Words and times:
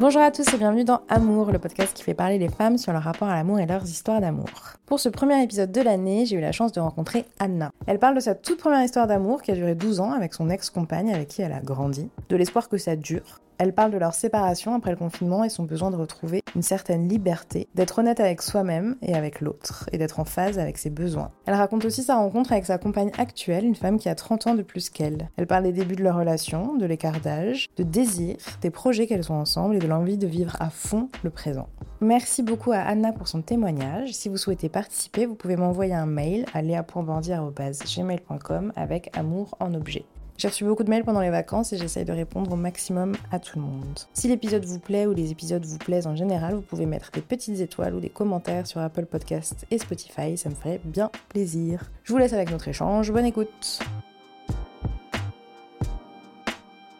Bonjour 0.00 0.22
à 0.22 0.30
tous 0.30 0.46
et 0.54 0.56
bienvenue 0.56 0.84
dans 0.84 1.00
Amour, 1.08 1.50
le 1.50 1.58
podcast 1.58 1.92
qui 1.92 2.04
fait 2.04 2.14
parler 2.14 2.38
les 2.38 2.48
femmes 2.48 2.78
sur 2.78 2.92
leur 2.92 3.02
rapport 3.02 3.26
à 3.26 3.34
l'amour 3.34 3.58
et 3.58 3.66
leurs 3.66 3.82
histoires 3.82 4.20
d'amour. 4.20 4.48
Pour 4.86 5.00
ce 5.00 5.08
premier 5.08 5.42
épisode 5.42 5.72
de 5.72 5.80
l'année, 5.80 6.24
j'ai 6.24 6.36
eu 6.36 6.40
la 6.40 6.52
chance 6.52 6.70
de 6.70 6.78
rencontrer 6.78 7.24
Anna. 7.40 7.72
Elle 7.88 7.98
parle 7.98 8.14
de 8.14 8.20
sa 8.20 8.36
toute 8.36 8.60
première 8.60 8.84
histoire 8.84 9.08
d'amour 9.08 9.42
qui 9.42 9.50
a 9.50 9.56
duré 9.56 9.74
12 9.74 9.98
ans 9.98 10.12
avec 10.12 10.34
son 10.34 10.50
ex-compagne 10.50 11.12
avec 11.12 11.26
qui 11.26 11.42
elle 11.42 11.52
a 11.52 11.60
grandi, 11.60 12.10
de 12.28 12.36
l'espoir 12.36 12.68
que 12.68 12.78
ça 12.78 12.94
dure. 12.94 13.40
Elle 13.58 13.74
parle 13.74 13.90
de 13.90 13.98
leur 13.98 14.14
séparation 14.14 14.72
après 14.74 14.92
le 14.92 14.96
confinement 14.96 15.42
et 15.42 15.48
son 15.48 15.64
besoin 15.64 15.90
de 15.90 15.96
retrouver 15.96 16.42
une 16.54 16.62
certaine 16.62 17.08
liberté, 17.08 17.66
d'être 17.74 17.98
honnête 17.98 18.20
avec 18.20 18.40
soi-même 18.40 18.94
et 19.02 19.14
avec 19.14 19.40
l'autre, 19.40 19.90
et 19.90 19.98
d'être 19.98 20.20
en 20.20 20.24
phase 20.24 20.60
avec 20.60 20.78
ses 20.78 20.90
besoins. 20.90 21.32
Elle 21.44 21.54
raconte 21.54 21.84
aussi 21.84 22.04
sa 22.04 22.14
rencontre 22.16 22.52
avec 22.52 22.66
sa 22.66 22.78
compagne 22.78 23.10
actuelle, 23.18 23.64
une 23.64 23.74
femme 23.74 23.98
qui 23.98 24.08
a 24.08 24.14
30 24.14 24.46
ans 24.46 24.54
de 24.54 24.62
plus 24.62 24.90
qu'elle. 24.90 25.28
Elle 25.36 25.48
parle 25.48 25.64
des 25.64 25.72
débuts 25.72 25.96
de 25.96 26.04
leur 26.04 26.16
relation, 26.16 26.76
de 26.76 26.86
l'écart 26.86 27.20
d'âge, 27.20 27.66
de 27.76 27.82
désir, 27.82 28.36
des 28.60 28.70
projets 28.70 29.08
qu'elles 29.08 29.32
ont 29.32 29.40
ensemble 29.40 29.74
et 29.74 29.80
de 29.80 29.88
l'envie 29.88 30.18
de 30.18 30.28
vivre 30.28 30.56
à 30.60 30.70
fond 30.70 31.08
le 31.24 31.30
présent. 31.30 31.66
Merci 32.00 32.44
beaucoup 32.44 32.70
à 32.70 32.78
Anna 32.78 33.12
pour 33.12 33.26
son 33.26 33.42
témoignage. 33.42 34.12
Si 34.12 34.28
vous 34.28 34.36
souhaitez 34.36 34.68
participer, 34.68 35.26
vous 35.26 35.34
pouvez 35.34 35.56
m'envoyer 35.56 35.94
un 35.94 36.06
mail 36.06 36.46
à 36.54 36.62
lea.bandier.gmail.com 36.62 38.72
avec 38.76 39.10
amour 39.16 39.56
en 39.58 39.74
objet. 39.74 40.04
J'ai 40.38 40.46
reçu 40.46 40.64
beaucoup 40.64 40.84
de 40.84 40.88
mails 40.90 41.02
pendant 41.02 41.20
les 41.20 41.30
vacances 41.30 41.72
et 41.72 41.78
j'essaye 41.78 42.04
de 42.04 42.12
répondre 42.12 42.52
au 42.52 42.56
maximum 42.56 43.16
à 43.32 43.40
tout 43.40 43.58
le 43.58 43.64
monde. 43.64 43.98
Si 44.14 44.28
l'épisode 44.28 44.64
vous 44.64 44.78
plaît 44.78 45.04
ou 45.06 45.12
les 45.12 45.32
épisodes 45.32 45.64
vous 45.64 45.78
plaisent 45.78 46.06
en 46.06 46.14
général, 46.14 46.54
vous 46.54 46.60
pouvez 46.62 46.86
mettre 46.86 47.10
des 47.10 47.22
petites 47.22 47.58
étoiles 47.58 47.92
ou 47.96 47.98
des 48.00 48.08
commentaires 48.08 48.64
sur 48.64 48.80
Apple 48.80 49.06
Podcasts 49.06 49.66
et 49.72 49.78
Spotify, 49.78 50.38
ça 50.38 50.48
me 50.48 50.54
ferait 50.54 50.80
bien 50.84 51.10
plaisir. 51.28 51.82
Je 52.04 52.12
vous 52.12 52.18
laisse 52.20 52.32
avec 52.34 52.52
notre 52.52 52.68
échange, 52.68 53.10
bonne 53.10 53.26
écoute 53.26 53.80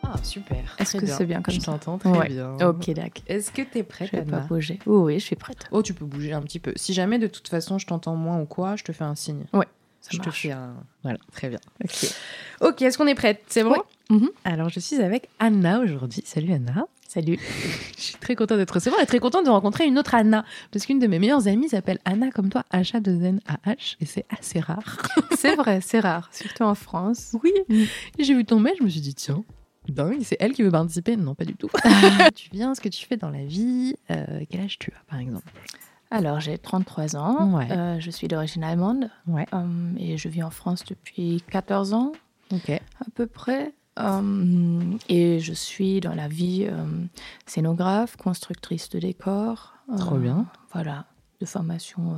Ah, 0.02 0.16
super. 0.24 0.74
Est-ce 0.80 0.96
que 0.96 1.06
c'est 1.06 1.24
bien 1.26 1.40
comme 1.40 1.54
Je 1.54 1.60
ça 1.60 1.66
t'entends 1.78 1.98
très 1.98 2.10
Ouais. 2.10 2.28
bien. 2.28 2.56
Ok, 2.66 2.90
d'accord. 2.90 3.22
Est-ce 3.28 3.52
que 3.52 3.62
t'es 3.62 3.84
prête, 3.84 4.08
Je 4.10 4.16
vais 4.16 4.24
pas 4.24 4.40
bouger. 4.40 4.80
Oui, 4.86 4.96
oui, 5.04 5.18
je 5.20 5.24
suis 5.26 5.36
prête. 5.36 5.58
Oh, 5.70 5.82
tu 5.82 5.94
peux 5.94 6.06
bouger 6.06 6.32
un 6.32 6.40
petit 6.42 6.58
peu. 6.58 6.72
Si 6.74 6.92
jamais, 6.92 7.20
de 7.20 7.28
toute 7.28 7.46
façon, 7.46 7.78
je 7.78 7.86
t'entends 7.86 8.16
moins 8.16 8.40
ou 8.40 8.46
quoi, 8.46 8.74
je 8.74 8.82
te 8.82 8.90
fais 8.90 9.04
un 9.04 9.14
signe. 9.14 9.44
Ouais, 9.52 9.66
ça 10.00 10.10
je 10.12 10.18
te 10.18 10.24
marche. 10.26 10.42
fais 10.42 10.52
un... 10.52 10.74
Voilà, 11.02 11.18
très 11.32 11.48
bien. 11.48 11.58
Ok. 11.84 12.12
Ok, 12.60 12.82
est-ce 12.82 12.98
qu'on 12.98 13.06
est 13.06 13.14
prête 13.14 13.42
C'est 13.48 13.62
bon? 13.64 13.76
Mhm. 14.10 14.30
Alors, 14.44 14.68
je 14.68 14.80
suis 14.80 14.96
avec 15.00 15.28
Anna 15.38 15.80
aujourd'hui. 15.80 16.22
Salut, 16.24 16.52
Anna. 16.52 16.86
Salut. 17.06 17.38
Je 17.96 18.02
suis 18.02 18.16
très 18.16 18.36
contente 18.36 18.58
de 18.58 18.64
te 18.64 18.72
recevoir 18.74 19.00
et 19.00 19.06
très 19.06 19.18
contente 19.18 19.46
de 19.46 19.50
rencontrer 19.50 19.86
une 19.86 19.98
autre 19.98 20.14
Anna. 20.14 20.44
Parce 20.70 20.84
qu'une 20.84 20.98
de 20.98 21.06
mes 21.06 21.18
meilleures 21.18 21.48
amies 21.48 21.70
s'appelle 21.70 21.98
Anna 22.04 22.30
comme 22.30 22.50
toi, 22.50 22.64
H-A-2-N-A-H, 22.70 23.96
et 24.00 24.04
c'est 24.04 24.26
assez 24.28 24.60
rare. 24.60 24.98
C'est 25.38 25.54
vrai, 25.56 25.80
c'est 25.80 26.00
rare, 26.00 26.28
surtout 26.32 26.64
en 26.64 26.74
France. 26.74 27.34
Oui. 27.42 27.52
Et 28.18 28.24
j'ai 28.24 28.34
vu 28.34 28.44
ton 28.44 28.60
mail, 28.60 28.74
je 28.78 28.84
me 28.84 28.88
suis 28.90 29.00
dit, 29.00 29.14
tiens, 29.14 29.42
dingue, 29.88 30.20
c'est 30.22 30.36
elle 30.40 30.52
qui 30.52 30.62
veut 30.62 30.70
participer? 30.70 31.16
Non, 31.16 31.34
pas 31.34 31.44
du 31.46 31.54
tout. 31.54 31.70
tu 32.34 32.50
viens, 32.52 32.74
ce 32.74 32.80
que 32.80 32.88
tu 32.90 33.06
fais 33.06 33.16
dans 33.16 33.30
la 33.30 33.44
vie, 33.44 33.94
euh, 34.10 34.42
quel 34.50 34.60
âge 34.62 34.78
tu 34.78 34.90
as, 34.90 35.10
par 35.10 35.18
exemple? 35.20 35.50
Alors, 36.10 36.40
j'ai 36.40 36.56
33 36.58 37.16
ans. 37.16 37.52
Ouais. 37.56 37.70
Euh, 37.70 38.00
je 38.00 38.10
suis 38.10 38.28
d'origine 38.28 38.64
allemande. 38.64 39.10
Ouais. 39.26 39.46
Euh, 39.52 39.92
et 39.98 40.16
je 40.16 40.28
vis 40.28 40.42
en 40.42 40.50
France 40.50 40.84
depuis 40.84 41.42
14 41.50 41.92
ans, 41.92 42.12
à 42.52 43.10
peu 43.14 43.26
près. 43.26 43.74
Euh, 43.98 44.80
et 45.08 45.40
je 45.40 45.52
suis 45.52 46.00
dans 46.00 46.14
la 46.14 46.28
vie 46.28 46.68
scénographe, 47.46 48.16
constructrice 48.16 48.88
de 48.90 48.98
décors. 49.00 49.74
Trop 49.98 50.16
bien. 50.18 50.46
Voilà, 50.72 51.06
de 51.40 51.46
formation, 51.46 52.16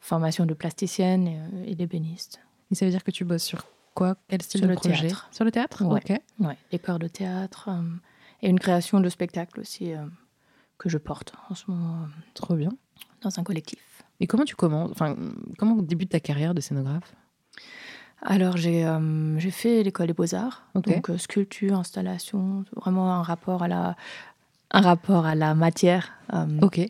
formation 0.00 0.44
de 0.46 0.54
plasticienne 0.54 1.28
et, 1.28 1.70
et 1.72 1.74
d'ébéniste. 1.74 2.40
Et 2.70 2.74
ça 2.74 2.84
veut 2.84 2.90
dire 2.90 3.04
que 3.04 3.10
tu 3.10 3.24
bosses 3.24 3.44
sur 3.44 3.64
quoi? 3.94 4.16
Quel 4.28 4.42
style 4.42 4.58
Sur 4.60 4.66
de 4.68 4.72
le 4.72 4.76
projet? 4.76 5.00
théâtre. 5.08 5.28
Sur 5.30 5.44
le 5.44 5.50
théâtre? 5.50 5.84
Ouais. 5.84 6.00
Ok. 6.04 6.20
Ouais, 6.40 6.56
décors 6.70 6.98
de 6.98 7.08
théâtre 7.08 7.70
et 8.42 8.48
une 8.48 8.58
création 8.60 9.00
de 9.00 9.08
spectacle 9.08 9.60
aussi 9.60 9.92
que 10.78 10.88
je 10.88 10.98
porte 10.98 11.32
en 11.50 11.54
ce 11.54 11.70
moment 11.70 12.06
Trop 12.34 12.54
bien. 12.54 12.70
Dans 13.22 13.38
un 13.38 13.42
collectif. 13.42 13.78
Et 14.20 14.26
comment 14.26 14.44
tu 14.44 14.56
commences 14.56 14.90
Enfin, 14.90 15.16
comment 15.58 15.76
débute 15.76 16.10
ta 16.10 16.20
carrière 16.20 16.54
de 16.54 16.60
scénographe? 16.60 17.14
Alors 18.22 18.56
j'ai 18.56 18.84
euh, 18.84 19.38
fait 19.38 19.82
l'école 19.84 20.08
des 20.08 20.12
beaux-arts, 20.12 20.64
donc 20.74 21.08
euh, 21.08 21.18
sculpture, 21.18 21.78
installation, 21.78 22.64
vraiment 22.74 23.14
un 23.14 23.22
rapport 23.22 23.62
à 23.62 23.68
la, 23.68 23.96
un 24.72 24.80
rapport 24.80 25.24
à 25.24 25.36
la 25.36 25.54
matière 25.54 26.14
euh, 26.32 26.46
Ok. 26.60 26.80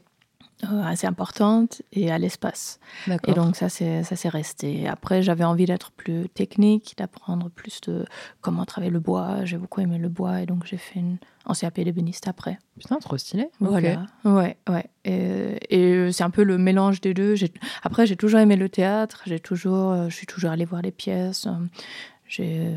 Euh, 0.64 0.82
assez 0.82 1.06
importante 1.06 1.82
et 1.92 2.10
à 2.10 2.18
l'espace. 2.18 2.80
Et 3.26 3.32
donc 3.32 3.56
ça 3.56 3.68
c'est 3.68 4.02
ça 4.02 4.16
s'est 4.16 4.28
resté. 4.28 4.88
Après 4.88 5.22
j'avais 5.22 5.44
envie 5.44 5.66
d'être 5.66 5.90
plus 5.92 6.28
technique, 6.28 6.94
d'apprendre 6.98 7.48
plus 7.50 7.80
de 7.82 8.04
comment 8.40 8.64
travailler 8.64 8.92
le 8.92 9.00
bois. 9.00 9.44
J'ai 9.44 9.56
beaucoup 9.56 9.80
aimé 9.80 9.98
le 9.98 10.08
bois 10.08 10.40
et 10.40 10.46
donc 10.46 10.66
j'ai 10.66 10.78
fait 10.78 11.00
une 11.00 11.18
en 11.48 11.54
CAP 11.54 11.80
d'ébéniste 11.80 12.28
après. 12.28 12.58
Putain, 12.78 12.96
trop 12.98 13.16
stylé. 13.16 13.48
Voilà. 13.58 14.06
Ouais, 14.24 14.56
ouais. 14.68 14.84
Et, 15.04 15.58
et 15.70 16.12
c'est 16.12 16.22
un 16.22 16.30
peu 16.30 16.42
le 16.44 16.58
mélange 16.58 17.00
des 17.00 17.14
deux. 17.14 17.34
Après, 17.82 18.06
j'ai 18.06 18.16
toujours 18.16 18.40
aimé 18.40 18.56
le 18.56 18.68
théâtre. 18.68 19.22
J'ai 19.26 19.40
toujours, 19.40 19.92
euh, 19.92 20.08
je 20.10 20.14
suis 20.14 20.26
toujours 20.26 20.50
allée 20.50 20.66
voir 20.66 20.82
les 20.82 20.90
pièces. 20.92 21.46
Euh, 21.46 21.52
J'ai, 22.28 22.76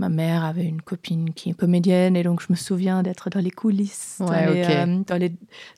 ma 0.00 0.08
mère 0.08 0.44
avait 0.44 0.64
une 0.64 0.80
copine 0.80 1.34
qui 1.34 1.50
est 1.50 1.52
comédienne 1.54 2.16
et 2.16 2.22
donc 2.22 2.40
je 2.40 2.46
me 2.48 2.56
souviens 2.56 3.02
d'être 3.02 3.28
dans 3.28 3.40
les 3.40 3.50
coulisses, 3.50 4.16
dans, 4.18 4.32
les, 4.32 4.64
euh, 4.66 5.02
dans, 5.06 5.16
les, 5.16 5.28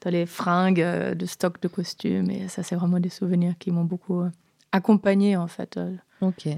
dans 0.02 0.10
les 0.10 0.26
fringues 0.26 0.80
euh, 0.80 1.14
de 1.14 1.26
stock 1.26 1.60
de 1.60 1.66
costumes. 1.68 2.30
Et 2.30 2.46
ça, 2.48 2.62
c'est 2.62 2.76
vraiment 2.76 3.00
des 3.00 3.08
souvenirs 3.08 3.54
qui 3.58 3.72
m'ont 3.72 3.84
beaucoup 3.84 4.20
euh, 4.20 4.30
accompagnée 4.70 5.36
en 5.36 5.48
fait 5.48 5.78
Ok. 6.20 6.48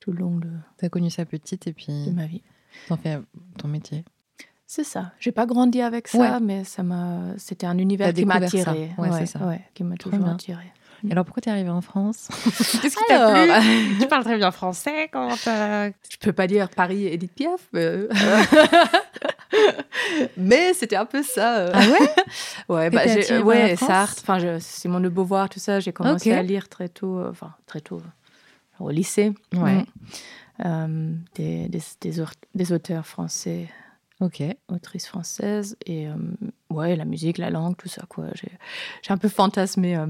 tout 0.00 0.12
le 0.12 0.18
long 0.18 0.36
de, 0.38 0.48
T'as 0.78 0.88
connu 0.88 1.10
ça 1.10 1.26
petite 1.26 1.66
et 1.66 1.70
de 1.70 1.76
puis 1.76 2.10
ma 2.12 2.26
vie. 2.26 2.42
t'en 2.88 2.96
fais 2.96 3.18
ton 3.58 3.68
métier. 3.68 4.02
C'est 4.66 4.84
ça. 4.84 5.12
J'ai 5.18 5.32
pas 5.32 5.46
grandi 5.46 5.82
avec 5.82 6.08
ça, 6.08 6.18
Ouais. 6.18 6.40
mais 6.40 6.64
ça 6.64 6.82
m'a. 6.84 7.34
C'était 7.36 7.66
un 7.66 7.76
univers 7.76 8.14
qui 8.14 8.24
m'a 8.24 8.36
attiré. 8.36 8.92
Ouais, 8.98 9.10
c'est 9.18 9.26
ça. 9.26 9.40
Qui 9.74 9.84
m'a 9.84 9.96
toujours 9.96 10.26
attiré. 10.26 10.72
Et 11.08 11.12
alors 11.12 11.24
pourquoi 11.24 11.40
t'es 11.40 11.50
arrivée 11.50 11.70
en 11.70 11.80
France 11.80 12.28
Qu'est-ce 12.82 12.96
qui 12.96 13.04
t'a 13.08 13.32
plu? 13.32 13.96
Tu 14.00 14.06
parles 14.06 14.24
très 14.24 14.36
bien 14.36 14.50
français. 14.50 15.08
Comment 15.12 15.36
t'as 15.42 15.88
Je 15.88 16.16
peux 16.20 16.32
pas 16.32 16.46
dire 16.46 16.68
Paris 16.70 17.06
et 17.06 17.14
Edith 17.14 17.32
Piaf, 17.34 17.60
mais, 17.72 18.06
mais 20.36 20.74
c'était 20.74 20.96
un 20.96 21.06
peu 21.06 21.22
ça. 21.22 21.58
euh. 21.58 21.70
Ah 21.72 21.86
ouais? 21.88 22.14
Ouais, 22.68 22.90
bah, 22.90 23.02
j'ai- 23.06 23.42
ouais, 23.42 23.76
Sartre, 23.76 24.20
enfin, 24.22 24.38
je- 24.38 24.58
Simone 24.60 25.04
de 25.04 25.08
Beauvoir, 25.08 25.48
tout 25.48 25.60
ça, 25.60 25.80
j'ai 25.80 25.92
commencé 25.92 26.32
à 26.32 26.42
lire 26.42 26.68
très 26.68 26.88
tôt, 26.88 27.18
euh, 27.18 27.30
enfin, 27.30 27.54
très 27.66 27.80
tôt, 27.80 27.98
euh, 27.98 28.84
au 28.84 28.90
lycée. 28.90 29.32
Ouais. 29.54 29.82
Mm. 29.82 29.86
Euh, 30.66 31.14
des, 31.36 31.68
des, 31.68 31.82
des 32.02 32.20
aut- 32.20 32.26
des 32.54 32.72
auteurs 32.72 33.06
français, 33.06 33.68
Ok. 34.20 34.42
autrices 34.68 35.06
françaises, 35.06 35.76
et 35.86 36.06
euh, 36.08 36.12
ouais, 36.68 36.96
la 36.96 37.06
musique, 37.06 37.38
la 37.38 37.48
langue, 37.50 37.76
tout 37.76 37.88
ça, 37.88 38.02
quoi. 38.08 38.26
J'ai 38.34 38.50
j'ai 39.02 39.12
un 39.12 39.16
peu 39.18 39.28
fantasmé 39.30 39.96
euh, 39.96 40.06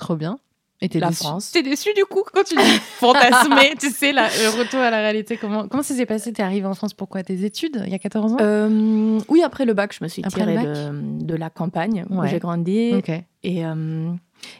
Trop 0.00 0.16
bien. 0.16 0.38
Et 0.82 0.88
t'es 0.88 0.98
la 0.98 1.08
déçue 1.10 1.24
France. 1.24 1.52
T'es 1.52 1.62
déçue 1.62 1.92
du 1.94 2.06
coup 2.06 2.22
quand 2.32 2.42
tu 2.42 2.56
dis 2.56 2.62
fantasmer, 2.98 3.74
tu 3.78 3.90
sais, 3.90 4.12
la- 4.12 4.28
le 4.28 4.58
retour 4.58 4.80
à 4.80 4.88
la 4.90 4.96
réalité. 5.00 5.36
Comment, 5.36 5.68
comment 5.68 5.82
ça 5.82 5.94
s'est 5.94 6.06
passé? 6.06 6.32
T'es 6.32 6.42
arrivée 6.42 6.66
en 6.66 6.72
France 6.74 6.94
pourquoi 6.94 7.22
Tes 7.22 7.44
études 7.44 7.82
il 7.84 7.92
y 7.92 7.94
a 7.94 7.98
14 7.98 8.32
ans? 8.32 8.36
Euh, 8.40 9.20
oui, 9.28 9.42
après 9.42 9.66
le 9.66 9.74
bac, 9.74 9.94
je 9.96 10.02
me 10.02 10.08
suis 10.08 10.22
Après 10.24 10.40
tirée 10.40 10.56
de, 10.64 10.90
de 11.22 11.34
la 11.34 11.50
campagne 11.50 12.06
où 12.08 12.18
Ouais. 12.20 12.28
j'ai 12.28 12.38
grandi. 12.38 12.94
Et, 13.42 13.66
euh, 13.66 14.10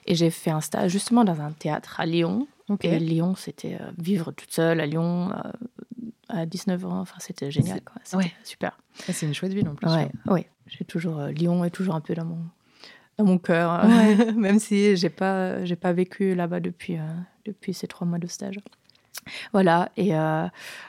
et 0.07 0.15
j'ai 0.15 0.29
fait 0.29 0.51
un 0.51 0.61
stage 0.61 0.91
justement 0.91 1.25
dans 1.25 1.41
un 1.41 1.53
théâtre 1.53 1.99
à 2.01 2.05
Lyon. 2.05 2.47
Ok. 2.69 2.85
Et 2.85 2.99
Lyon, 2.99 3.35
c'était 3.35 3.79
euh, 3.81 3.91
vivre 3.97 4.31
toute 4.33 4.53
seule 4.53 4.81
à 4.81 4.87
Lyon 4.87 5.31
à 6.29 6.45
19 6.47 6.85
ans. 6.85 7.01
Enfin, 7.01 7.17
c'était 7.19 7.51
génial. 7.51 7.81
C'était 8.05 8.17
ouais. 8.19 8.33
super. 8.45 8.79
C'est 9.11 9.25
une 9.27 9.33
chouette 9.35 9.55
ville 9.55 9.69
en 9.69 9.75
plus. 9.75 9.89
Ouais, 9.89 10.11
ouais. 10.27 10.47
J'ai 10.67 10.85
toujours 10.85 11.19
euh, 11.19 11.31
Lyon 11.31 11.65
est 11.65 11.71
toujours 11.71 11.95
un 11.95 12.01
peu 12.03 12.15
dans 12.15 12.27
mon 12.27 12.39
dans 13.21 13.27
mon 13.27 13.39
cœur. 13.39 13.85
Ouais. 13.87 14.33
même 14.37 14.59
si 14.59 14.97
j'ai 14.97 15.11
pas 15.11 15.65
j'ai 15.65 15.77
pas 15.77 15.93
vécu 15.93 16.35
là-bas 16.35 16.61
depuis 16.61 16.97
euh, 16.97 17.03
depuis 17.45 17.75
ces 17.75 17.87
trois 17.87 18.07
mois 18.07 18.19
de 18.19 18.27
stage. 18.27 18.59
Voilà. 19.53 19.91
Et 19.97 20.15
euh, 20.15 20.47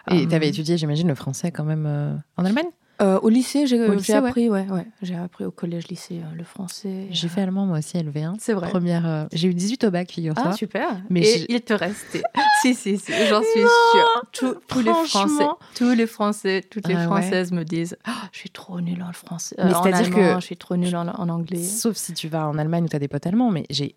Et 0.10 0.24
euh, 0.24 0.26
t'avais 0.28 0.50
étudié, 0.50 0.78
j'imagine, 0.78 1.08
le 1.08 1.16
français 1.16 1.52
quand 1.52 1.64
même 1.66 1.86
euh, 1.86 2.16
en 2.38 2.46
Allemagne? 2.46 2.70
Euh, 3.02 3.20
au 3.22 3.30
lycée, 3.30 3.66
j'ai 3.66 3.78
lycée, 3.88 4.14
ouais. 4.14 4.18
appris, 4.20 4.50
ouais, 4.50 4.68
ouais, 4.70 4.86
j'ai 5.02 5.16
appris 5.16 5.44
au 5.44 5.50
collège, 5.52 5.88
lycée, 5.88 6.20
euh, 6.24 6.36
le 6.36 6.44
français. 6.44 7.08
J'ai 7.10 7.26
euh, 7.28 7.30
fait 7.32 7.42
allemand 7.42 7.66
moi 7.66 7.80
aussi, 7.80 7.98
LV1. 7.98 8.36
C'est 8.40 8.54
vrai. 8.54 8.70
Première, 8.70 9.08
euh, 9.08 9.26
j'ai 9.34 9.48
eu 9.48 9.56
18 9.56 9.86
au 9.86 9.92
bac, 9.92 10.12
figure-toi. 10.12 10.44
Ah, 10.50 10.54
super. 10.54 11.02
Mais 11.10 11.22
Et 11.22 11.52
il 11.52 11.62
te 11.62 11.74
restait. 11.74 12.22
si, 12.62 12.76
si, 12.76 13.00
si, 13.00 13.12
j'en 13.28 13.42
suis 13.42 13.62
sûre. 13.62 14.24
Tous- 14.32 14.56
tous 14.68 14.82
les 14.82 14.94
Français, 14.94 15.48
tous 15.74 15.92
les 15.96 16.06
Français, 16.06 16.64
toutes 16.70 16.88
les 16.88 16.94
Ah 16.94 17.00
ouais. 17.00 17.06
Françaises 17.06 17.52
me 17.52 17.64
disent 17.64 17.98
Ah, 18.06 18.30
Je 18.32 18.38
suis 18.38 18.52
trop 18.52 18.80
nulle 18.82 19.02
en 19.02 19.14
français. 19.14 19.56
Mais 19.58 19.66
euh, 19.66 19.74
c'est-à-dire 19.82 20.14
que- 20.16 20.36
Je 20.40 20.46
suis 20.46 20.58
trop 20.58 20.76
nulle 20.78 20.96
en, 20.96 21.08
en 21.08 21.30
anglais. 21.30 21.64
Sauf 21.64 21.96
si 21.98 22.14
tu 22.14 22.28
vas 22.28 22.48
en 22.48 22.58
Allemagne 22.60 22.84
où 22.84 22.88
tu 22.88 22.96
as 22.96 23.00
des 23.00 23.08
potes 23.08 23.26
allemands, 23.26 23.50
mais 23.50 23.66
j'ai 23.72 23.96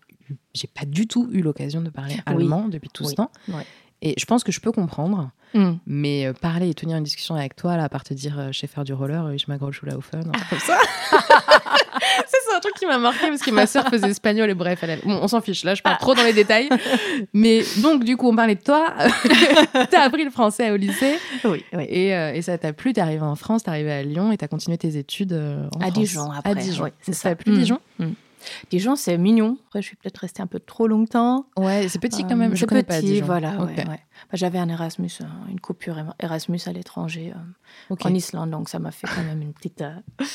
j'ai 0.55 0.67
pas 0.67 0.85
du 0.85 1.05
tout 1.07 1.29
eu 1.31 1.41
l'occasion 1.41 1.81
de 1.81 1.91
parler 1.91 2.15
Oui. 2.15 2.21
allemand 2.25 2.67
depuis 2.67 2.89
tout 2.89 3.03
ce 3.03 3.13
temps. 3.13 3.29
Ouais. 3.47 3.63
Et 4.01 4.13
je 4.19 4.25
pense 4.25 4.43
que 4.43 4.51
je 4.51 4.59
peux 4.59 4.71
comprendre, 4.71 5.31
Hmm. 5.53 5.77
mais 5.87 6.25
euh, 6.25 6.33
parler 6.33 6.69
et 6.69 6.73
tenir 6.73 6.97
une 6.97 7.03
discussion 7.05 7.33
avec 7.35 7.55
toi, 7.55 7.77
là, 7.77 7.85
à 7.85 7.89
part 7.89 8.03
te 8.03 8.13
dire 8.13 8.37
euh, 8.37 8.49
je 8.51 8.59
sais 8.59 8.67
faire 8.67 8.83
du 8.83 8.91
roller, 8.93 9.25
euh, 9.25 9.37
je 9.37 9.45
m'agrole 9.47 9.71
au 9.95 10.01
fun, 10.01 10.19
un 10.19 10.31
truc 10.31 10.49
comme 10.49 10.59
ça. 10.59 10.77
Ça, 12.27 12.37
c'est 12.49 12.55
un 12.55 12.59
truc 12.59 12.73
qui 12.75 12.85
m'a 12.85 12.97
marqué 12.97 13.27
parce 13.27 13.41
que 13.41 13.51
ma 13.51 13.65
sœur 13.65 13.87
faisait 13.87 14.09
espagnol 14.09 14.49
et 14.49 14.53
bref, 14.53 14.79
elle, 14.83 14.99
bon, 15.05 15.19
on 15.21 15.27
s'en 15.27 15.39
fiche, 15.41 15.63
là, 15.63 15.75
je 15.75 15.81
pars 15.81 15.97
trop 15.97 16.13
dans 16.13 16.23
les 16.23 16.33
détails. 16.33 16.69
Mais 17.33 17.63
donc, 17.81 18.03
du 18.03 18.17
coup, 18.17 18.27
on 18.29 18.35
parlait 18.35 18.55
de 18.55 18.61
toi. 18.61 18.93
T'as 19.91 20.01
appris 20.01 20.23
le 20.25 20.31
français 20.31 20.71
au 20.71 20.75
lycée 20.77 21.15
Oui, 21.45 21.63
oui. 21.73 21.85
et, 21.89 22.15
euh, 22.15 22.33
et 22.33 22.41
ça 22.41 22.57
t'a 22.57 22.73
plu. 22.73 22.93
T'es 22.93 23.01
arrivé 23.01 23.21
en 23.21 23.35
France, 23.35 23.63
t'es 23.63 23.69
arrivé 23.69 23.91
à 23.91 24.03
Lyon 24.03 24.31
et 24.31 24.37
t'as 24.37 24.47
continué 24.47 24.77
tes 24.77 24.97
études 24.97 25.33
euh, 25.33 25.67
en 25.75 25.79
À 25.79 25.83
France. 25.83 25.93
Dijon, 25.93 26.31
après, 26.31 26.51
À 26.51 26.55
Dijon. 26.55 26.83
oui, 26.85 26.89
c'est 27.01 27.13
ça 27.13 27.29
ça. 27.29 27.35
plu, 27.35 27.51
Mm. 27.53 27.57
Dijon 27.57 27.79
Dijon, 28.69 28.95
c'est 28.95 29.17
mignon. 29.17 29.57
Après, 29.67 29.81
je 29.81 29.87
suis 29.87 29.95
peut-être 29.95 30.17
restée 30.19 30.41
un 30.41 30.47
peu 30.47 30.59
trop 30.59 30.87
longtemps. 30.87 31.45
Ouais, 31.57 31.87
c'est 31.89 31.99
petit 31.99 32.23
quand 32.23 32.31
Euh, 32.31 32.35
même. 32.35 32.55
Je 32.55 32.59
c'est 32.61 32.65
connais 32.65 32.83
petit, 32.83 32.87
pas 32.95 33.01
Dijon. 33.01 33.25
voilà. 33.25 33.51
Ouais, 33.57 33.75
ouais. 33.77 33.85
Bah, 33.85 33.99
J'avais 34.33 34.59
un 34.59 34.69
Erasmus, 34.69 35.09
euh, 35.21 35.25
une 35.51 35.59
coupure 35.59 35.97
Erasmus 36.19 36.59
à 36.67 36.71
l'étranger, 36.71 37.33
euh, 37.91 37.95
en 38.01 38.13
Islande, 38.13 38.51
donc 38.51 38.69
ça 38.69 38.79
m'a 38.79 38.91
fait 38.91 39.07
quand 39.13 39.23
même 39.23 39.41
une 39.41 39.53
petite. 39.53 39.81
euh, 39.81 39.91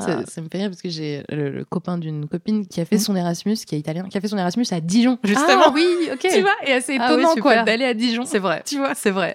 Ça, 0.00 0.10
euh, 0.18 0.24
ça 0.26 0.40
me 0.42 0.48
fait 0.50 0.58
rire 0.58 0.70
parce 0.70 0.82
que 0.82 0.88
j'ai 0.88 1.22
le, 1.30 1.50
le 1.50 1.64
copain 1.64 1.98
d'une 1.98 2.28
copine 2.28 2.66
qui 2.66 2.80
a 2.80 2.84
fait 2.84 2.96
Mhm. 2.96 3.00
son 3.02 3.16
Erasmus, 3.16 3.54
qui 3.56 3.74
est 3.76 3.78
italien, 3.78 4.08
qui 4.08 4.18
a 4.18 4.20
fait 4.20 4.28
son 4.28 4.36
Erasmus 4.38 4.66
à 4.72 4.80
Dijon, 4.80 5.18
justement. 5.22 5.62
Ah 5.66 5.72
oui, 5.72 5.86
ok. 6.12 6.18
Tu 6.20 6.40
vois, 6.40 6.50
et 6.66 6.72
assez 6.72 6.96
Ah 6.98 7.14
oui, 7.14 7.20
étonnant 7.22 7.34
quoi 7.40 7.52
super. 7.52 7.64
d'aller 7.64 7.84
à 7.84 7.94
Dijon. 7.94 8.24
C'est 8.26 8.38
vrai. 8.40 8.62
Tu 8.66 8.76
vois, 8.78 8.94
C'est 8.94 9.10
vrai. 9.12 9.34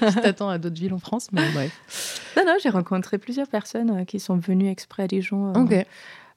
t'attends 0.22 0.48
à 0.48 0.58
d'autres 0.58 0.80
villes 0.80 0.94
en 0.94 0.98
France, 0.98 1.28
mais 1.32 1.42
bref. 1.52 2.20
Non, 2.36 2.44
non, 2.46 2.54
j'ai 2.62 2.70
rencontré 2.70 3.18
plusieurs 3.18 3.48
personnes 3.48 3.90
euh, 3.90 4.04
qui 4.04 4.20
sont 4.20 4.36
venues 4.36 4.68
exprès 4.70 5.02
à 5.02 5.06
Dijon. 5.08 5.52
euh, 5.54 5.60
Ok. 5.60 5.86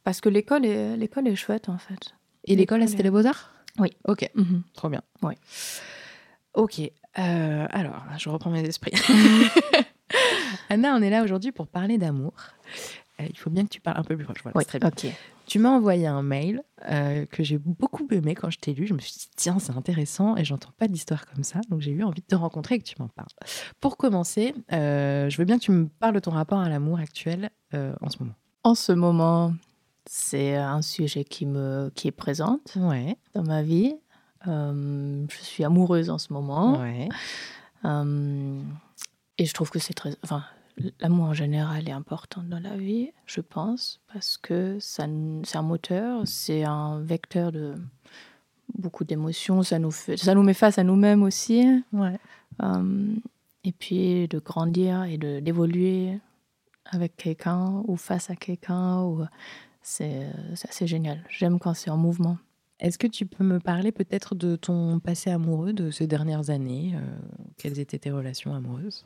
Parce 0.03 0.21
que 0.21 0.29
l'école 0.29 0.65
est, 0.65 0.97
l'école 0.97 1.27
est 1.27 1.35
chouette, 1.35 1.69
en 1.69 1.77
fait. 1.77 2.13
Et 2.45 2.55
l'école, 2.55 2.87
c'était 2.87 3.03
les 3.03 3.09
Beaux-Arts? 3.11 3.51
Oui. 3.79 3.89
Ok, 4.05 4.29
Mhm. 4.35 4.63
trop 4.73 4.89
bien. 4.89 5.01
Oui. 5.23 5.33
Ok, 6.53 6.79
euh, 7.17 7.67
alors, 7.71 8.03
je 8.17 8.29
reprends 8.29 8.51
mes 8.51 8.61
esprits. 8.63 8.91
Anna, 10.69 10.95
on 10.95 11.01
est 11.01 11.09
là 11.09 11.23
aujourd'hui 11.23 11.51
pour 11.51 11.67
parler 11.67 11.97
d'amour. 11.97 12.33
Euh, 13.19 13.25
il 13.29 13.37
faut 13.37 13.49
bien 13.49 13.63
que 13.63 13.69
tu 13.69 13.81
parles 13.81 13.99
un 13.99 14.03
peu 14.03 14.15
plus 14.15 14.25
proche. 14.25 14.41
Voilà, 14.43 14.57
Oui, 14.57 14.65
très 14.65 14.79
bien. 14.79 14.89
ok. 14.89 15.07
Tu 15.45 15.59
m'as 15.59 15.69
envoyé 15.69 16.07
un 16.07 16.23
mail 16.23 16.63
euh, 16.89 17.25
que 17.25 17.43
j'ai 17.43 17.57
beaucoup 17.57 18.07
aimé 18.11 18.33
quand 18.33 18.49
je 18.49 18.59
t'ai 18.59 18.73
lu. 18.73 18.87
Je 18.87 18.93
me 18.93 18.99
suis 18.99 19.11
dit, 19.13 19.27
tiens, 19.35 19.59
c'est 19.59 19.73
intéressant 19.75 20.35
et 20.37 20.45
j'entends 20.45 20.71
pas 20.77 20.87
d'histoire 20.87 21.25
comme 21.25 21.43
ça. 21.43 21.59
Donc 21.69 21.81
j'ai 21.81 21.91
eu 21.91 22.03
envie 22.03 22.21
de 22.21 22.25
te 22.27 22.35
rencontrer 22.35 22.75
et 22.75 22.79
que 22.79 22.85
tu 22.85 22.95
m'en 22.99 23.09
parles. 23.09 23.27
Pour 23.81 23.97
commencer, 23.97 24.53
euh, 24.71 25.29
je 25.29 25.37
veux 25.37 25.45
bien 25.45 25.57
que 25.59 25.63
tu 25.63 25.71
me 25.71 25.87
parles 25.87 26.15
de 26.15 26.19
ton 26.19 26.31
rapport 26.31 26.59
à 26.59 26.69
l'amour 26.69 26.99
actuel 26.99 27.49
euh, 27.73 27.93
en 28.01 28.09
ce 28.09 28.19
moment. 28.19 28.33
En 28.63 28.75
ce 28.75 28.93
moment, 28.93 29.53
c'est 30.05 30.55
un 30.55 30.81
sujet 30.81 31.23
qui, 31.23 31.45
me, 31.45 31.91
qui 31.95 32.07
est 32.07 32.11
présente 32.11 32.75
Ouais. 32.75 33.17
dans 33.33 33.43
ma 33.43 33.61
vie. 33.63 33.95
Euh, 34.47 35.25
je 35.29 35.37
suis 35.37 35.63
amoureuse 35.63 36.09
en 36.09 36.17
ce 36.17 36.33
moment. 36.33 36.79
Ouais. 36.81 37.09
Euh, 37.85 38.61
et 39.37 39.45
je 39.45 39.53
trouve 39.53 39.69
que 39.69 39.79
c'est 39.79 39.93
très. 39.93 40.15
Enfin, 40.23 40.43
l'amour 40.99 41.25
en 41.25 41.33
général 41.33 41.87
est 41.87 41.93
important 41.93 42.43
dans 42.43 42.59
la 42.59 42.75
vie, 42.75 43.11
je 43.25 43.41
pense, 43.41 44.01
parce 44.11 44.37
que 44.37 44.77
c'est 44.79 45.03
un 45.03 45.61
moteur, 45.61 46.21
c'est 46.25 46.63
un 46.63 46.99
vecteur 46.99 47.51
de 47.51 47.75
beaucoup 48.77 49.03
d'émotions. 49.05 49.63
Ça 49.63 49.79
nous, 49.79 49.91
fait, 49.91 50.17
ça 50.17 50.35
nous 50.35 50.43
met 50.43 50.53
face 50.53 50.77
à 50.77 50.83
nous-mêmes 50.83 51.23
aussi. 51.23 51.65
Ouais. 51.93 52.19
Euh, 52.61 53.15
et 53.63 53.71
puis 53.71 54.27
de 54.27 54.39
grandir 54.39 55.03
et 55.03 55.17
d'évoluer 55.17 56.19
avec 56.85 57.15
quelqu'un 57.15 57.81
ou 57.87 57.95
face 57.95 58.29
à 58.29 58.35
quelqu'un. 58.35 59.01
Ou... 59.03 59.23
C'est 59.83 60.27
c'est 60.55 60.69
assez 60.69 60.87
génial. 60.87 61.23
J'aime 61.29 61.59
quand 61.59 61.73
c'est 61.73 61.89
en 61.91 61.97
mouvement. 61.97 62.37
Est-ce 62.79 62.97
que 62.97 63.07
tu 63.07 63.25
peux 63.25 63.43
me 63.43 63.59
parler 63.59 63.91
peut-être 63.91 64.35
de 64.35 64.55
ton 64.55 64.99
passé 64.99 65.29
amoureux 65.29 65.73
de 65.73 65.91
ces 65.91 66.07
dernières 66.07 66.49
années 66.49 66.93
euh, 66.95 66.99
Quelles 67.57 67.79
étaient 67.79 67.99
tes 67.99 68.11
relations 68.11 68.53
amoureuses? 68.53 69.05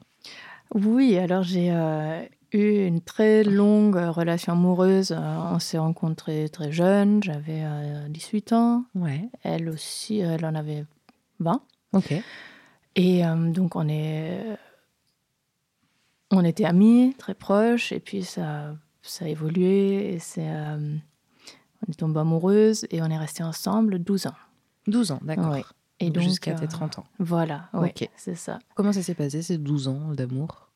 Oui, 0.74 1.18
alors 1.18 1.44
j'ai 1.44 1.72
euh, 1.72 2.24
eu 2.54 2.86
une 2.86 3.02
très 3.02 3.44
longue 3.44 3.98
euh, 3.98 4.12
relation 4.12 4.54
amoureuse. 4.54 5.12
Euh, 5.12 5.52
on 5.52 5.60
s'est 5.60 5.78
rencontrés 5.78 6.50
très 6.50 6.72
jeunes, 6.72 7.22
j'avais 7.24 7.62
euh, 7.64 8.08
18 8.10 8.54
ans. 8.54 8.86
Ouais. 8.96 9.30
Elle 9.44 9.70
aussi, 9.70 10.20
elle 10.20 10.46
en 10.46 10.56
avait 10.56 10.86
20. 11.40 11.62
Ok. 11.94 12.14
Et 12.96 13.26
euh, 13.26 13.52
donc 13.52 13.76
on 13.76 13.88
est, 13.88 14.58
on 16.32 16.44
était 16.44 16.66
amis, 16.66 17.14
très 17.18 17.36
proches, 17.36 17.92
et 17.92 18.00
puis 18.00 18.24
ça, 18.24 18.76
ça 19.09 19.25
a 19.25 19.27
évolué, 19.27 20.13
et 20.13 20.19
c'est, 20.19 20.48
euh, 20.48 20.95
on 21.88 21.92
est 21.92 21.95
tombé 21.95 22.19
amoureuse, 22.19 22.86
et 22.92 23.01
on 23.01 23.06
est 23.07 23.18
resté 23.18 23.44
ensemble 23.44 24.00
12 24.00 24.27
ans. 24.27 24.36
12 24.88 25.12
ans, 25.12 25.19
d'accord. 25.24 25.51
Ouais. 25.51 25.63
Et 26.00 26.12
Donc 26.12 26.24
jusqu'à 26.24 26.51
euh, 26.51 26.57
tes 26.57 26.68
30 26.68 27.00
ans. 27.00 27.06
Voilà, 27.19 27.69
ouais, 27.74 27.89
Ok. 27.95 28.07
c'est 28.15 28.36
ça. 28.36 28.59
Comment 28.75 28.94
ça 28.94 29.01
s'est 29.01 29.15
passé 29.15 29.42
ces 29.42 29.57
12 29.57 29.88
ans 29.88 30.13
d'amour? 30.13 30.69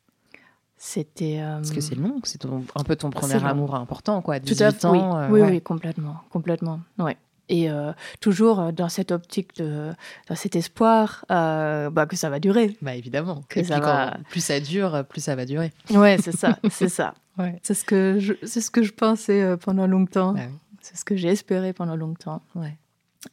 C'était. 0.78 1.40
euh, 1.42 1.58
Parce 1.58 1.72
que 1.72 1.82
c'est 1.82 1.94
long, 1.96 2.20
c'est 2.24 2.40
ton- 2.40 2.64
un 2.76 2.84
peu 2.84 2.96
ton 2.96 3.12
premier 3.12 3.44
amour 3.46 3.76
important, 3.76 4.22
quoi. 4.24 4.40
Tout 4.40 4.48
18 4.48 4.62
à 4.64 4.72
fait, 4.72 4.86
ans. 4.86 4.92
oui, 4.92 5.00
euh, 5.00 5.30
oui, 5.30 5.42
ouais. 5.42 5.50
oui, 5.52 5.62
complètement, 5.62 6.18
complètement, 6.32 6.80
ouais. 6.98 7.18
Et 7.50 7.70
euh, 7.70 7.92
toujours 8.22 8.60
euh, 8.62 8.72
dans 8.72 8.88
cette 8.88 9.12
optique 9.12 9.58
de, 9.58 9.92
dans 10.30 10.36
cet 10.36 10.56
espoir 10.56 11.26
euh, 11.32 11.90
bah, 11.90 12.06
que 12.06 12.16
ça 12.16 12.30
va 12.30 12.40
durer. 12.40 12.78
Bah 12.82 12.96
évidemment. 12.96 13.44
Que 13.50 13.62
ça 13.62 13.80
va- 13.80 14.18
plus 14.30 14.40
ça 14.44 14.60
dure, 14.62 15.04
plus 15.10 15.22
ça 15.22 15.36
va 15.36 15.46
durer. 15.46 15.72
Ouais, 15.92 16.18
c'est 16.20 16.32
ça, 16.36 16.58
c'est 16.72 16.88
ça. 16.90 17.14
Ouais. 17.38 17.60
C'est 17.64 17.74
ce 17.74 17.84
que 17.86 18.18
je, 18.20 18.34
c'est 18.44 18.62
ce 18.62 18.70
que 18.72 18.84
je 18.84 18.92
pensais 18.94 19.42
euh, 19.42 19.58
pendant 19.58 19.88
longtemps. 19.88 20.34
Bah 20.34 20.42
oui. 20.48 20.58
C'est 20.82 20.98
ce 20.98 21.06
que 21.06 21.16
j'ai 21.16 21.30
espéré 21.30 21.74
pendant 21.74 21.96
longtemps. 21.96 22.42
Ouais. 22.56 22.78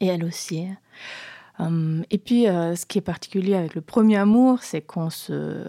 Et 0.01 0.07
elle 0.07 0.25
aussi. 0.25 0.67
Hum, 1.59 2.05
et 2.11 2.19
puis, 2.19 2.47
euh, 2.47 2.77
ce 2.77 2.87
qui 2.87 2.99
est 2.99 3.03
particulier 3.03 3.55
avec 3.55 3.75
le 3.75 3.81
premier 3.81 4.17
amour, 4.17 4.63
c'est 4.63 4.81
qu'on 4.83 5.11
se, 5.11 5.67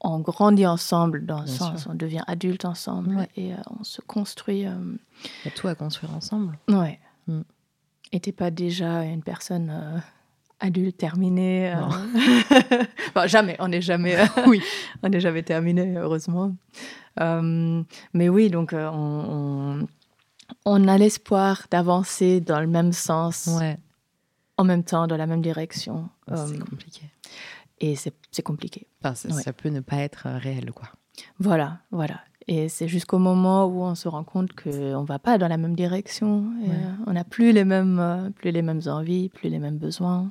on 0.00 0.18
grandit 0.20 0.66
ensemble 0.66 1.24
dans 1.24 1.40
le 1.40 1.46
sens, 1.46 1.82
sûr. 1.82 1.90
on 1.90 1.94
devient 1.94 2.22
adulte 2.26 2.64
ensemble 2.64 3.16
Ouais. 3.16 3.28
et 3.36 3.54
euh, 3.54 3.58
on 3.80 3.84
se 3.84 4.00
construit. 4.02 4.66
euh, 4.66 4.74
Il 5.24 5.46
y 5.46 5.48
a 5.48 5.56
tout 5.56 5.68
à 5.68 5.74
construire 5.74 6.14
ensemble. 6.14 6.58
Ouais. 6.68 6.98
Mm. 7.28 7.40
Et 8.12 8.20
t'es 8.20 8.32
pas 8.32 8.50
déjà 8.50 9.04
une 9.04 9.22
personne 9.22 9.70
euh, 9.70 9.98
adulte 10.60 10.96
terminée 10.96 11.74
euh, 11.74 13.26
jamais, 13.26 13.56
on 13.58 13.68
n'est 13.68 13.80
jamais, 13.82 14.16
euh, 14.18 14.24
Oui. 14.46 14.62
on 15.02 15.08
n'est 15.08 15.20
jamais 15.20 15.42
terminé, 15.42 15.94
heureusement. 15.96 16.54
Euh, 17.20 17.82
mais 18.14 18.28
oui, 18.28 18.50
donc 18.50 18.72
euh, 18.72 18.88
on, 18.92 19.78
on, 19.80 19.86
on 20.64 20.88
a 20.88 20.98
l'espoir 20.98 21.66
d'avancer 21.70 22.40
dans 22.40 22.60
le 22.60 22.66
même 22.66 22.92
sens, 22.92 23.48
Ouais. 23.58 23.76
en 24.56 24.64
même 24.64 24.84
temps, 24.84 25.06
dans 25.06 25.16
la 25.16 25.26
même 25.26 25.42
direction. 25.42 26.08
C'est 26.28 26.34
Euh, 26.34 26.58
compliqué. 26.58 27.02
et 27.80 27.96
c'est 27.96 28.42
compliqué. 28.42 28.86
Enfin, 29.02 29.14
ça, 29.14 29.28
ouais. 29.28 29.42
ça 29.42 29.52
peut 29.52 29.68
ne 29.70 29.80
pas 29.80 29.98
être 29.98 30.26
réel, 30.28 30.72
quoi. 30.72 30.88
Voilà, 31.38 31.78
voilà. 31.90 32.20
Et 32.48 32.68
c'est 32.68 32.86
jusqu'au 32.86 33.18
moment 33.18 33.66
où 33.66 33.82
on 33.82 33.94
se 33.96 34.06
rend 34.08 34.22
compte 34.22 34.52
qu'on 34.54 35.00
ne 35.00 35.06
va 35.06 35.18
pas 35.18 35.36
dans 35.36 35.48
la 35.48 35.56
même 35.56 35.74
direction. 35.74 36.44
Ouais. 36.62 36.68
euh, 36.70 36.92
on 37.08 37.12
n'a 37.14 37.24
plus, 37.24 37.50
les 37.52 37.64
mêmes, 37.64 37.98
euh, 37.98 38.30
plus 38.30 38.52
les 38.52 38.62
mêmes 38.62 38.82
envies, 38.86 39.28
plus 39.30 39.48
les 39.48 39.58
mêmes 39.58 39.78
besoins. 39.78 40.30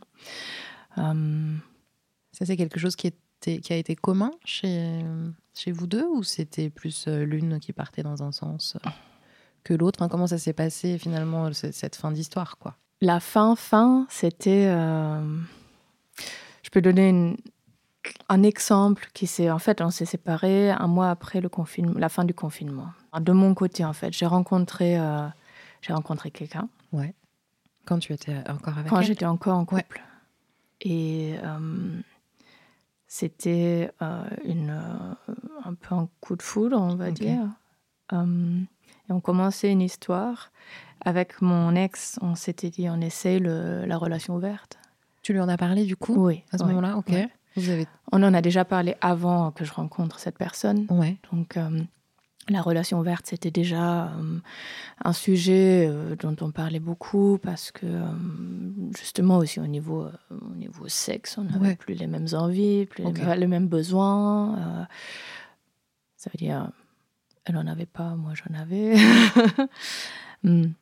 Euh, 0.97 1.55
Ça, 2.31 2.45
c'est 2.45 2.55
quelque 2.57 2.79
chose 2.79 2.95
qui, 2.95 3.07
était, 3.07 3.59
qui 3.59 3.73
a 3.73 3.75
été 3.77 3.95
commun 3.95 4.31
chez, 4.45 5.01
chez 5.53 5.71
vous 5.71 5.87
deux 5.87 6.05
ou 6.07 6.23
c'était 6.23 6.69
plus 6.69 7.05
euh, 7.07 7.23
l'une 7.25 7.59
qui 7.59 7.73
partait 7.73 8.03
dans 8.03 8.23
un 8.23 8.31
sens 8.31 8.77
que 9.63 9.73
l'autre? 9.73 9.99
Enfin, 10.01 10.09
Comment 10.09 10.27
ça 10.27 10.37
s'est 10.37 10.53
passé 10.53 10.97
finalement, 10.97 11.51
ce- 11.53 11.71
cette 11.71 11.95
fin 11.95 12.11
d'histoire, 12.11 12.57
quoi? 12.57 12.75
La 13.01 13.19
fin, 13.19 13.55
fin, 13.57 14.05
c'était. 14.09 14.67
euh, 14.67 15.21
je 16.63 16.69
peux 16.69 16.81
donner 16.81 17.09
une- 17.09 17.37
un 18.29 18.43
exemple 18.43 19.09
qui 19.13 19.27
s'est. 19.27 19.49
En 19.51 19.59
fait, 19.59 19.81
on 19.81 19.89
s'est 19.91 20.05
séparés 20.05 20.71
un 20.71 20.87
mois 20.87 21.09
après 21.09 21.41
le 21.41 21.49
confinement, 21.49 21.97
la 21.99 22.09
fin 22.09 22.23
du 22.25 22.33
confinement. 22.33 22.87
De 23.19 23.31
mon 23.31 23.53
côté, 23.53 23.83
en 23.85 23.93
fait, 23.93 24.11
j'ai 24.13 24.25
rencontré, 24.25 24.99
euh, 24.99 25.27
j'ai 25.81 25.93
rencontré 25.93 26.31
quelqu'un 26.31 26.67
Quand 27.85 27.99
tu 27.99 28.13
étais 28.13 28.35
encore 28.49 28.77
avec 28.77 28.89
quand 28.89 29.01
j'étais 29.01 29.25
encore 29.25 29.57
en 29.57 29.65
Ouais. 29.71 29.83
couple. 29.83 30.01
Et 30.81 31.35
euh, 31.43 31.99
c'était 33.07 33.91
euh, 34.01 34.23
une, 34.43 34.71
euh, 34.71 35.33
un 35.63 35.73
peu 35.73 35.95
un 35.95 36.09
coup 36.19 36.35
de 36.35 36.41
foudre, 36.41 36.77
on 36.79 36.95
va 36.95 37.11
dire. 37.11 37.47
Euh, 38.13 38.59
et 39.09 39.11
on 39.13 39.19
commençait 39.19 39.71
une 39.71 39.81
histoire. 39.81 40.51
Avec 41.01 41.41
mon 41.41 41.75
ex, 41.75 42.17
on 42.21 42.35
s'était 42.35 42.69
dit 42.69 42.89
on 42.89 42.99
essaye 43.01 43.39
le- 43.39 43.85
la 43.85 43.97
relation 43.97 44.35
ouverte. 44.35 44.77
Tu 45.21 45.33
lui 45.33 45.39
en 45.39 45.49
as 45.49 45.57
parlé 45.57 45.85
du 45.85 45.95
coup? 45.95 46.15
Oui. 46.17 46.43
à 46.51 46.57
ce 46.57 46.63
ouais, 46.63 46.69
moment-là 46.73 46.97
Ok. 46.97 47.09
ouais. 47.09 47.29
Vous 47.55 47.69
avez. 47.69 47.87
On 48.11 48.21
en 48.23 48.33
a 48.33 48.41
déjà 48.41 48.65
parlé 48.65 48.95
avant 49.01 49.51
que 49.51 49.65
je 49.65 49.71
rencontre 49.73 50.19
cette 50.19 50.37
personne. 50.37 50.85
Ouais. 50.89 51.17
Donc, 51.31 51.57
euh, 51.57 51.81
la 52.49 52.61
relation 52.61 52.99
ouverte, 52.99 53.25
c'était 53.27 53.49
déjà 53.51 54.07
euh, 54.09 54.39
un 55.03 55.13
sujet 55.13 55.87
euh, 55.89 56.15
dont 56.15 56.35
on 56.41 56.51
parlait 56.51 56.79
beaucoup 56.79 57.39
parce 57.41 57.71
que, 57.71 57.87
justement, 58.97 59.37
aussi 59.37 59.59
au 59.59 59.67
niveau, 59.67 60.07
au 60.29 60.55
niveau 60.55 60.87
sexe, 60.87 61.37
on 61.37 61.43
n'avait 61.45 61.69
Ouais. 61.69 61.75
plus 61.75 61.93
les 61.95 62.07
mêmes 62.07 62.27
envies, 62.33 62.85
plus 62.85 63.03
les 63.03 63.09
Ok. 63.09 63.19
mêmes- 63.19 63.39
les, 63.39 63.47
mêmes 63.47 63.67
besoins. 63.67 64.87
ça 66.17 66.29
veut 66.33 66.37
dire, 66.37 66.69
elle 67.45 67.55
n'en 67.55 67.67
avait 67.67 67.85
pas, 67.85 68.15
moi 68.15 68.33
j'en 68.35 68.53
avais. 68.59 68.95
Hmm. 70.43 70.73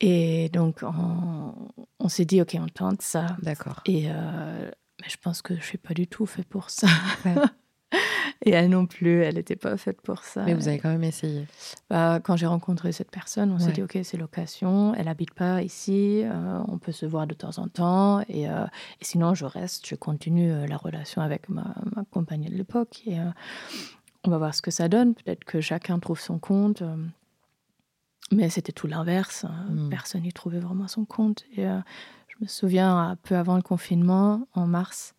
Et 0.00 0.50
donc, 0.50 0.80
on, 0.82 1.54
on 1.98 2.08
s'est 2.08 2.26
dit, 2.26 2.42
OK, 2.42 2.54
on 2.60 2.66
tente 2.68 3.00
ça. 3.00 3.36
D'accord. 3.42 3.80
Et 3.86 4.08
euh, 4.10 4.70
mais 5.00 5.08
je 5.08 5.16
pense 5.16 5.42
que 5.42 5.54
je 5.56 5.62
suis 5.62 5.78
pas 5.78 5.94
du 5.94 6.06
tout 6.06 6.26
fait 6.26 6.44
pour 6.46 6.70
ça. 6.70 6.88
Ouais. 7.24 7.34
Et 8.44 8.50
elle 8.50 8.70
non 8.70 8.86
plus, 8.86 9.22
elle 9.22 9.34
n'était 9.34 9.56
pas 9.56 9.76
faite 9.76 10.00
pour 10.00 10.22
ça. 10.22 10.44
Mais 10.44 10.54
vous 10.54 10.68
avez 10.68 10.78
quand 10.78 10.90
même 10.90 11.02
essayé. 11.02 11.46
Bah, 11.90 12.20
quand 12.22 12.36
j'ai 12.36 12.46
rencontré 12.46 12.92
cette 12.92 13.10
personne, 13.10 13.50
on 13.50 13.58
s'est 13.58 13.72
dit 13.72 13.82
ok, 13.82 13.98
c'est 14.04 14.16
location, 14.16 14.94
elle 14.94 15.08
habite 15.08 15.34
pas 15.34 15.60
ici, 15.62 16.22
euh, 16.24 16.60
on 16.68 16.78
peut 16.78 16.92
se 16.92 17.04
voir 17.04 17.26
de 17.26 17.34
temps 17.34 17.58
en 17.58 17.66
temps, 17.66 18.20
et, 18.28 18.48
euh, 18.48 18.64
et 19.00 19.04
sinon 19.04 19.34
je 19.34 19.44
reste, 19.44 19.88
je 19.88 19.96
continue 19.96 20.52
euh, 20.52 20.66
la 20.66 20.76
relation 20.76 21.20
avec 21.20 21.48
ma, 21.48 21.74
ma 21.96 22.04
compagne 22.12 22.48
de 22.48 22.54
l'époque, 22.54 23.02
et 23.06 23.16
on 24.24 24.30
va 24.30 24.38
voir 24.38 24.54
ce 24.54 24.62
que 24.62 24.70
ça 24.70 24.88
donne. 24.88 25.14
Peut-être 25.14 25.44
que 25.44 25.60
chacun 25.60 25.98
trouve 25.98 26.20
son 26.20 26.38
compte, 26.38 26.82
mais 28.30 28.50
c'était 28.50 28.72
tout 28.72 28.86
l'inverse. 28.86 29.44
hein. 29.46 29.66
Mm. 29.70 29.88
Personne 29.90 30.22
n'y 30.22 30.32
trouvait 30.32 30.60
vraiment 30.60 30.86
son 30.86 31.04
compte. 31.04 31.44
Et 31.56 31.66
me 32.40 32.46
souviens, 32.46 32.96
un 32.96 33.16
peu 33.16 33.36
avant 33.36 33.56
le 33.56 33.62
confinement, 33.62 34.46
en 34.54 34.66
mars 34.66 35.14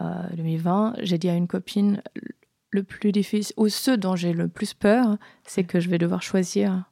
euh, 0.00 0.22
2020, 0.34 0.96
j'ai 1.02 1.18
dit 1.18 1.28
à 1.28 1.34
une 1.34 1.48
copine 1.48 2.02
le 2.70 2.82
plus 2.82 3.12
difficile, 3.12 3.54
ou 3.56 3.68
ce 3.68 3.90
dont 3.90 4.16
j'ai 4.16 4.32
le 4.32 4.48
plus 4.48 4.74
peur, 4.74 5.16
c'est 5.44 5.64
que 5.64 5.80
je 5.80 5.88
vais 5.88 5.98
devoir 5.98 6.22
choisir. 6.22 6.87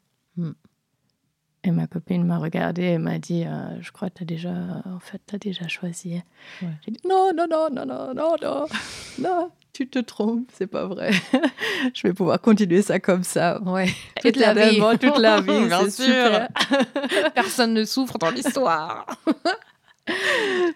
Et 1.64 1.70
ma 1.72 1.86
copine 1.88 2.24
m'a 2.24 2.38
regardée 2.38 2.82
et 2.84 2.98
m'a 2.98 3.18
dit 3.18 3.44
euh, 3.44 3.80
Je 3.80 3.90
crois 3.90 4.08
que 4.10 4.18
tu 4.18 4.22
as 4.22 4.26
déjà, 4.26 4.50
en 4.84 5.00
fait, 5.00 5.20
t'as 5.26 5.38
déjà 5.38 5.66
choisi. 5.66 6.22
Ouais. 6.62 6.68
J'ai 6.84 6.92
dit 6.92 7.00
Non, 7.08 7.30
non, 7.36 7.46
non, 7.50 7.68
non, 7.72 7.84
non, 7.86 8.14
non, 8.14 8.36
non, 8.40 8.66
non, 9.18 9.50
tu 9.72 9.88
te 9.88 9.98
trompes, 9.98 10.48
c'est 10.52 10.68
pas 10.68 10.86
vrai. 10.86 11.10
je 11.94 12.02
vais 12.06 12.14
pouvoir 12.14 12.40
continuer 12.40 12.82
ça 12.82 13.00
comme 13.00 13.24
ça. 13.24 13.60
Ouais. 13.62 13.88
Toute 14.22 14.36
la 14.36 14.54
vie. 14.54 14.80
Toute 15.00 15.18
la 15.18 15.40
vie, 15.40 15.66
Bien 15.66 15.90
sûr. 15.90 16.04
super. 16.04 16.48
Personne 17.34 17.74
ne 17.74 17.84
souffre 17.84 18.16
dans 18.18 18.30
l'histoire. 18.30 19.06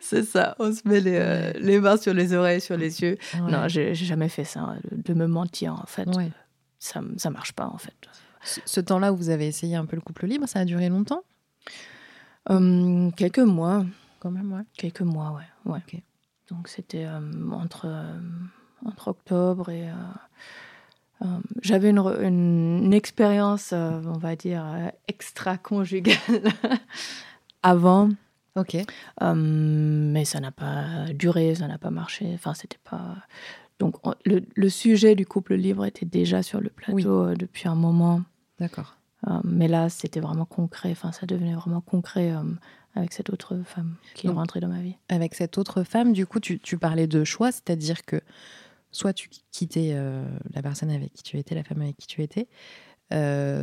C'est 0.01 0.25
ça, 0.25 0.57
on 0.59 0.73
se 0.73 0.81
met 0.87 1.01
les, 1.01 1.15
euh, 1.17 1.53
les 1.61 1.79
mains 1.79 1.97
sur 1.97 2.13
les 2.13 2.35
oreilles, 2.35 2.61
sur 2.61 2.77
les 2.77 3.01
yeux. 3.01 3.17
Ouais. 3.35 3.51
Non, 3.51 3.69
j'ai 3.69 3.95
jamais 3.95 4.29
fait 4.29 4.43
ça, 4.45 4.75
de 4.91 5.01
de 5.03 5.15
me 5.15 5.27
mentir 5.29 5.75
en 5.75 5.87
fait. 5.87 6.09
Ouais. 6.17 6.31
Ça, 6.81 7.01
ça 7.17 7.31
marche 7.31 7.53
pas 7.53 7.67
en 7.67 7.79
fait. 7.79 7.95
Ce, 8.45 8.61
ce 8.65 8.81
temps-là 8.81 9.13
où 9.13 9.17
vous 9.17 9.31
avez 9.31 9.47
essayé 9.47 9.77
un 9.77 9.85
peu 9.87 9.97
le 9.97 10.03
couple 10.03 10.27
libre, 10.27 10.47
ça 10.47 10.61
a 10.61 10.65
duré 10.65 10.89
longtemps? 10.89 11.23
Hum, 12.49 13.13
quelques 13.17 13.39
mois, 13.39 13.85
quand 14.19 14.31
même, 14.31 14.53
ouais. 14.53 14.63
quelques 14.77 15.03
mois, 15.03 15.39
ouais. 15.67 15.81
Donc 16.49 16.69
c'était 16.69 17.05
euh, 17.05 17.21
entre, 17.53 17.87
euh, 17.87 18.19
entre 18.85 19.09
octobre 19.09 19.69
et. 19.71 19.89
euh, 21.23 21.39
J'avais 21.63 21.91
une, 21.91 21.99
une, 21.99 22.81
une 22.85 22.95
expérience, 22.95 23.73
euh, 23.73 24.01
on 24.07 24.19
va 24.19 24.35
dire, 24.37 24.65
euh, 24.67 24.89
extra-conjugale 25.07 26.17
avant, 27.63 28.09
Ok. 28.57 28.77
mais 29.21 30.25
ça 30.25 30.41
n'a 30.41 30.51
pas 30.51 31.13
duré, 31.15 31.55
ça 31.55 31.69
n'a 31.69 31.79
pas 31.79 31.91
marché. 31.91 32.31
Enfin, 32.35 32.55
c'était 32.55 32.81
pas. 32.83 33.17
Donc 33.81 33.97
on- 34.07 34.15
le, 34.25 34.43
le 34.55 34.69
sujet 34.69 35.15
du 35.17 35.27
couple 35.27 35.55
libre 35.55 35.85
était 35.85 36.07
déjà 36.07 36.43
sur 36.45 36.61
le 36.61 36.71
plateau 36.71 36.95
Oui. 36.95 37.05
euh, 37.07 37.35
depuis 37.35 37.67
un 37.69 37.75
moment. 37.75 38.23
D'accord. 38.61 38.97
Euh, 39.27 39.41
mais 39.45 39.67
là, 39.69 39.89
c'était 39.89 40.21
vraiment 40.21 40.45
concret. 40.47 40.91
Enfin, 40.93 41.11
ça 41.13 41.27
devenait 41.27 41.55
vraiment 41.55 41.81
concret 41.81 42.31
euh, 42.33 42.43
avec 42.95 43.13
cette 43.13 43.31
autre 43.31 43.59
femme 43.65 43.97
qui 44.15 44.29
est 44.29 44.31
rentrée 44.31 44.61
dans 44.61 44.69
ma 44.69 44.81
vie. 44.81 44.97
Avec 45.09 45.35
cette 45.35 45.59
autre 45.59 45.83
femme, 45.83 46.13
du 46.13 46.27
coup, 46.27 46.41
tu, 46.41 46.59
tu 46.61 46.79
parlais 46.79 47.07
de 47.07 47.25
choix, 47.25 47.51
c'est-à-dire 47.53 48.05
que 48.05 48.21
soit 48.93 49.13
tu 49.13 49.29
quittais 49.51 49.91
euh, 49.95 50.25
la 50.55 50.63
personne 50.63 50.91
avec 50.91 51.13
qui 51.13 51.23
tu 51.23 51.37
étais, 51.39 51.55
la 51.55 51.65
femme 51.65 51.83
avec 51.83 51.97
qui 51.97 52.07
tu 52.07 52.23
étais, 52.23 52.49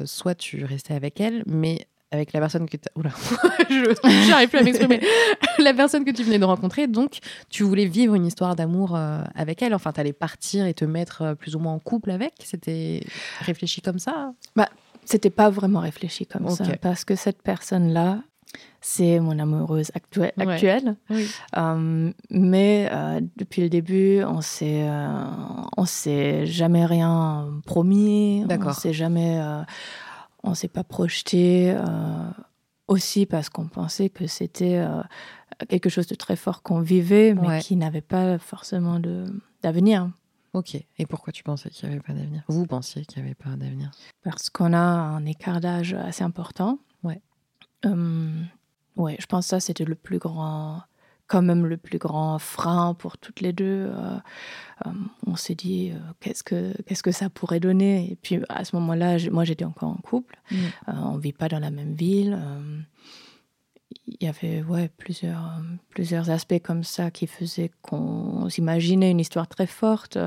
soit 0.06 0.36
tu 0.36 0.64
restais 0.66 0.94
avec 0.94 1.20
elle, 1.22 1.44
mais 1.48 1.88
avec 2.12 2.34
la 2.34 2.40
personne 2.40 2.68
que 2.70 2.78
tu 2.78 2.88
Oula, 2.96 3.10
je 3.70 4.30
n'arrive 4.30 4.50
plus 4.50 4.60
à 4.60 4.64
m'exprimer. 4.64 5.02
la 5.60 5.74
personne 5.74 6.06
que 6.06 6.12
tu 6.12 6.24
venais 6.24 6.40
de 6.40 6.46
rencontrer, 6.46 6.88
donc 6.88 7.20
tu 7.50 7.64
voulais 7.64 7.86
vivre 7.86 8.16
une 8.16 8.26
histoire 8.26 8.56
d'amour 8.56 8.96
euh, 8.96 9.22
avec 9.36 9.62
elle. 9.62 9.74
Enfin, 9.74 9.92
tu 9.92 10.00
allais 10.00 10.14
partir 10.14 10.66
et 10.66 10.74
te 10.74 10.86
mettre 10.86 11.22
euh, 11.22 11.36
plus 11.36 11.56
ou 11.56 11.60
moins 11.60 11.74
en 11.74 11.80
couple 11.80 12.12
avec. 12.12 12.34
C'était 12.44 13.02
réfléchi 13.42 13.82
comme 13.82 14.00
ça? 14.00 14.32
C'était 15.06 15.30
pas 15.30 15.50
vraiment 15.50 15.80
réfléchi 15.80 16.26
comme 16.26 16.50
ça, 16.50 16.64
Ok. 16.66 16.78
parce 16.82 17.06
que 17.06 17.16
cette 17.16 17.42
personne-là, 17.42 18.20
c'est 18.82 19.20
mon 19.20 19.38
amoureuse 19.40 19.92
Ouais. 20.18 20.34
actuelle. 20.38 20.96
Oui. 21.10 21.28
Euh, 21.58 22.12
mais 22.30 22.90
euh, 22.92 23.20
depuis 23.36 23.62
le 23.62 23.70
début, 23.70 24.24
on 24.24 24.42
s'est, 24.42 24.84
euh, 24.88 25.24
on 25.76 25.86
s'est 25.86 26.46
jamais 26.46 26.86
rien 26.86 27.48
promis. 27.66 28.42
On 28.44 28.48
D'accord. 28.48 28.74
s'est 28.74 28.94
jamais, 28.94 29.40
on 30.48 30.54
s'est 30.56 30.68
pas 30.68 30.84
projeté. 30.84 31.72
euh, 31.72 32.30
aussi 32.88 33.25
parce 33.25 33.50
qu'on 33.50 33.68
pensait 33.68 34.10
que 34.10 34.27
c'était 34.27 34.77
euh, 34.77 35.04
quelque 35.68 35.89
chose 35.89 36.08
de 36.08 36.16
très 36.16 36.38
fort 36.38 36.62
qu'on 36.63 36.80
vivait, 36.80 37.34
mais 37.34 37.48
Ouais. 37.48 37.60
qui 37.60 37.75
n'avait 37.75 38.00
pas 38.00 38.38
forcément 38.38 39.01
de, 39.01 39.25
d'avenir. 39.62 40.10
Ok. 40.54 40.75
Et 40.98 41.06
pourquoi 41.06 41.34
tu 41.34 41.44
pensais 41.44 41.70
qu'il 41.70 41.89
n'y 41.89 41.96
avait 41.96 42.01
pas 42.04 42.13
d'avenir? 42.13 42.44
Vous 42.48 42.66
pensiez 42.66 43.04
qu'il 43.04 43.22
n'y 43.22 43.27
avait 43.27 43.36
pas 43.36 43.50
d'avenir? 43.58 43.92
Parce 44.24 44.50
qu'on 44.50 44.72
a 44.72 44.77
un 44.80 45.25
écart 45.25 45.60
d'âge 45.60 45.94
assez 45.96 46.24
important. 46.24 46.80
Ouais. 47.04 47.22
Euh, 47.86 48.42
ouais, 48.96 49.18
je 49.20 49.25
pense 49.25 49.46
que 49.48 49.50
ça, 49.50 49.60
c'était 49.60 49.84
le 49.84 49.96
plus 49.96 50.18
grand, 50.20 50.82
quand 51.27 51.41
même 51.41 51.65
le 51.65 51.77
plus 51.77 51.98
grand 51.98 52.39
frein 52.39 52.93
pour 52.93 53.17
toutes 53.17 53.41
les 53.41 53.51
deux. 53.53 53.89
Euh, 53.91 54.17
euh, 54.86 54.89
on 55.25 55.36
s'est 55.36 55.55
dit, 55.55 55.91
euh, 55.91 55.98
qu'est-ce, 56.22 56.43
que, 56.43 56.74
qu'est-ce 56.84 57.03
que 57.03 57.12
ça 57.12 57.29
pourrait 57.29 57.60
donner? 57.60 58.12
Et 58.12 58.15
puis 58.15 58.39
à 58.50 58.63
ce 58.63 58.75
moment-là, 58.77 59.17
moi, 59.31 59.43
j'étais 59.43 59.65
encore 59.65 59.89
en 59.89 59.96
couple. 59.98 60.39
Mm. 60.51 60.55
Euh, 60.55 60.91
on 61.03 61.15
ne 61.15 61.19
vit 61.22 61.34
pas 61.34 61.50
dans 61.50 61.60
la 61.60 61.69
même 61.72 61.93
ville. 61.93 62.39
Il 64.05 64.17
y 64.22 64.27
avait 64.27 64.63
ouais, 64.63 64.89
plusieurs, 64.98 65.60
plusieurs 65.89 66.29
aspects 66.29 66.62
comme 66.63 66.84
ça 66.84 67.12
qui 67.12 67.27
faisaient 67.27 67.72
qu'on 67.81 68.48
s'imaginait 68.50 69.12
une 69.12 69.19
histoire 69.19 69.48
très 69.48 69.67
forte, 69.67 70.17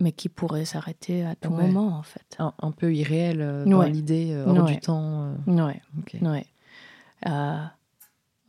mais 0.00 0.12
qui 0.12 0.28
pourrait 0.28 0.64
s'arrêter 0.64 1.24
à 1.24 1.34
tout 1.34 1.50
Ouais. 1.50 1.66
moment, 1.66 1.96
en 1.98 2.02
fait. 2.02 2.36
un, 2.38 2.52
un 2.60 2.70
peu 2.72 2.94
irréel 2.94 3.64
dans 3.66 3.80
Ouais. 3.80 3.90
l'idée, 3.90 4.34
hors 4.46 4.64
Ouais. 4.64 4.74
du 4.74 4.80
temps. 4.80 5.34
Ouais, 5.46 5.80
ouais. 6.22 6.46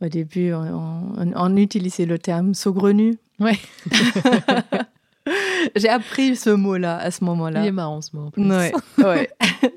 Euh, 0.02 0.06
au 0.06 0.08
début, 0.08 0.52
on, 0.52 1.12
on- 1.16 1.32
on 1.34 1.56
utilisait 1.56 2.06
le 2.06 2.18
terme 2.18 2.54
saugrenu. 2.54 3.16
Ouais. 3.40 3.58
J'ai 5.76 5.88
appris 5.88 6.36
ce 6.36 6.50
mot-là 6.50 6.98
à 6.98 7.10
ce 7.10 7.24
moment-là. 7.24 7.62
Il 7.62 7.68
est 7.68 7.72
marrant 7.72 8.00
ce 8.02 8.14
mot 8.14 8.26
en 8.26 8.30
plus. 8.30 8.46
Ouais, 8.48 8.72
ouais. 8.98 9.30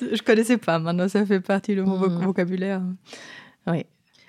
Je 0.00 0.22
connaissais 0.22 0.56
pas. 0.58 0.78
Maintenant, 0.78 1.08
ça 1.08 1.26
fait 1.26 1.40
partie 1.40 1.74
de 1.74 1.82
mon 1.82 1.98
Mhm. 1.98 2.24
vocabulaire. 2.24 2.80
Oui. 3.66 3.84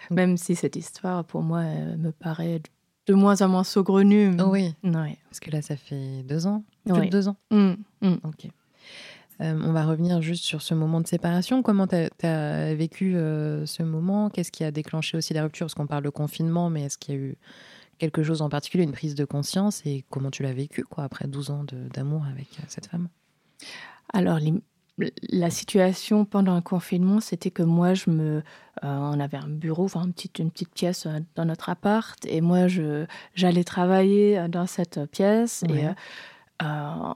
Même 0.10 0.38
si 0.38 0.56
cette 0.56 0.76
histoire, 0.76 1.24
pour 1.24 1.42
moi, 1.44 1.64
elle 1.64 1.98
me 1.98 2.12
paraît 2.12 2.62
de 3.08 3.14
moins 3.14 3.42
en 3.42 3.48
moins 3.50 3.64
saugrenue. 3.64 4.32
Oh 4.40 4.46
oui, 4.48 4.74
Ouais. 4.84 5.18
parce 5.30 5.40
que 5.40 5.52
là, 5.52 5.62
ça 5.62 5.76
fait 5.78 6.24
deux 6.24 6.48
ans, 6.48 6.64
plus 6.86 7.06
de 7.06 7.10
deux 7.10 7.28
ans. 7.28 7.38
Mm, 7.52 7.74
mm. 8.02 8.16
Ok. 8.24 8.48
Euh, 9.42 9.60
on 9.64 9.72
va 9.74 9.86
revenir 9.86 10.22
juste 10.22 10.44
sur 10.44 10.62
ce 10.62 10.74
moment 10.74 11.02
de 11.02 11.08
séparation. 11.08 11.64
Comment 11.64 11.88
tu 11.88 11.96
as, 12.26 12.74
vécu 12.76 13.16
euh, 13.16 13.66
ce 13.66 13.84
moment? 13.84 14.30
Qu'est-ce 14.30 14.52
qui 14.52 14.64
a 14.64 14.72
déclenché 14.72 15.18
aussi 15.18 15.34
la 15.34 15.44
rupture? 15.44 15.66
Parce 15.66 15.76
qu'on 15.76 15.88
parle 15.88 16.04
de 16.04 16.10
confinement, 16.10 16.70
mais 16.70 16.84
est-ce 16.84 16.98
qu'il 16.98 17.16
y 17.16 17.18
a 17.18 17.22
eu 17.22 17.36
quelque 17.98 18.24
chose 18.24 18.42
en 18.42 18.50
particulier, 18.50 18.84
une 18.84 18.92
prise 18.92 19.16
de 19.16 19.26
conscience? 19.26 19.82
Et 19.86 20.06
comment 20.10 20.30
tu 20.32 20.44
l'as 20.44 20.54
vécu 20.54 20.84
quoi, 20.84 21.04
après 21.04 21.28
12 21.28 21.50
ans 21.50 21.66
d'amour 21.94 22.26
avec 22.32 22.48
euh, 22.60 22.64
cette 22.68 22.88
femme? 22.88 23.08
Alors, 24.14 24.38
les- 24.40 24.54
la 25.30 25.50
situation 25.50 26.24
pendant 26.24 26.56
le 26.56 26.62
confinement, 26.62 27.20
c'était 27.20 27.50
que 27.50 27.64
moi, 27.64 27.96
je 27.96 28.12
me, 28.12 28.36
euh, 28.36 28.42
on 28.84 29.20
avait 29.20 29.38
un 29.38 29.48
bureau, 29.50 29.86
enfin 29.86 30.04
une 30.06 30.14
petite, 30.14 30.38
une 30.38 30.52
petite 30.52 30.72
pièce 30.74 31.08
dans 31.36 31.46
notre 31.46 31.70
appart, 31.70 32.24
et 32.28 32.42
moi, 32.42 32.68
je, 32.68 33.06
j'allais 33.34 33.64
travailler 33.64 34.48
dans 34.50 34.68
cette 34.68 35.04
pièce, 35.10 35.64
et, 35.68 35.72
Ouais. 35.88 35.96
euh, 36.62 37.14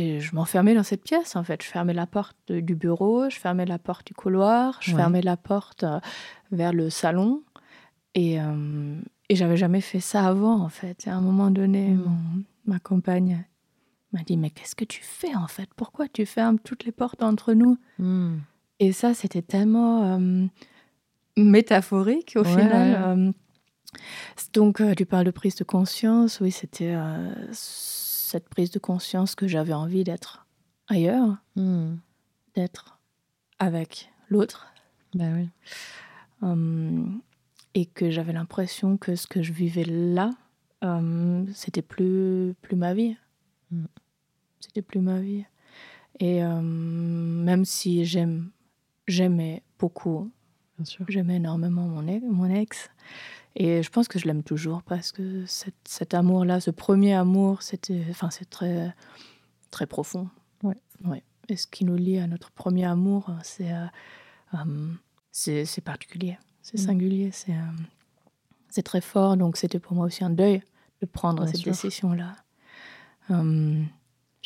et 0.00 0.20
je 0.20 0.34
m'enfermais 0.34 0.74
dans 0.74 0.82
cette 0.82 1.02
pièce, 1.02 1.34
en 1.36 1.42
fait. 1.44 1.62
Je 1.62 1.68
fermais 1.68 1.94
la 1.94 2.06
porte 2.06 2.36
du 2.52 2.74
bureau, 2.74 3.28
je 3.30 3.36
fermais 3.38 3.66
la 3.66 3.78
porte 3.78 4.06
du 4.06 4.14
couloir, 4.14 4.78
je 4.80 4.90
Ouais. 4.92 4.96
fermais 4.96 5.22
la 5.22 5.36
porte 5.36 5.82
euh, 5.84 5.98
vers 6.52 6.72
le 6.72 6.88
salon, 6.90 7.42
et, 8.14 8.40
euh, 8.40 9.00
et 9.28 9.36
j'avais 9.36 9.56
jamais 9.56 9.80
fait 9.80 10.00
ça 10.00 10.24
avant, 10.26 10.60
en 10.60 10.68
fait. 10.68 11.06
Et 11.06 11.10
à 11.10 11.16
un 11.16 11.20
moment 11.20 11.50
donné, 11.50 11.88
Mm. 11.90 12.02
mon- 12.04 12.44
ma 12.66 12.78
compagne 12.78 13.44
m'a 14.12 14.22
dit 14.22 14.36
mais 14.36 14.50
qu'est-ce 14.50 14.74
que 14.74 14.84
tu 14.86 15.00
fais 15.02 15.34
en 15.34 15.48
fait? 15.48 15.68
Pourquoi 15.76 16.06
tu 16.08 16.24
fermes 16.26 16.58
toutes 16.58 16.84
les 16.84 16.92
portes 16.92 17.22
entre 17.22 17.52
nous? 17.52 17.76
Hmm. 17.98 18.36
Et 18.80 18.92
ça, 18.92 19.12
c'était 19.14 19.42
tellement 19.42 20.04
euh, 20.18 20.46
métaphorique 21.36 22.34
au 22.36 22.42
Ouais, 22.44 22.50
final. 22.50 22.70
ouais. 23.18 23.28
euh, 23.28 23.32
Donc, 24.52 24.80
euh, 24.80 24.94
tu 24.94 25.04
parles 25.06 25.24
de 25.26 25.30
prise 25.30 25.56
de 25.56 25.64
conscience. 25.64 26.40
Oui, 26.40 26.50
c'était 26.52 26.94
cette 28.28 28.48
prise 28.48 28.70
de 28.70 28.78
conscience 28.78 29.34
que 29.34 29.48
j'avais 29.48 29.72
envie 29.72 30.04
d'être 30.04 30.46
ailleurs, 30.86 31.38
Hmm. 31.56 31.96
d'être 32.54 32.98
avec 33.58 34.10
l'autre. 34.28 34.72
Bah 35.14 35.24
oui. 35.34 35.48
Hum, 36.42 37.20
et 37.74 37.86
que 37.86 38.10
j'avais 38.10 38.32
l'impression 38.32 38.96
que 38.96 39.16
ce 39.16 39.26
que 39.26 39.42
je 39.42 39.52
vivais 39.52 39.84
là, 39.84 40.30
hum, 40.82 41.46
c'était 41.54 41.82
plus, 41.82 42.54
plus 42.62 42.76
ma 42.76 42.94
vie. 42.94 43.16
Mm. 43.70 43.86
C'était 44.60 44.82
plus 44.82 45.00
ma 45.00 45.20
vie. 45.20 45.44
Et 46.20 46.44
hum, 46.44 47.42
même 47.44 47.64
si 47.64 48.04
j'aime, 48.04 48.50
j'aimais 49.06 49.62
beaucoup, 49.78 50.30
j'aimais 51.08 51.36
énormément 51.36 51.86
mon 51.86 52.06
ex, 52.06 52.24
mon 52.28 52.50
ex. 52.50 52.90
Et 53.60 53.82
je 53.82 53.90
pense 53.90 54.06
que 54.06 54.20
je 54.20 54.26
l'aime 54.26 54.44
toujours 54.44 54.84
parce 54.84 55.10
que 55.10 55.44
cet, 55.46 55.74
cet 55.84 56.14
amour-là, 56.14 56.60
ce 56.60 56.70
premier 56.70 57.14
amour, 57.14 57.62
c'était, 57.62 58.04
enfin, 58.08 58.30
c'est 58.30 58.48
très, 58.48 58.94
très 59.72 59.86
profond. 59.86 60.30
Ouais. 60.62 60.76
ouais. 61.04 61.24
Et 61.48 61.56
ce 61.56 61.66
qui 61.66 61.84
nous 61.84 61.96
lie 61.96 62.18
à 62.18 62.28
notre 62.28 62.52
premier 62.52 62.84
amour, 62.84 63.28
c'est, 63.42 63.72
euh, 63.72 63.86
hum, 64.52 64.96
c'est, 65.32 65.80
particulier, 65.80 66.38
c'est 66.62 66.78
Mm. 66.78 66.86
singulier, 66.86 67.30
c'est, 67.32 67.52
euh, 67.52 67.72
c'est 68.68 68.84
très 68.84 69.00
fort. 69.00 69.36
Donc 69.36 69.56
c'était 69.56 69.80
pour 69.80 69.94
moi 69.94 70.06
aussi 70.06 70.22
un 70.22 70.30
deuil 70.30 70.62
de 71.00 71.06
prendre 71.06 71.42
Bien 71.42 71.52
cette 71.52 71.64
décision-là. 71.64 72.36
Hum, 73.28 73.86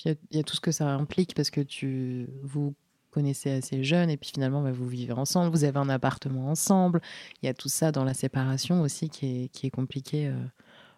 il 0.04 0.16
y 0.30 0.36
y, 0.36 0.40
a 0.40 0.42
tout 0.42 0.56
ce 0.56 0.60
que 0.60 0.72
ça 0.72 0.88
implique 0.88 1.34
parce 1.34 1.50
que 1.50 1.60
tu 1.60 2.30
vous 2.42 2.74
connaissez 3.12 3.50
assez 3.50 3.84
jeune 3.84 4.10
et 4.10 4.16
puis 4.16 4.30
finalement 4.34 4.62
bah, 4.62 4.72
vous 4.72 4.88
vivez 4.88 5.12
ensemble, 5.12 5.50
vous 5.50 5.64
avez 5.64 5.78
un 5.78 5.88
appartement 5.88 6.48
ensemble. 6.48 7.00
Il 7.42 7.46
y 7.46 7.48
a 7.48 7.54
tout 7.54 7.68
ça 7.68 7.92
dans 7.92 8.04
la 8.04 8.14
séparation 8.14 8.80
aussi 8.80 9.08
qui 9.08 9.44
est, 9.44 9.48
qui 9.48 9.66
est 9.66 9.70
compliqué 9.70 10.26
euh, 10.26 10.34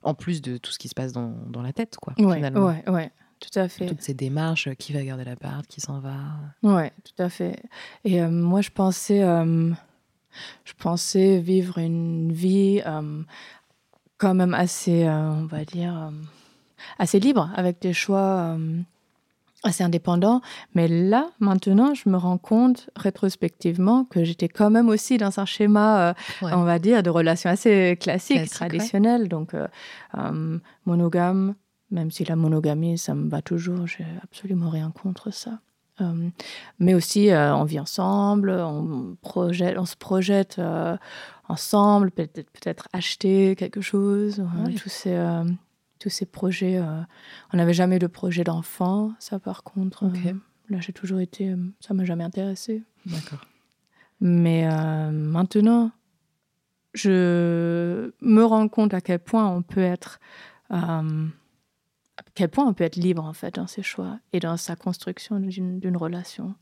en 0.02 0.14
plus 0.14 0.40
de 0.40 0.56
tout 0.56 0.72
ce 0.72 0.78
qui 0.78 0.88
se 0.88 0.94
passe 0.94 1.12
dans, 1.12 1.34
dans 1.48 1.62
la 1.62 1.72
tête 1.72 1.96
quoi. 2.00 2.14
ouais, 2.18 2.36
finalement. 2.36 2.66
ouais, 2.66 2.88
ouais, 2.88 3.10
tout 3.40 3.58
à 3.58 3.68
fait. 3.68 3.86
Toutes 3.86 4.02
ces 4.02 4.14
démarches, 4.14 4.68
euh, 4.68 4.74
qui 4.74 4.92
va 4.92 5.02
garder 5.02 5.24
l'appart, 5.24 5.66
qui 5.66 5.80
s'en 5.80 6.00
va. 6.00 6.16
Ouais, 6.62 6.92
tout 7.04 7.22
à 7.22 7.28
fait. 7.28 7.62
Et 8.04 8.22
euh, 8.22 8.30
moi, 8.30 8.60
je 8.60 8.70
pensais, 8.70 9.22
euh, 9.22 9.70
je 10.64 10.72
pensais 10.78 11.40
vivre 11.40 11.78
une 11.78 12.32
vie 12.32 12.82
quand 14.18 14.34
même 14.34 14.54
assez, 14.54 15.06
on 15.08 15.46
va 15.46 15.64
dire, 15.64 16.12
assez 16.98 17.20
libre, 17.20 17.50
avec 17.54 17.80
des 17.80 17.92
choix 17.92 18.56
assez 19.64 19.82
indépendants. 19.82 20.40
Mais 20.74 20.86
là, 20.88 21.30
maintenant, 21.40 21.94
je 21.94 22.08
me 22.08 22.16
rends 22.16 22.38
compte 22.38 22.88
rétrospectivement 22.96 24.04
que 24.04 24.22
j'étais 24.24 24.48
quand 24.48 24.70
même 24.70 24.88
aussi 24.88 25.16
dans 25.18 25.40
un 25.40 25.44
schéma, 25.46 26.10
euh, 26.10 26.14
Ouais. 26.42 26.52
on 26.54 26.62
va 26.64 26.78
dire, 26.78 27.02
de 27.02 27.10
relations 27.10 27.50
assez 27.50 27.96
classiques, 28.00 28.36
Classique, 28.36 28.60
ouais. 28.60 28.68
traditionnelles. 28.68 29.28
Donc, 29.28 29.54
euh, 29.54 29.66
euh, 30.18 30.58
monogame, 30.86 31.54
même 31.90 32.10
si 32.10 32.24
la 32.24 32.36
monogamie, 32.36 32.98
ça 32.98 33.14
me 33.14 33.28
va 33.28 33.42
toujours, 33.42 33.86
j'ai 33.86 34.06
absolument 34.22 34.70
rien 34.70 34.90
contre 34.90 35.32
ça. 35.32 35.58
Mais 36.80 36.92
aussi, 36.92 37.28
on 37.32 37.62
vit 37.62 37.78
ensemble, 37.78 38.50
on, 38.50 39.16
projette, 39.22 39.78
on 39.78 39.84
se 39.86 39.94
projette 39.94 40.60
ensemble, 41.48 42.10
peut-être 42.10 42.88
acheter 42.92 43.54
quelque 43.54 43.80
chose, 43.80 44.40
Ouais. 44.40 44.74
tous, 44.74 44.88
ces, 44.88 45.16
tous 45.98 46.10
ces 46.10 46.26
projets. 46.26 46.78
euh, 46.78 47.00
on 47.52 47.56
n'avait 47.56 47.74
jamais 47.74 47.98
de 47.98 48.06
projet 48.06 48.44
d'enfant, 48.44 49.12
ça 49.18 49.38
par 49.38 49.62
contre. 49.62 50.04
Euh, 50.04 50.32
là, 50.68 50.80
j'ai 50.80 50.92
toujours 50.92 51.20
été. 51.20 51.50
euh, 51.50 51.56
ça 51.80 51.94
m'a 51.94 52.04
jamais 52.04 52.24
intéressé. 52.24 52.82
D'accord. 53.06 53.40
Mais 54.20 54.66
maintenant, 55.12 55.90
je 56.94 58.10
me 58.20 58.42
rends 58.44 58.68
compte 58.68 58.94
à 58.94 59.00
quel 59.00 59.18
point 59.18 59.46
on 59.48 59.62
peut 59.62 59.82
être, 59.82 60.20
euh, 60.70 61.26
à 62.16 62.22
quel 62.34 62.48
point 62.48 62.64
on 62.66 62.72
peut 62.72 62.84
être 62.84 62.96
libre 62.96 63.24
en 63.24 63.32
fait 63.32 63.56
dans 63.56 63.66
ses 63.66 63.82
choix 63.82 64.18
et 64.32 64.38
dans 64.40 64.56
sa 64.56 64.76
construction 64.76 65.40
d'une 65.40 65.80
d'une 65.80 65.96
relation, 65.96 66.54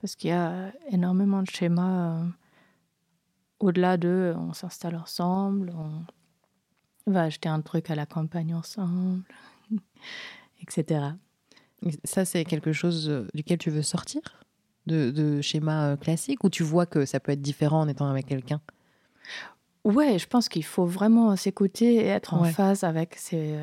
parce 0.00 0.16
qu'il 0.16 0.30
y 0.30 0.32
a 0.34 0.72
énormément 0.90 1.42
de 1.42 1.48
schémas 1.48 2.20
euh, 2.20 2.26
au-delà 3.60 3.96
de, 3.96 4.34
on 4.36 4.52
s'installe 4.52 4.96
ensemble, 4.96 5.72
on 5.74 6.04
va 7.06 7.22
acheter 7.24 7.48
un 7.48 7.60
truc 7.60 7.90
à 7.90 7.94
la 7.94 8.06
campagne 8.06 8.54
ensemble, 8.54 9.22
etc. 10.60 11.14
Et 11.84 11.90
Ça, 12.04 12.24
c'est 12.24 12.44
quelque 12.44 12.72
chose 12.72 13.08
euh, 13.08 13.26
duquel 13.34 13.58
tu 13.58 13.70
veux 13.70 13.82
sortir 13.82 14.20
de, 14.86 15.10
de 15.10 15.40
schéma 15.40 15.90
euh, 15.92 15.96
classique 15.96 16.42
ou 16.44 16.50
tu 16.50 16.62
vois 16.62 16.86
que 16.86 17.04
ça 17.06 17.20
peut 17.20 17.32
être 17.32 17.42
différent 17.42 17.80
en 17.80 17.88
étant 17.88 18.08
avec 18.08 18.26
quelqu'un? 18.26 18.60
Ouais, 19.84 20.18
je 20.18 20.26
pense 20.26 20.48
qu'il 20.48 20.64
faut 20.64 20.86
vraiment 20.86 21.36
s'écouter 21.36 21.94
et 21.94 22.06
être 22.06 22.34
en 22.34 22.42
Ouais. 22.42 22.52
phase 22.52 22.82
avec 22.82 23.14
ses, 23.14 23.56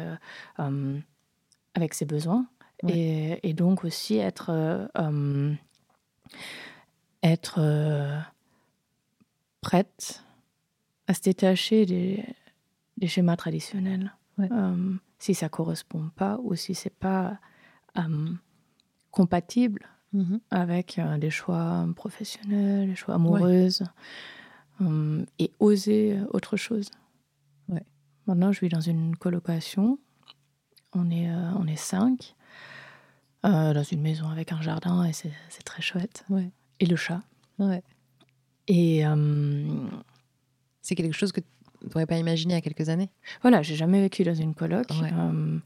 euh, 0.60 1.00
avec 1.74 1.94
ses 1.94 2.06
besoins. 2.06 2.46
Ouais. 2.84 2.98
Et, 3.44 3.50
et 3.50 3.54
donc 3.54 3.84
aussi 3.84 4.18
être, 4.18 4.50
euh, 4.50 5.54
être 7.24 7.56
euh, 7.60 8.20
prête 9.62 10.24
à 11.08 11.14
se 11.14 11.22
détacher 11.22 11.86
des, 11.86 12.24
des 13.04 13.10
schémas 13.10 13.36
traditionnels. 13.36 14.14
Ouais. 14.38 14.48
Euh, 14.52 14.94
si 15.20 15.34
ça 15.34 15.50
correspond 15.50 16.10
pas 16.16 16.40
ou 16.42 16.56
si 16.56 16.74
c'est 16.74 16.98
pas 17.08 17.38
euh, 17.98 18.30
compatible 19.12 19.90
avec 20.52 21.00
euh, 21.00 21.18
des 21.18 21.30
choix 21.30 21.86
professionnels, 21.96 22.88
des 22.88 22.96
choix 22.96 23.16
amoureuses, 23.16 23.84
euh, 24.82 25.26
et 25.38 25.52
oser 25.60 26.18
autre 26.30 26.56
chose. 26.56 26.92
Ouais. 27.68 27.84
Maintenant, 28.26 28.52
je 28.54 28.62
vis 28.62 28.70
dans 28.70 28.80
une 28.80 29.18
colocation. 29.18 30.00
On 30.94 31.10
est, 31.12 31.30
euh, 31.30 31.52
on 31.60 31.68
est 31.68 31.76
cinq, 31.76 32.36
euh, 33.46 33.74
dans 33.74 33.84
une 33.84 34.02
maison 34.02 34.30
avec 34.30 34.52
un 34.54 34.62
jardin, 34.62 35.04
et 35.04 35.14
c'est 35.14 35.64
très 35.66 35.82
chouette. 35.82 36.24
Ouais. 36.30 36.50
Et 36.80 36.86
le 36.86 36.96
chat. 36.96 37.22
Ouais. 37.60 37.84
Et 38.68 39.06
euh, 39.06 39.88
C'est 40.82 40.96
quelque 40.96 41.16
chose 41.16 41.32
que 41.32 41.42
tu 41.84 41.90
n'aurais 41.96 42.06
pas 42.06 42.18
imaginé 42.18 42.54
il 42.54 42.58
y 42.58 42.60
a 42.60 42.62
quelques 42.62 42.90
années 42.90 43.10
voilà, 43.42 43.62
j'ai 43.62 43.76
jamais 43.76 44.02
vécu 44.02 44.24
dans 44.24 44.34
une 44.34 44.56
coloc. 44.56 44.88
Ouais. 45.02 45.10
euh, 45.14 45.60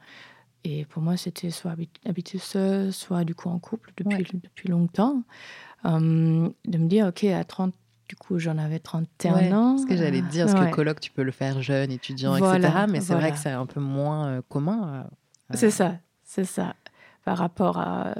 et 0.63 0.85
pour 0.85 1.01
moi, 1.01 1.15
c'était 1.15 1.49
soit 1.49 1.71
habit- 1.71 1.89
habiter 2.05 2.37
seul, 2.39 2.91
soit 2.91 3.23
du 3.23 3.33
coup 3.35 3.47
en 3.49 3.59
couple 3.59 3.91
depuis, 3.95 4.17
Ouais. 4.17 4.39
depuis 4.43 4.67
longtemps. 4.67 5.23
Euh, 5.85 6.49
de 6.65 6.77
me 6.77 6.87
dire, 6.87 7.07
OK, 7.07 7.23
à 7.25 7.43
30, 7.45 7.73
du 8.09 8.15
coup, 8.15 8.39
j'en 8.39 8.57
avais 8.57 8.79
31 8.79 9.35
Ouais, 9.35 9.53
ans. 9.53 9.77
Ce 9.77 9.85
que 9.85 9.95
j'allais 9.95 10.21
te 10.21 10.27
dire, 10.27 10.47
parce 10.47 10.59
que 10.69 10.73
coloc, 10.73 10.99
tu 10.99 11.11
peux 11.11 11.23
le 11.23 11.31
faire 11.31 11.61
jeune, 11.61 11.91
étudiant, 11.91 12.35
Voilà, 12.37 12.67
etc. 12.67 12.85
Mais 12.89 12.99
c'est 12.99 13.13
voilà. 13.13 13.21
vrai 13.21 13.31
que 13.31 13.37
c'est 13.37 13.51
un 13.51 13.65
peu 13.65 13.79
moins 13.79 14.27
euh, 14.27 14.41
commun. 14.49 15.07
C'est 15.53 15.71
ça, 15.71 15.97
c'est 16.23 16.43
ça. 16.45 16.75
Par 17.23 17.37
rapport 17.37 17.77
à, 17.77 18.15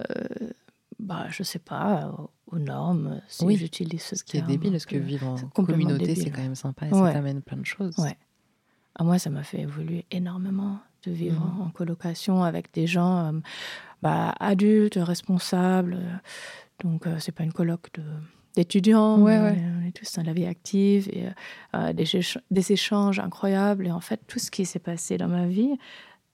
bah, 0.99 1.25
je 1.29 1.43
sais 1.43 1.59
pas, 1.59 2.13
aux, 2.51 2.59
normes, 2.59 3.21
si 3.27 3.45
Oui. 3.45 3.57
j'utilise 3.57 4.01
ce 4.01 4.15
Ce 4.15 4.23
qui 4.23 4.37
est 4.37 4.41
débile, 4.41 4.71
parce 4.71 4.85
que 4.85 4.97
peu. 4.97 5.03
vivre 5.03 5.27
en 5.27 5.63
communauté, 5.63 6.15
c'est 6.15 6.29
quand 6.31 6.41
même 6.41 6.55
sympa 6.55 6.87
et 6.87 6.91
Ouais. 6.93 7.07
ça 7.09 7.13
t'amène 7.13 7.41
plein 7.41 7.57
de 7.57 7.65
choses. 7.65 7.97
Ouais. 7.99 8.17
À 8.95 9.03
moi, 9.03 9.19
ça 9.19 9.29
m'a 9.29 9.43
fait 9.43 9.61
évoluer 9.61 10.05
énormément 10.11 10.79
de 11.05 11.11
vivre 11.11 11.45
Mhm. 11.45 11.61
en 11.61 11.69
colocation 11.69 12.43
avec 12.43 12.73
des 12.73 12.87
gens 12.87 13.17
euh, 13.27 13.39
bah, 14.01 14.33
adultes, 14.39 14.97
responsables. 15.01 15.93
euh, 15.99 16.15
Donc, 16.83 17.07
euh, 17.07 17.15
c'est 17.19 17.31
pas 17.31 17.43
une 17.43 17.53
coloc 17.53 17.89
de 17.95 18.03
d'étudiants, 18.55 19.19
Ouais, 19.21 19.37
mais 19.39 19.51
ouais. 19.51 19.63
on 19.83 19.87
est 19.87 19.91
tous 19.91 20.11
dans 20.15 20.23
la 20.23 20.33
vie 20.33 20.45
active 20.47 21.07
et 21.09 21.27
euh, 21.75 21.93
des, 21.93 22.05
éch- 22.05 22.39
des 22.49 22.71
échanges 22.71 23.19
incroyables. 23.19 23.85
Et 23.85 23.91
en 23.91 23.99
fait, 23.99 24.19
tout 24.25 24.39
ce 24.39 24.49
qui 24.49 24.65
s'est 24.65 24.79
passé 24.79 25.17
dans 25.17 25.27
ma 25.27 25.45
vie, 25.45 25.77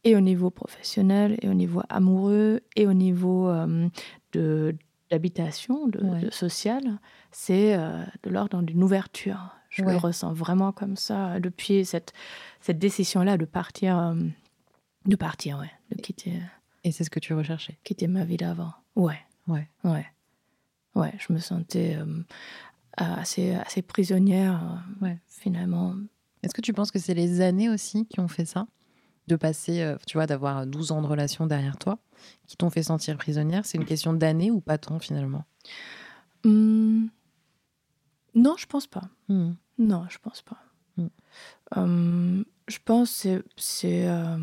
et 0.06 0.16
au 0.16 0.22
niveau 0.22 0.50
professionnel, 0.50 1.38
et 1.42 1.50
au 1.50 1.54
niveau 1.54 1.82
amoureux, 1.90 2.62
et 2.78 2.88
au 2.88 2.94
niveau 2.94 3.50
euh, 3.50 3.90
de 4.32 4.74
d'habitation, 5.18 5.88
de, 5.88 6.00
Ouais. 6.04 6.22
de 6.22 6.32
social, 6.32 6.82
c'est 7.32 7.76
euh, 7.78 8.04
de 8.24 8.30
l'ordre 8.32 8.62
d'une 8.64 8.84
ouverture. 8.84 9.52
Je 9.70 9.84
Ouais. 9.84 9.92
le 9.92 9.98
ressens 9.98 10.34
vraiment 10.34 10.72
comme 10.72 10.96
ça 10.98 11.40
depuis 11.40 11.86
cette, 11.86 12.14
cette 12.62 12.80
décision-là 12.80 13.38
de 13.38 13.46
partir, 13.46 13.98
euh, 14.00 14.16
de 15.06 15.16
partir, 15.16 15.60
ouais, 15.60 15.72
de 15.96 16.02
quitter, 16.02 16.42
Et 16.84 16.92
c'est 16.92 17.04
ce 17.04 17.10
que 17.12 17.20
tu 17.20 17.34
recherchais? 17.34 17.78
quitter 17.84 18.08
ma 18.08 18.26
vie 18.26 18.38
d'avant. 18.38 18.74
Ouais, 18.96 19.20
Ouais. 19.48 19.70
ouais, 19.84 20.06
ouais. 20.96 21.14
Je 21.20 21.32
me 21.34 21.38
sentais 21.40 21.96
euh, 21.98 22.24
assez, 22.98 23.54
assez 23.56 23.82
prisonnière, 23.84 24.84
Ouais. 25.02 25.20
finalement. 25.28 25.96
Est-ce 26.42 26.54
que 26.54 26.62
tu 26.62 26.74
penses 26.74 26.92
que 26.92 27.00
c'est 27.00 27.14
les 27.14 27.40
années 27.42 27.70
aussi 27.70 28.06
qui 28.08 28.20
ont 28.20 28.28
fait 28.28 28.46
ça? 28.46 28.66
De 29.28 29.36
passer, 29.38 29.82
euh, 29.82 29.96
tu 30.06 30.18
vois, 30.18 30.26
d'avoir 30.28 30.66
12 30.68 30.92
ans 30.92 31.02
de 31.02 31.08
relation 31.08 31.48
derrière 31.48 31.78
toi, 31.78 31.98
qui 32.46 32.58
t'ont 32.58 32.70
fait 32.70 32.84
sentir 32.84 33.18
prisonnière 33.18 33.66
C'est 33.66 33.78
une 33.78 33.86
question 33.86 34.14
d'années 34.14 34.52
ou 34.52 34.60
pas 34.60 34.78
tant 34.78 35.00
finalement? 35.00 35.46
Hum, 36.44 37.10
non, 38.36 38.56
je 38.58 38.66
pense 38.66 38.88
pas. 38.88 39.04
Hmm. 39.30 39.52
Non, 39.78 40.06
je 40.10 40.18
pense 40.20 40.42
pas. 40.42 40.58
Mm. 40.98 41.08
Hum, 41.76 42.46
je 42.68 42.78
pense 42.84 43.10
que 43.10 43.14
c'est. 43.16 43.44
c'est 43.58 44.08
euh, 44.08 44.38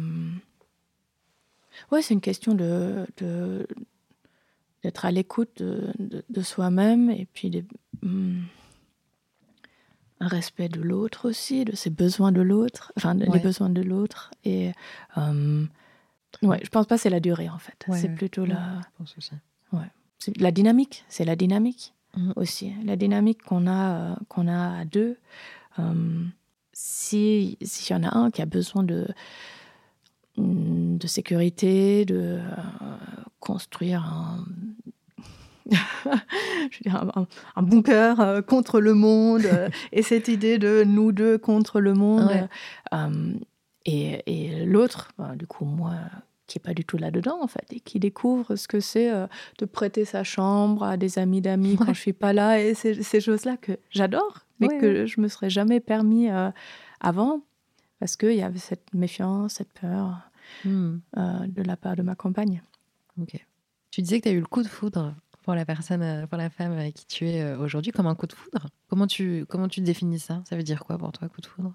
Ouais, 1.93 2.03
c'est 2.03 2.15
une 2.15 2.21
question 2.21 2.55
de. 2.55 3.07
d'être 4.83 5.05
à 5.05 5.11
l'écoute 5.11 5.51
de, 5.63 5.93
de- 5.99 6.25
de 6.29 6.43
soi-même 6.43 7.11
et 7.11 7.27
puis 7.33 7.51
de, 7.51 7.65
hum, 8.03 8.43
un 10.21 10.29
respect 10.29 10.69
de 10.69 10.81
l'autre 10.81 11.29
aussi, 11.29 11.65
de 11.65 11.75
ses 11.75 11.91
besoins 11.91 12.33
de 12.33 12.43
l'autre, 12.43 12.93
enfin 12.97 13.15
les 13.15 13.39
besoins 13.41 13.71
de 13.71 13.81
l'autre. 13.81 14.31
Et 14.45 14.73
euh, 15.17 15.65
ouais, 16.43 16.61
je 16.63 16.69
pense 16.69 16.87
pas 16.87 16.99
c'est 16.99 17.11
la 17.11 17.21
durée 17.21 17.49
en 17.49 17.59
fait. 17.59 17.87
c'est 17.93 18.15
plutôt 18.15 18.45
la. 18.45 18.81
Je 18.83 18.99
pense 18.99 19.15
aussi. 19.19 19.33
Ouais. 19.73 19.91
La 20.37 20.51
dynamique, 20.51 21.05
c'est 21.09 21.25
la 21.25 21.37
dynamique 21.37 21.95
mhm. 22.17 22.35
aussi. 22.37 22.73
La 22.85 22.97
dynamique 22.97 23.43
qu'on 23.43 23.67
a, 23.67 23.93
euh, 23.95 24.15
qu'on 24.29 24.47
a 24.47 24.81
à 24.81 24.85
deux. 24.85 25.17
Euh, 25.79 26.25
si 26.73 27.57
s'il 27.63 27.97
y 27.97 27.99
en 27.99 28.05
a 28.05 28.17
un 28.17 28.31
qui 28.31 28.43
a 28.43 28.47
besoin 28.47 28.83
de 28.83 29.09
de 30.37 31.07
sécurité, 31.07 32.05
de 32.05 32.39
euh, 32.41 32.97
construire 33.41 34.05
un 34.05 34.45
je 35.71 36.79
veux 36.79 36.91
dire, 36.91 37.27
un, 37.57 37.63
bunker 37.63 38.21
euh, 38.21 38.43
contre 38.43 38.81
le 38.81 38.95
monde, 38.95 39.45
euh, 39.45 39.69
et 39.93 40.03
cette 40.03 40.29
idée 40.29 40.59
de 40.59 40.85
nous 40.85 41.13
deux 41.13 41.39
contre 41.39 41.81
le 41.81 41.95
monde. 41.95 42.49
Euh, 42.93 43.33
et, 43.87 44.23
et 44.27 44.67
l'autre, 44.67 45.11
bah, 45.19 45.35
du 45.37 45.47
coup, 45.47 45.65
moi, 45.65 45.95
qui 46.47 46.59
n'est 46.59 46.63
pas 46.63 46.75
du 46.75 46.85
tout 46.85 46.97
là-dedans, 46.97 47.39
en 47.41 47.47
fait, 47.47 47.67
et 47.73 47.81
qui 47.81 47.99
découvre 47.99 48.57
ce 48.57 48.69
que 48.69 48.81
c'est 48.81 49.11
de 49.59 49.65
prêter 49.65 50.05
sa 50.05 50.25
chambre 50.25 50.83
à 50.83 50.97
des 50.97 51.19
amis 51.19 51.41
d'amis 51.41 51.77
quand 51.77 51.95
je 51.95 52.01
suis 52.01 52.13
pas 52.13 52.33
là, 52.33 52.61
et 52.61 52.75
ces, 52.75 53.03
ces 53.03 53.21
choses-là 53.21 53.57
que 53.57 53.79
j'adore, 53.91 54.47
mais 54.59 54.69
que 54.79 55.07
je 55.07 55.21
me 55.21 55.29
serais 55.29 55.51
jamais 55.51 55.81
permis 55.81 56.29
avant, 57.01 57.41
parce 58.01 58.17
qu'il 58.17 58.35
y 58.35 58.43
avait 58.43 58.59
cette 58.59 58.93
méfiance, 58.93 59.55
cette 59.55 59.73
peur 59.73 60.19
hmm. 60.65 60.99
de 61.17 61.63
la 61.63 61.77
part 61.77 61.97
de 61.97 62.03
ma 62.03 62.15
compagne. 62.15 62.63
Ok. 63.21 63.41
Tu 63.91 64.03
disais 64.03 64.19
que 64.19 64.25
tu 64.25 64.29
as 64.29 64.33
eu 64.33 64.41
le 64.41 64.47
coup 64.47 64.63
de 64.63 64.69
foudre 64.69 65.15
pour 65.43 65.55
la 65.55 65.65
personne, 65.65 66.03
euh, 66.03 66.27
pour 66.27 66.39
la 66.39 66.51
femme 66.51 66.73
avec 66.73 66.95
qui 66.95 67.07
tu 67.07 67.29
es 67.29 67.43
euh, 67.43 67.59
aujourd'hui 67.59 67.93
comme 67.93 68.07
un 68.07 68.15
coup 68.15 68.27
de 68.27 68.33
foudre? 68.33 68.69
Comment 68.89 69.07
tu, 69.07 69.47
comment 69.49 69.69
tu 69.69 69.81
définis 69.81 70.19
ça? 70.19 70.43
Ça 70.49 70.57
veut 70.57 70.63
dire 70.63 70.85
quoi 70.85 70.99
pour 70.99 71.13
toi, 71.13 71.29
coup 71.29 71.41
de 71.41 71.47
foudre? 71.47 71.75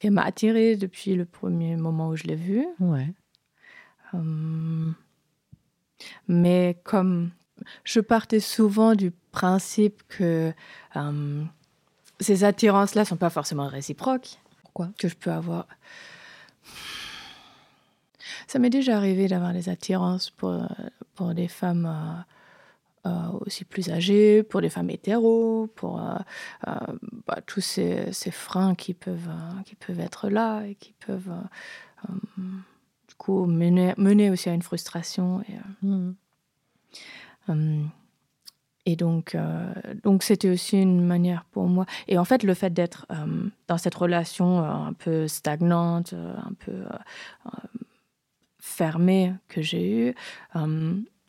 Elle 0.00 0.12
m'a 0.12 0.22
attirée 0.22 0.76
depuis 0.76 1.14
le 1.14 1.24
premier 1.24 1.76
moment 1.76 2.08
où 2.08 2.16
je 2.16 2.24
l'ai 2.24 2.36
vue. 2.36 2.66
Ouais. 2.80 3.12
Hum. 4.12 4.94
mais 6.28 6.78
comme 6.84 7.32
je 7.82 7.98
partais 7.98 8.38
souvent 8.38 8.94
du 8.94 9.10
principe 9.32 10.02
que 10.08 10.52
hum, 10.94 11.48
ces 12.20 12.44
attirances-là 12.44 13.04
sont 13.04 13.16
pas 13.16 13.30
forcément 13.30 13.66
réciproques. 13.66 14.38
Pourquoi? 14.62 14.90
Que 14.98 15.08
je 15.08 15.16
peux 15.16 15.32
avoir. 15.32 15.66
Ça 18.46 18.58
m'est 18.58 18.70
déjà 18.70 18.96
arrivé 18.96 19.28
d'avoir 19.28 19.52
des 19.52 19.68
attirances 19.68 20.30
pour, 20.30 20.66
pour 21.14 21.34
des 21.34 21.48
femmes 21.48 21.86
euh, 21.86 21.90
euh, 21.90 22.35
aussi 23.40 23.64
plus 23.64 23.90
âgées, 23.90 24.42
pour 24.42 24.60
les 24.60 24.68
femmes 24.68 24.90
hétéros, 24.90 25.68
pour 25.74 26.00
euh, 26.00 26.14
euh, 26.68 26.72
bah, 27.26 27.40
tous 27.46 27.60
ces, 27.60 28.12
ces, 28.12 28.30
freins 28.30 28.74
qui 28.74 28.94
peuvent, 28.94 29.30
qui 29.64 29.74
peuvent 29.74 30.00
être 30.00 30.28
là 30.28 30.64
et 30.64 30.74
qui 30.74 30.94
peuvent 31.06 31.32
du 33.08 33.14
coup 33.16 33.46
mener, 33.46 33.94
mener 33.96 34.30
aussi 34.30 34.48
à 34.48 34.54
une 34.54 34.62
frustration. 34.62 35.42
Et, 35.48 35.86
mmh. 35.86 36.14
et 38.86 38.96
donc, 38.96 39.36
donc 40.02 40.22
c'était 40.22 40.50
aussi 40.50 40.80
une 40.80 41.04
manière 41.04 41.44
pour 41.52 41.66
moi. 41.66 41.86
Et 42.08 42.18
en 42.18 42.24
fait, 42.24 42.42
le 42.42 42.54
fait 42.54 42.70
d'être 42.70 43.06
dans 43.68 43.78
cette 43.78 43.94
relation 43.94 44.60
un 44.60 44.92
peu 44.92 45.28
stagnante, 45.28 46.12
un 46.12 46.52
peu 46.58 46.84
fermée 48.58 49.32
que 49.48 49.62
j'ai 49.62 50.08
eue, 50.08 50.14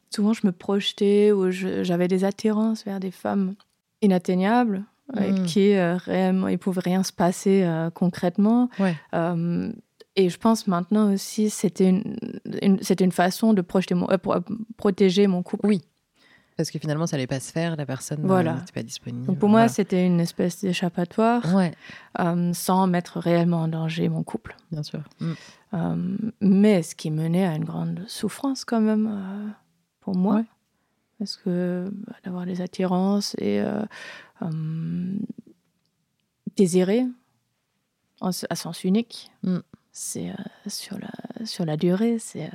souvent 0.10 0.34
je 0.34 0.46
me 0.46 0.52
projetais 0.52 1.32
ou 1.32 1.52
j'avais 1.52 2.08
des 2.08 2.24
attirances 2.24 2.84
vers 2.86 3.00
des 3.00 3.12
femmes 3.12 3.56
inatteignables 4.02 4.84
avec 5.13 5.39
hmm. 5.39 5.46
qui 5.46 5.74
euh, 5.74 5.98
réellement 5.98 6.48
il 6.48 6.58
pouvait 6.58 6.82
rien 6.82 7.04
se 7.04 7.13
passer 7.13 7.63
euh, 7.63 7.89
concrètement. 7.89 8.70
Euh, 9.13 9.72
et 10.15 10.30
je 10.30 10.38
pense 10.38 10.67
maintenant 10.67 11.13
aussi 11.13 11.50
c'était 11.50 11.89
une, 11.89 12.80
c'était 12.82 13.06
une 13.06 13.12
façon 13.12 13.54
de 13.54 13.62
projeter 13.62 13.96
mon, 13.96 14.08
pour, 14.22 14.38
protéger 14.78 15.28
mon 15.28 15.43
couple. 15.43 15.67
Oui. 15.67 15.82
Parce 16.58 16.72
que 16.72 16.80
finalement, 16.80 17.06
ça 17.06 17.17
n'allait 17.17 17.28
pas 17.28 17.39
se 17.39 17.52
faire, 17.52 17.76
la 17.76 17.86
personne 17.86 18.24
n'était 18.24 18.72
pas 18.74 18.82
disponible. 18.82 19.28
Donc 19.28 19.38
pour 19.38 19.48
moi, 19.48 19.67
c'était 19.67 20.04
une 20.04 20.20
espèce 20.20 20.62
d'échappatoire, 20.62 21.43
sans 22.54 22.88
mettre 22.88 23.20
réellement 23.20 23.62
en 23.62 23.67
danger 23.67 24.10
mon 24.10 24.24
couple. 24.24 24.56
Bien 24.72 24.82
sûr. 24.82 25.02
Hmm. 25.20 26.32
mais 26.41 26.82
ce 26.82 26.96
qui 26.96 27.12
menait 27.12 27.46
à 27.46 27.54
une 27.56 27.65
grande 27.65 28.04
souffrance 28.08 28.65
quand 28.65 28.82
même 28.82 29.54
pour 30.08 30.15
moi. 30.15 30.46
Parce 31.20 31.36
que 31.36 31.91
bah, 31.91 32.15
d'avoir 32.24 32.46
des 32.46 32.62
attirances 32.62 33.36
et 33.39 33.60
euh, 33.60 33.84
hum, 34.39 35.20
désirer 36.56 37.06
à 38.22 38.56
sens 38.56 38.86
unique, 38.86 39.30
mm. 39.43 39.58
c'est 39.91 40.30
euh, 40.30 40.34
sur, 40.67 40.98
la, 40.98 41.46
sur 41.46 41.65
la 41.65 41.76
durée, 41.76 42.20
c'est 42.20 42.50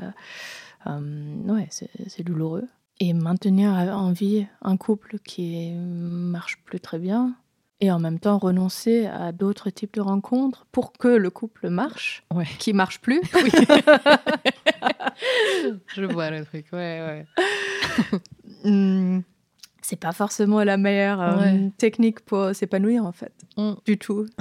euh, 0.87 1.43
ouais, 1.47 1.69
c'est 1.71 2.23
douloureux. 2.23 2.67
Et 3.01 3.13
maintenir 3.13 3.73
en 3.73 4.13
vie 4.13 4.47
un 4.63 4.79
couple 4.79 5.19
qui 5.19 5.73
marche 5.73 6.59
plus 6.65 6.81
très 6.81 6.99
bien, 6.99 7.35
et 7.83 7.91
en 7.91 7.99
même 7.99 8.19
temps 8.21 8.39
renoncer 8.39 9.07
à 9.07 9.33
d'autres 9.33 9.69
types 9.69 9.95
de 9.95 10.01
rencontres 10.01 10.67
pour 10.71 10.93
que 10.93 11.09
le 11.09 11.31
couple 11.31 11.69
marche, 11.69 12.23
ouais. 12.33 12.47
qui 12.59 12.73
marche 12.73 13.01
plus. 13.01 13.21
Oui. 13.35 13.51
Je 15.95 16.05
vois 16.05 16.31
le 16.31 16.45
truc, 16.45 16.67
ouais, 16.73 17.01
ouais. 17.01 17.27
Hmm. 18.65 19.23
c'est 19.81 19.99
pas 19.99 20.13
forcément 20.13 20.63
la 20.63 20.77
meilleure 20.77 21.21
euh, 21.21 21.69
technique 21.77 22.21
pour 22.21 22.55
s'épanouir 22.55 23.05
en 23.05 23.11
fait, 23.13 23.33
mm. 23.57 23.73
du 23.85 23.99
tout. 23.99 24.27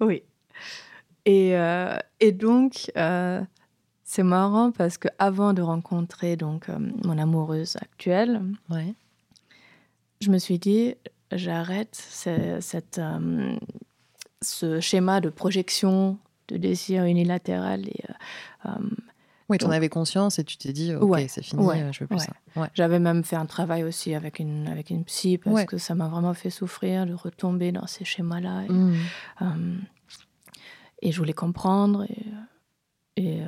Oui. 0.00 0.22
Et, 1.26 1.56
euh, 1.56 1.96
et 2.20 2.32
donc, 2.32 2.90
euh, 2.96 3.42
c'est 4.02 4.22
marrant 4.22 4.72
parce 4.72 4.96
que 4.98 5.08
avant 5.18 5.52
de 5.52 5.60
rencontrer 5.60 6.36
donc 6.36 6.68
mon 7.04 7.18
amoureuse 7.18 7.76
actuelle, 7.76 8.40
ouais 8.70 8.94
je 10.20 10.30
me 10.30 10.38
suis 10.38 10.58
dit, 10.58 10.94
j'arrête 11.32 11.94
cette, 11.94 12.98
euh, 12.98 13.56
ce 14.42 14.80
schéma 14.80 15.20
de 15.20 15.30
projection, 15.30 16.18
de 16.48 16.56
désir 16.56 17.04
unilatéral. 17.04 17.88
Et, 17.88 18.04
euh, 18.66 18.70
oui, 19.48 19.58
tu 19.58 19.64
en 19.64 19.70
avais 19.70 19.88
conscience 19.88 20.38
et 20.38 20.44
tu 20.44 20.58
t'es 20.58 20.72
dit, 20.72 20.94
ok, 20.94 21.24
c'est 21.28 21.42
fini, 21.42 21.66
je 21.92 22.00
veux 22.00 22.06
plus 22.06 22.20
ça. 22.20 22.68
J'avais 22.74 23.00
même 23.00 23.24
fait 23.24 23.36
un 23.36 23.46
travail 23.46 23.82
aussi 23.82 24.14
avec 24.14 24.38
une, 24.38 24.68
avec 24.68 24.90
une 24.90 25.04
psy 25.04 25.38
parce 25.38 25.64
que 25.64 25.78
ça 25.78 25.94
m'a 25.94 26.08
vraiment 26.08 26.34
fait 26.34 26.50
souffrir 26.50 27.06
de 27.06 27.14
retomber 27.14 27.72
dans 27.72 27.86
ces 27.86 28.04
schémas-là. 28.04 28.64
Et, 28.68 28.72
mmh. 28.72 28.96
euh, 29.42 29.76
et, 31.02 31.12
je 31.12 31.18
voulais 31.18 31.32
comprendre 31.32 32.04
et, 32.04 32.26
et, 33.16 33.42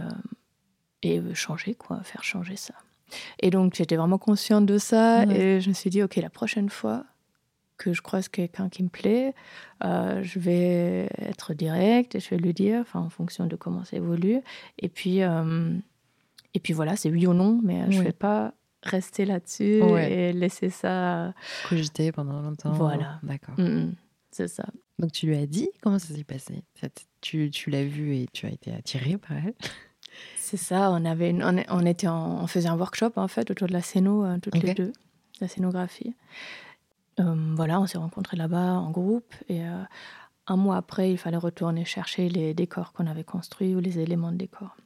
et 1.02 1.34
changer, 1.34 1.74
quoi, 1.74 2.02
faire 2.02 2.24
changer 2.24 2.56
ça. 2.56 2.74
Et 3.40 3.50
donc, 3.50 3.74
j'étais 3.74 3.96
vraiment 3.96 4.18
consciente 4.18 4.66
de 4.66 4.78
ça. 4.78 5.24
Et 5.24 5.60
je 5.60 5.68
me 5.68 5.74
suis 5.74 5.90
dit, 5.90 6.02
OK, 6.02 6.16
la 6.16 6.30
prochaine 6.30 6.68
fois 6.68 7.04
que 7.82 7.92
je 7.92 8.02
croise 8.02 8.28
quelqu'un 8.28 8.68
qui 8.68 8.82
me 8.84 8.88
plaît, 8.88 9.34
euh, 9.84 10.22
je 10.22 10.38
vais 10.38 11.08
être 11.18 11.52
directe 11.52 12.14
et 12.14 12.20
je 12.20 12.30
vais 12.30 12.36
lui 12.36 12.54
dire, 12.54 12.80
enfin, 12.80 13.00
en 13.00 13.10
fonction 13.10 13.46
de 13.46 13.56
comment 13.56 13.84
ça 13.84 13.96
évolue. 13.96 14.40
Et 14.78 14.88
puis, 14.88 15.22
euh, 15.22 15.74
et 16.54 16.60
puis 16.60 16.72
voilà, 16.72 16.96
c'est 16.96 17.10
oui 17.10 17.26
ou 17.26 17.34
non, 17.34 17.60
mais 17.62 17.90
je 17.90 17.98
ne 17.98 18.04
vais 18.04 18.12
pas 18.12 18.54
rester 18.82 19.24
là-dessus 19.24 19.82
et 19.98 20.32
laisser 20.32 20.70
ça. 20.70 21.34
Cogiter 21.68 22.12
pendant 22.12 22.40
longtemps. 22.40 22.72
Voilà. 22.72 23.18
D'accord. 23.22 23.58
Mm, 23.58 23.64
mm. 23.64 23.94
c'est 24.30 24.48
ça. 24.48 24.66
Donc, 24.98 25.12
tu 25.12 25.26
lui 25.26 25.36
as 25.36 25.46
dit 25.46 25.68
comment 25.82 25.98
ça 25.98 26.14
s'est 26.14 26.24
passé? 26.24 26.62
Tu, 27.20 27.50
tu 27.50 27.70
l'as 27.70 27.84
vu 27.84 28.14
et 28.14 28.28
tu 28.32 28.46
as 28.46 28.50
été 28.50 28.72
attirée 28.72 29.16
par 29.16 29.36
elle? 29.38 29.54
C'est 30.52 30.58
ça, 30.58 30.90
on, 30.90 31.06
avait 31.06 31.34
on, 31.70 31.86
était 31.86 32.08
on 32.08 32.46
faisait 32.46 32.68
un 32.68 32.76
workshop 32.76 33.12
en 33.16 33.26
fait 33.26 33.50
autour 33.50 33.68
de 33.68 33.72
la 33.72 33.80
scéno, 33.80 34.22
euh, 34.22 34.36
toutes 34.36 34.62
les 34.62 34.74
deux, 34.74 34.92
la 35.40 35.48
scénographie. 35.48 36.14
Euh, 37.20 37.54
voilà, 37.56 37.80
on 37.80 37.86
s'est 37.86 37.96
rencontrés 37.96 38.36
là-bas 38.36 38.74
en 38.74 38.90
groupe 38.90 39.32
et 39.48 39.62
euh, 39.62 39.82
un 40.46 40.56
mois 40.56 40.76
après, 40.76 41.10
il 41.10 41.16
fallait 41.16 41.38
retourner 41.38 41.86
chercher 41.86 42.28
les 42.28 42.52
décors 42.52 42.92
qu'on 42.92 43.06
avait 43.06 43.24
construits 43.24 43.74
ou 43.74 43.80
les 43.80 43.98
éléments 43.98 44.30
de 44.30 44.36
décor. 44.36 44.76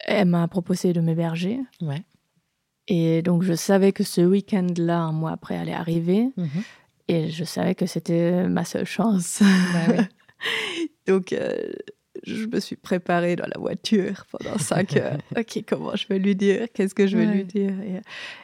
Elle 0.00 0.26
m'a 0.26 0.48
proposé 0.48 0.92
de 0.92 1.00
m'héberger. 1.00 1.60
Ouais. 1.80 2.02
Et 2.88 3.22
donc, 3.22 3.44
je 3.44 3.54
savais 3.54 3.92
que 3.92 4.02
ce 4.02 4.20
week-end-là, 4.20 4.98
un 4.98 5.12
mois 5.12 5.30
après, 5.30 5.56
allait 5.56 5.74
arriver. 5.74 6.30
Mhm. 6.36 6.48
Et 7.06 7.30
je 7.30 7.44
savais 7.44 7.76
que 7.76 7.86
c'était 7.86 8.48
ma 8.48 8.64
seule 8.64 8.84
chance. 8.84 9.42
Bah 9.42 10.02
donc, 11.06 11.32
je 12.22 12.46
me 12.46 12.60
suis 12.60 12.76
préparée 12.76 13.36
dans 13.36 13.46
la 13.46 13.58
voiture 13.58 14.24
pendant 14.30 14.58
cinq 14.58 14.96
heures. 14.96 15.18
ok, 15.36 15.64
comment 15.66 15.96
je 15.96 16.06
vais 16.08 16.18
lui 16.18 16.34
dire? 16.34 16.66
Qu'est-ce 16.72 16.94
que 16.94 17.06
je 17.06 17.16
vais 17.16 17.26
lui 17.26 17.44
dire? 17.44 17.74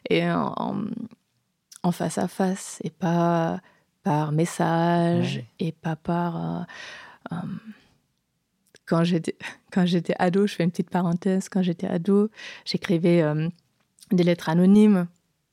Et, 0.08 0.28
en, 0.30 1.92
face 1.92 2.18
à 2.18 2.28
face, 2.28 2.80
et 2.84 2.90
pas 2.90 3.60
par 4.02 4.32
message, 4.32 5.42
et 5.58 5.72
pas 5.72 5.96
par. 5.96 6.36
Euh, 6.36 6.62
euh, 7.32 7.36
quand 8.86 9.04
j'étais 9.04 9.36
quand 9.70 9.86
j'étais 9.86 10.14
ado, 10.18 10.46
je 10.46 10.54
fais 10.54 10.64
une 10.64 10.70
petite 10.70 10.90
parenthèse. 10.90 11.48
Quand 11.48 11.62
j'étais 11.62 11.86
ado, 11.86 12.30
j'écrivais 12.64 13.22
euh, 13.22 13.48
des 14.10 14.24
lettres 14.24 14.48
anonymes. 14.48 15.06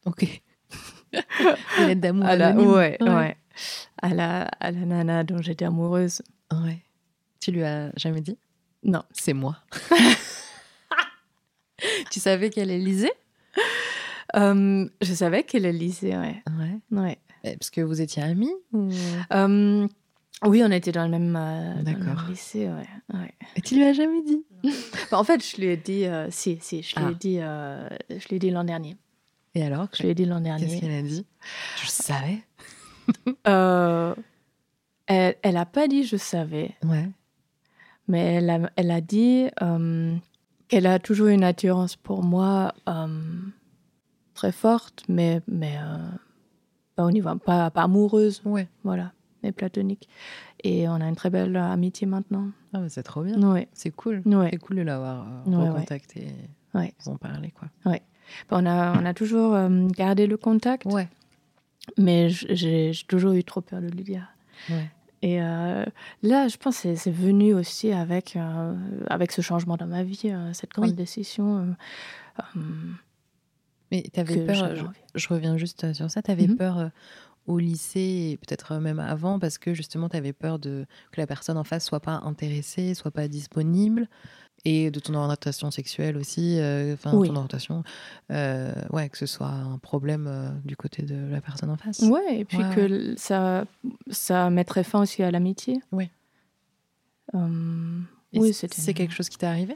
Ok. 0.05 0.41
Une 1.79 1.87
lettre 1.87 2.01
d'amour 2.01 2.75
ouais, 2.75 2.97
ouais. 3.01 3.37
À 4.01 4.09
la, 4.13 4.43
à 4.59 4.71
la 4.71 4.85
nana 4.85 5.23
dont 5.23 5.41
j'étais 5.41 5.65
amoureuse. 5.65 6.21
Ouais. 6.51 6.79
Tu 7.39 7.51
lui 7.51 7.63
as 7.63 7.91
jamais 7.97 8.21
dit? 8.21 8.37
Non. 8.83 9.03
C'est 9.11 9.33
moi. 9.33 9.57
tu 12.11 12.19
savais 12.19 12.49
qu'elle 12.49 12.71
est 12.71 12.79
lisée 12.79 13.11
Euh, 14.35 14.87
je 15.01 15.13
savais 15.13 15.43
qu'elle 15.43 15.63
le 15.63 15.71
lisait, 15.71 16.17
ouais. 16.17 16.43
Ouais. 16.59 16.79
ouais. 16.99 17.17
Eh, 17.43 17.55
Parce 17.57 17.69
que 17.69 17.81
vous 17.81 18.01
étiez 18.01 18.23
amis 18.23 18.51
ou... 18.73 18.89
Euh, 19.31 19.87
oui, 20.43 20.61
on 20.63 20.69
était 20.71 20.91
dans 20.91 21.03
le 21.05 21.09
même, 21.09 21.35
euh, 21.35 21.81
dans 21.81 21.91
le 21.91 21.97
même 21.97 22.07
D'accord. 22.15 22.29
lycée, 22.29 22.67
ouais. 22.67 22.87
ouais. 23.17 23.33
Et 23.55 23.61
tu 23.61 23.75
lui 23.75 23.83
as 23.85 23.93
jamais 23.93 24.21
dit? 24.23 24.43
Bah, 25.09 25.17
en 25.19 25.23
fait, 25.23 25.43
je 25.43 25.57
lui 25.61 25.67
ai 25.67 25.77
dit, 25.77 26.05
euh, 26.05 26.27
si, 26.29 26.59
si, 26.61 26.83
je 26.83 26.95
lui 26.97 27.05
Ah. 27.07 27.11
ai 27.11 27.15
dit, 27.15 27.37
euh, 27.39 27.87
je 28.09 28.27
lui 28.27 28.35
ai 28.35 28.39
dit 28.39 28.51
l'an 28.51 28.63
dernier. 28.63 28.97
Et 29.55 29.63
alors? 29.63 29.87
Je 29.95 30.03
lui 30.03 30.09
ai 30.09 30.13
dit 30.13 30.25
l'an 30.25 30.43
Qu'est-ce 30.43 30.65
dernier. 30.65 30.79
qu'elle 30.79 30.91
a 30.91 31.01
dit? 31.01 31.25
Je 31.81 31.87
savais. 31.87 32.39
Elle, 35.07 35.35
elle 35.41 35.57
a 35.57 35.65
pas 35.65 35.87
dit 35.87 36.03
je 36.03 36.17
savais, 36.17 36.71
Ouais. 36.83 37.07
Mais 38.07 38.35
elle 38.35 38.49
a, 38.49 38.69
elle 38.75 38.91
a 38.91 39.01
dit 39.01 39.47
euh, 39.61 40.15
qu'elle 40.67 40.85
a 40.87 40.99
toujours 40.99 41.27
une 41.27 41.43
attirance 41.43 41.95
pour 41.95 42.23
moi 42.23 42.73
euh, 42.87 43.07
très 44.33 44.51
forte, 44.51 45.03
mais, 45.09 45.41
mais 45.47 45.75
euh, 45.77 45.97
pas 46.95 47.05
au 47.05 47.11
niveau, 47.11 47.35
pas, 47.35 47.69
pas 47.71 47.83
amoureuse, 47.83 48.41
Ouais. 48.45 48.67
voilà, 48.83 49.11
mais 49.43 49.51
platonique. 49.51 50.07
Et 50.63 50.87
on 50.89 50.95
a 50.95 51.07
une 51.07 51.15
très 51.15 51.29
belle 51.29 51.55
amitié 51.55 52.07
maintenant. 52.07 52.49
Ah, 52.73 52.79
bah, 52.79 52.89
c'est 52.89 53.03
trop 53.03 53.23
bien. 53.23 53.41
Ouais, 53.41 53.67
C'est 53.73 53.91
cool. 53.91 54.21
ouais. 54.25 54.49
C'est 54.51 54.57
cool 54.57 54.77
de 54.77 54.81
l'avoir 54.81 55.25
euh, 55.27 55.49
Ouais, 55.51 55.55
ouais. 55.57 55.69
recontacté. 55.69 56.27
Ouais. 56.73 56.93
Vous 57.05 57.11
en 57.11 57.17
parler, 57.17 57.51
quoi. 57.51 57.67
On 58.51 58.65
a, 58.65 58.99
on 59.01 59.05
a 59.05 59.13
toujours 59.13 59.57
gardé 59.91 60.27
le 60.27 60.35
contact, 60.37 60.85
Ouais. 60.85 61.07
mais 61.97 62.27
j'ai 62.29 62.91
toujours 63.07 63.31
eu 63.33 63.43
trop 63.43 63.61
peur 63.61 63.79
de 63.81 63.87
lui 63.87 64.03
dire. 64.03 64.27
Ouais. 64.69 64.89
Et 65.27 65.41
euh, 65.41 65.83
là, 66.23 66.47
je 66.47 66.55
pense 66.55 66.81
que 66.81 66.95
c'est- 66.95 67.11
venu 67.11 67.53
aussi 67.53 67.91
avec, 67.91 68.35
euh, 68.37 68.75
avec 69.09 69.33
ce 69.33 69.41
changement 69.41 69.75
dans 69.75 69.87
ma 69.87 70.03
vie, 70.03 70.21
euh, 70.25 70.53
cette 70.53 70.71
grande 70.71 70.91
Oui. 70.91 70.95
décision. 70.95 71.75
Mais 73.91 74.03
tu 74.13 74.19
avais 74.19 74.45
peur, 74.45 74.75
je, 75.15 75.27
reviens 75.27 75.57
juste 75.57 75.93
sur 75.93 76.09
ça, 76.09 76.21
tu 76.21 76.31
avais 76.31 76.47
Mhm. 76.47 76.55
peur 76.55 76.91
au 77.45 77.59
lycée, 77.59 78.31
et 78.31 78.37
peut-être 78.37 78.75
même 78.77 78.99
avant, 78.99 79.39
parce 79.39 79.57
que 79.57 79.73
justement, 79.73 80.07
tu 80.09 80.17
avais 80.17 80.33
peur 80.33 80.59
de, 80.59 80.85
que 81.11 81.19
la 81.21 81.27
personne 81.27 81.57
en 81.57 81.63
face 81.63 81.85
soit 81.85 82.01
pas 82.01 82.21
intéressée, 82.23 82.93
soit 82.93 83.11
pas 83.11 83.27
disponible, 83.27 84.07
et 84.65 84.91
de 84.91 84.99
ton 84.99 85.13
orientation 85.13 85.71
sexuelle 85.71 86.17
aussi, 86.17 86.59
euh, 86.59 86.93
enfin, 86.95 87.13
Oui. 87.13 87.27
ton 87.29 87.35
orientation, 87.35 87.83
euh, 88.31 88.73
ouais, 88.91 89.07
que 89.09 89.17
ce 89.17 89.25
soit 89.25 89.47
un 89.47 89.77
problème 89.77 90.27
euh, 90.27 90.49
du 90.65 90.75
côté 90.75 91.03
de 91.03 91.15
la 91.31 91.39
personne 91.41 91.69
en 91.69 91.77
face. 91.77 91.99
Ouais, 92.01 92.39
et 92.39 92.45
puis 92.45 92.57
Ouais, 92.57 92.75
que 92.75 93.15
ça, 93.17 93.65
ça 94.09 94.49
mettrait 94.49 94.83
fin 94.83 95.01
aussi 95.01 95.23
à 95.23 95.31
l'amitié. 95.31 95.79
Oui. 95.91 96.09
Et 97.33 98.39
oui, 98.39 98.53
c'était. 98.53 98.79
c'est 98.81 98.93
quelque 98.93 99.13
chose 99.13 99.29
qui 99.29 99.37
t'est 99.37 99.45
arrivé? 99.47 99.75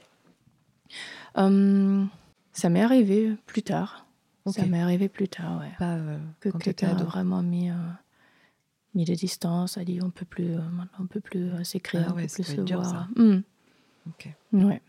Euh, 1.37 2.03
ça 2.53 2.69
m'est 2.69 2.81
arrivé 2.81 3.35
plus 3.45 3.63
tard. 3.63 4.05
Ça 4.47 4.65
m'est 4.65 4.81
arrivé 4.81 5.07
plus 5.07 5.29
tard, 5.29 5.59
ouais. 5.61 5.71
Pas 5.77 5.97
Que 6.39 6.49
quelqu'un 6.49 6.97
a 6.97 7.03
vraiment 7.03 7.43
mis, 7.43 7.69
mis 8.95 9.05
des 9.05 9.15
distances, 9.15 9.77
a 9.77 9.83
dit 9.85 9.99
on 10.03 10.09
peut 10.09 10.25
plus, 10.25 10.49
maintenant 10.55 10.99
on 11.01 11.05
peut 11.07 11.19
plus 11.21 11.51
s'écrire, 11.63 12.05
Ah 12.07 12.11
on 12.13 12.15
ouais, 12.15 12.23
peut 12.27 12.33
plus 12.33 12.43
se 12.55 12.61
dur, 12.61 12.81
voir. 12.81 12.91
ça. 12.91 13.21
Hmm. 13.21 13.41
Ok. 14.07 14.29
Ouais. 14.53 14.81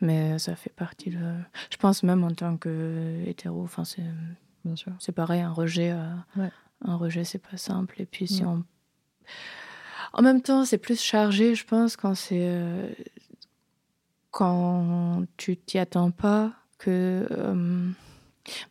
Mais 0.00 0.38
ça 0.38 0.54
fait 0.56 0.72
partie 0.72 1.10
de. 1.10 1.34
Je 1.70 1.76
pense 1.76 2.02
même 2.02 2.24
en 2.24 2.30
tant 2.32 2.56
que 2.56 3.22
hétéro, 3.26 3.62
enfin 3.62 3.84
c'est 3.84 4.02
Bien 4.64 4.76
sûr. 4.76 4.92
c'est 4.98 5.12
pareil, 5.12 5.40
un 5.40 5.52
rejet, 5.52 5.92
euh, 5.92 6.14
Ouais. 6.36 6.50
un 6.84 6.96
rejet 6.96 7.24
c'est 7.24 7.38
pas 7.38 7.56
simple. 7.56 8.00
Et 8.00 8.06
puis 8.06 8.26
si 8.28 8.42
Ouais. 8.42 8.48
on. 8.48 8.64
En 10.14 10.20
même 10.22 10.42
temps, 10.42 10.64
c'est 10.66 10.78
plus 10.78 11.00
chargé, 11.00 11.54
je 11.54 11.64
pense, 11.64 11.96
quand 11.96 12.14
c'est. 12.14 12.36
euh, 12.48 12.92
quand 14.30 15.24
tu 15.36 15.56
t'y 15.56 15.78
attends 15.78 16.10
pas, 16.10 16.52
que. 16.78 17.26
euh, 17.30 17.90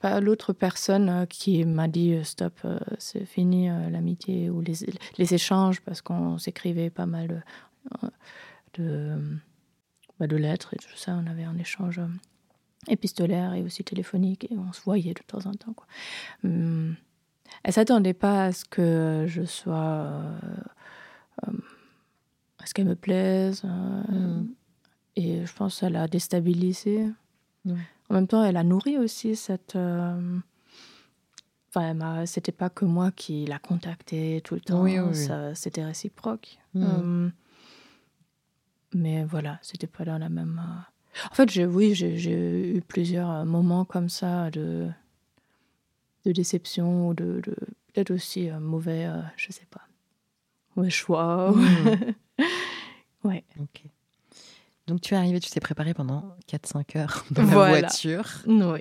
bah, 0.02 0.19
L'autre 0.19 0.54
personne 0.54 1.10
euh, 1.10 1.26
qui 1.26 1.63
m'a 1.65 1.88
dit 1.88 2.13
euh, 2.13 2.24
stop, 2.24 2.60
euh, 2.65 2.78
c'est 3.00 3.26
fini 3.26 3.69
euh, 3.69 3.89
l'amitié 3.89 4.50
ou 4.50 4.62
les, 4.62 4.74
les 5.17 5.34
échanges, 5.34 5.82
parce 5.82 6.02
qu'on 6.02 6.38
s'écrivait 6.38 6.89
pas 6.89 7.06
mal 7.06 7.43
euh, 8.04 8.10
de, 8.76 9.17
bah, 10.22 10.28
de 10.28 10.38
lettres 10.38 10.74
et 10.74 10.78
tout 10.78 10.96
ça. 10.96 11.20
On 11.22 11.26
avait 11.28 11.44
un 11.44 11.58
échange 11.58 12.00
euh, 12.00 12.08
épistolaire 12.88 13.54
et 13.54 13.64
aussi 13.64 13.84
téléphonique 13.84 14.46
et 14.52 14.56
on 14.58 14.72
se 14.72 14.82
voyait 14.82 15.14
de 15.14 15.22
temps 15.26 15.46
en 15.46 15.54
temps. 15.54 15.74
Quoi. 15.74 15.88
Hum, 16.44 16.96
elle 17.64 17.74
s'attendait 17.74 18.14
pas 18.14 18.46
à 18.46 18.52
ce 18.52 18.64
que 18.66 19.26
je 19.28 19.44
sois. 19.44 19.76
euh, 19.76 20.40
euh, 21.48 21.52
à 22.60 22.66
ce 22.68 22.74
qu'elle 22.74 22.88
me 22.88 22.96
plaise. 22.96 23.64
euh, 23.66 24.04
Mhm. 24.12 24.54
Et 25.18 25.46
je 25.46 25.54
pense 25.54 25.80
qu'elle 25.80 25.96
a 25.98 26.08
déstabilisé. 26.08 27.08
En 27.68 28.14
même 28.14 28.28
temps, 28.28 28.44
elle 28.44 28.56
a 28.58 28.64
nourri 28.64 28.98
aussi 28.98 29.36
cette. 29.36 29.76
Enfin, 31.74 32.26
c'était 32.26 32.52
pas 32.52 32.70
que 32.70 32.86
moi 32.86 33.12
qui 33.12 33.46
la 33.46 33.60
contactais 33.60 34.42
tout 34.44 34.56
le 34.56 34.62
temps. 34.62 34.82
Oui, 34.84 35.00
oui, 35.00 35.16
C'était 35.56 35.84
réciproque. 35.86 36.60
Euh, 36.76 37.30
mais 38.93 39.23
voilà, 39.25 39.60
c'était 39.62 39.88
pas 39.88 40.04
dans 40.06 40.17
la 40.17 40.30
même. 40.30 40.62
euh, 40.63 41.27
En 41.32 41.34
fait, 41.36 41.49
j'ai, 41.49 41.65
oui, 41.65 41.93
j'ai, 41.95 42.17
j'ai 42.17 42.75
eu 42.77 42.82
plusieurs 42.82 43.30
euh, 43.32 43.45
moments 43.45 43.86
comme 43.86 44.10
ça 44.10 44.49
de, 44.51 44.89
de 46.25 46.32
déception 46.32 47.10
ou 47.10 47.13
de, 47.13 47.41
de- 47.45 47.56
peut-être 47.93 48.12
aussi 48.12 48.49
euh, 48.49 48.60
mauvais, 48.60 49.06
euh, 49.06 49.21
je 49.38 49.51
sais 49.51 49.67
pas, 49.69 49.82
mauvais 50.75 50.89
choix. 50.89 51.51
Mhm. 51.51 52.13
ouais. 53.23 53.43
Ok. 53.60 53.84
Donc 54.88 54.99
tu 55.01 55.13
es 55.13 55.17
arrivé, 55.17 55.39
tu 55.39 55.49
t'es 55.49 55.60
préparé 55.60 55.93
pendant 55.93 56.36
4-5 56.49 56.97
heures 56.97 57.25
dans 57.32 57.43
la 57.43 57.47
Voilà. 57.49 57.80
voiture, 57.88 58.27
Oui. 58.47 58.80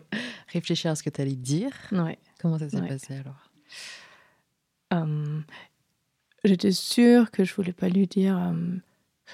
réfléchir 0.48 0.90
à 0.90 0.96
ce 0.96 1.02
que 1.02 1.10
tu 1.10 1.20
allais 1.20 1.36
dire. 1.36 1.72
Ouais. 1.92 2.18
Comment 2.40 2.58
ça 2.58 2.68
s'est 2.68 2.80
passé 2.80 3.14
alors? 3.14 3.50
Euh, 4.92 5.40
j'étais 6.42 6.72
sûre 6.72 7.30
que 7.30 7.44
je 7.44 7.54
voulais 7.54 7.72
pas 7.72 7.88
lui 7.88 8.06
dire. 8.08 8.36
euh, 8.38 8.52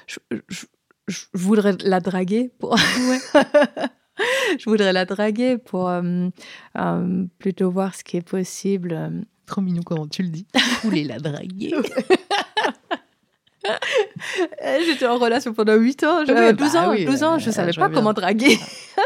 je, 0.06 0.18
je- 0.48 0.66
je 1.08 1.24
voudrais 1.34 1.74
la 1.84 2.00
draguer 2.00 2.50
pour. 2.58 2.76
je 4.58 4.64
voudrais 4.68 4.92
la 4.92 5.04
draguer 5.04 5.56
pour 5.58 5.88
euh, 5.88 6.28
euh, 6.78 7.24
plutôt 7.38 7.70
voir 7.70 7.94
ce 7.94 8.02
qui 8.04 8.16
est 8.16 8.28
possible. 8.28 8.92
euh. 8.92 9.10
Trop 9.46 9.60
mignon 9.60 9.82
comment 9.84 10.08
tu 10.08 10.24
le 10.24 10.28
dis. 10.30 10.44
Je 10.54 10.80
voulais 10.88 11.04
la 11.04 11.20
draguer. 11.20 11.72
Eh, 14.62 14.84
J'étais 14.84 15.06
en 15.06 15.18
relation 15.18 15.52
pendant 15.54 15.74
8 15.74 16.04
ans, 16.04 16.24
j'avais 16.24 16.52
bah 16.52 16.64
12 16.64 16.76
ans, 16.76 16.90
oui, 16.90 17.04
12 17.04 17.22
ans, 17.24 17.38
je 17.40 17.50
savais 17.50 17.72
pas 17.72 17.88
comment 17.88 18.12
draguer. 18.12 18.58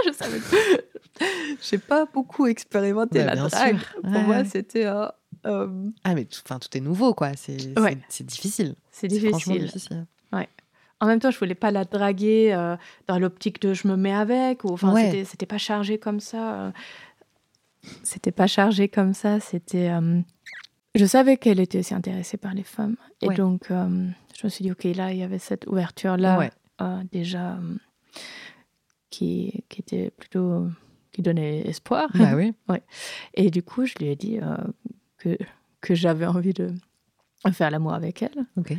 je 0.07 0.13
savais 0.13 0.39
J'ai 1.63 1.79
pas 1.79 2.05
beaucoup 2.07 2.47
expérimenté 2.47 3.21
Bah, 3.21 3.35
la 3.35 3.37
drague. 3.49 3.79
sûr. 3.79 4.01
Pour 4.03 4.11
Ouais, 4.13 4.23
moi, 4.23 4.37
ouais. 4.39 4.45
c'était 4.45 4.85
euh, 4.87 5.07
euh, 5.47 5.69
Ah 6.05 6.15
mais 6.15 6.25
tout, 6.27 6.41
enfin, 6.45 6.59
tout 6.59 6.75
est 6.77 6.81
nouveau 6.81 7.15
quoi, 7.15 7.31
c'est 7.37 7.79
Ouais. 7.79 7.97
difficile. 8.19 8.75
c'est 8.91 9.11
C'est 9.11 9.29
franchement 9.31 9.55
difficile. 9.55 9.67
difficile. 9.67 10.07
En 11.01 11.07
même 11.07 11.19
temps, 11.21 11.31
je 11.31 11.39
voulais 11.39 11.55
pas 11.55 11.71
la 11.71 11.85
draguer 11.85 12.53
euh, 12.53 12.77
dans 13.09 13.19
l'optique 13.19 13.61
de 13.63 13.73
je 13.75 13.89
me 13.89 13.97
mets 13.97 14.13
avec. 14.15 14.65
Ou, 14.65 14.69
enfin, 14.73 14.93
Ouais. 14.93 15.07
c'était- 15.07 15.25
c'était 15.25 15.47
pas 15.47 15.59
chargé 15.59 15.99
comme 15.99 16.21
ça. 16.21 16.55
euh. 16.67 16.71
C'était 18.03 18.33
pas 18.33 18.47
chargé 18.47 18.89
comme 18.89 19.15
ça. 19.15 19.41
C'était. 19.41 19.91
euh, 19.91 20.21
Je 20.97 21.07
savais 21.07 21.37
qu'elle 21.37 21.61
était 21.61 21.79
aussi 21.79 21.95
intéressée 21.95 22.37
par 22.37 22.53
les 22.53 22.65
femmes. 22.65 22.97
Et 23.23 23.29
Ouais. 23.29 23.35
donc, 23.37 23.71
euh, 23.71 24.09
je 24.37 24.45
me 24.47 24.49
suis 24.51 24.65
dit, 24.65 24.73
OK, 24.73 24.85
là, 24.85 25.13
il 25.13 25.19
y 25.19 25.23
avait 25.23 25.39
cette 25.39 25.67
ouverture-là, 25.69 26.37
Ouais. 26.39 26.51
déjà, 27.13 27.59
qui, 29.11 29.65
qui 29.69 29.81
était 29.81 30.11
plutôt. 30.11 30.67
qui 31.13 31.23
donnait 31.23 31.67
espoir. 31.69 32.09
Bah 32.15 32.35
oui. 32.37 32.53
Et 33.35 33.51
du 33.51 33.63
coup, 33.65 33.85
je 33.85 33.95
lui 33.99 34.07
ai 34.07 34.17
dit 34.17 34.39
que, 35.19 35.37
que 35.81 35.95
j'avais 35.95 36.27
envie 36.27 36.53
de 36.55 36.73
faire 37.53 37.71
l'amour 37.71 37.95
avec 37.95 38.23
elle. 38.23 38.47
Ok. 38.57 38.75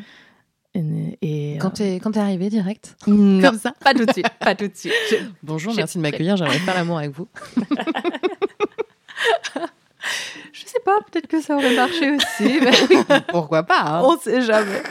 Et, 0.74 1.18
et, 1.22 1.58
Quand 1.58 1.72
t'es 1.72 1.96
quand 2.00 2.12
t'es 2.12 2.20
arrivé 2.20 2.50
direct, 2.50 2.96
euh, 3.08 3.12
non, 3.12 3.42
comme 3.50 3.60
ça. 3.60 3.74
pas 3.84 3.94
tout 3.94 4.06
de 4.06 4.12
suite, 4.14 4.30
pas 4.40 4.56
tout 4.56 4.68
de 4.70 4.76
suite. 4.76 4.94
Je- 5.10 5.18
Bonjour, 5.44 5.74
merci 5.76 5.98
de 5.98 6.02
m'accueillir. 6.04 6.38
J'aimerais 6.38 6.60
faire 6.60 6.76
l'amour 6.76 6.98
avec 7.00 7.12
vous. 7.12 7.28
Je 10.54 10.66
sais 10.66 10.80
pas, 10.84 10.98
peut-être 11.12 11.28
que 11.28 11.42
ça 11.42 11.56
aurait 11.56 11.76
marché 11.76 12.12
aussi, 12.16 12.60
mais 12.62 13.22
Pourquoi 13.30 13.64
pas 13.64 13.82
hein 13.82 14.02
on 14.04 14.18
sait 14.18 14.42
jamais. 14.42 14.82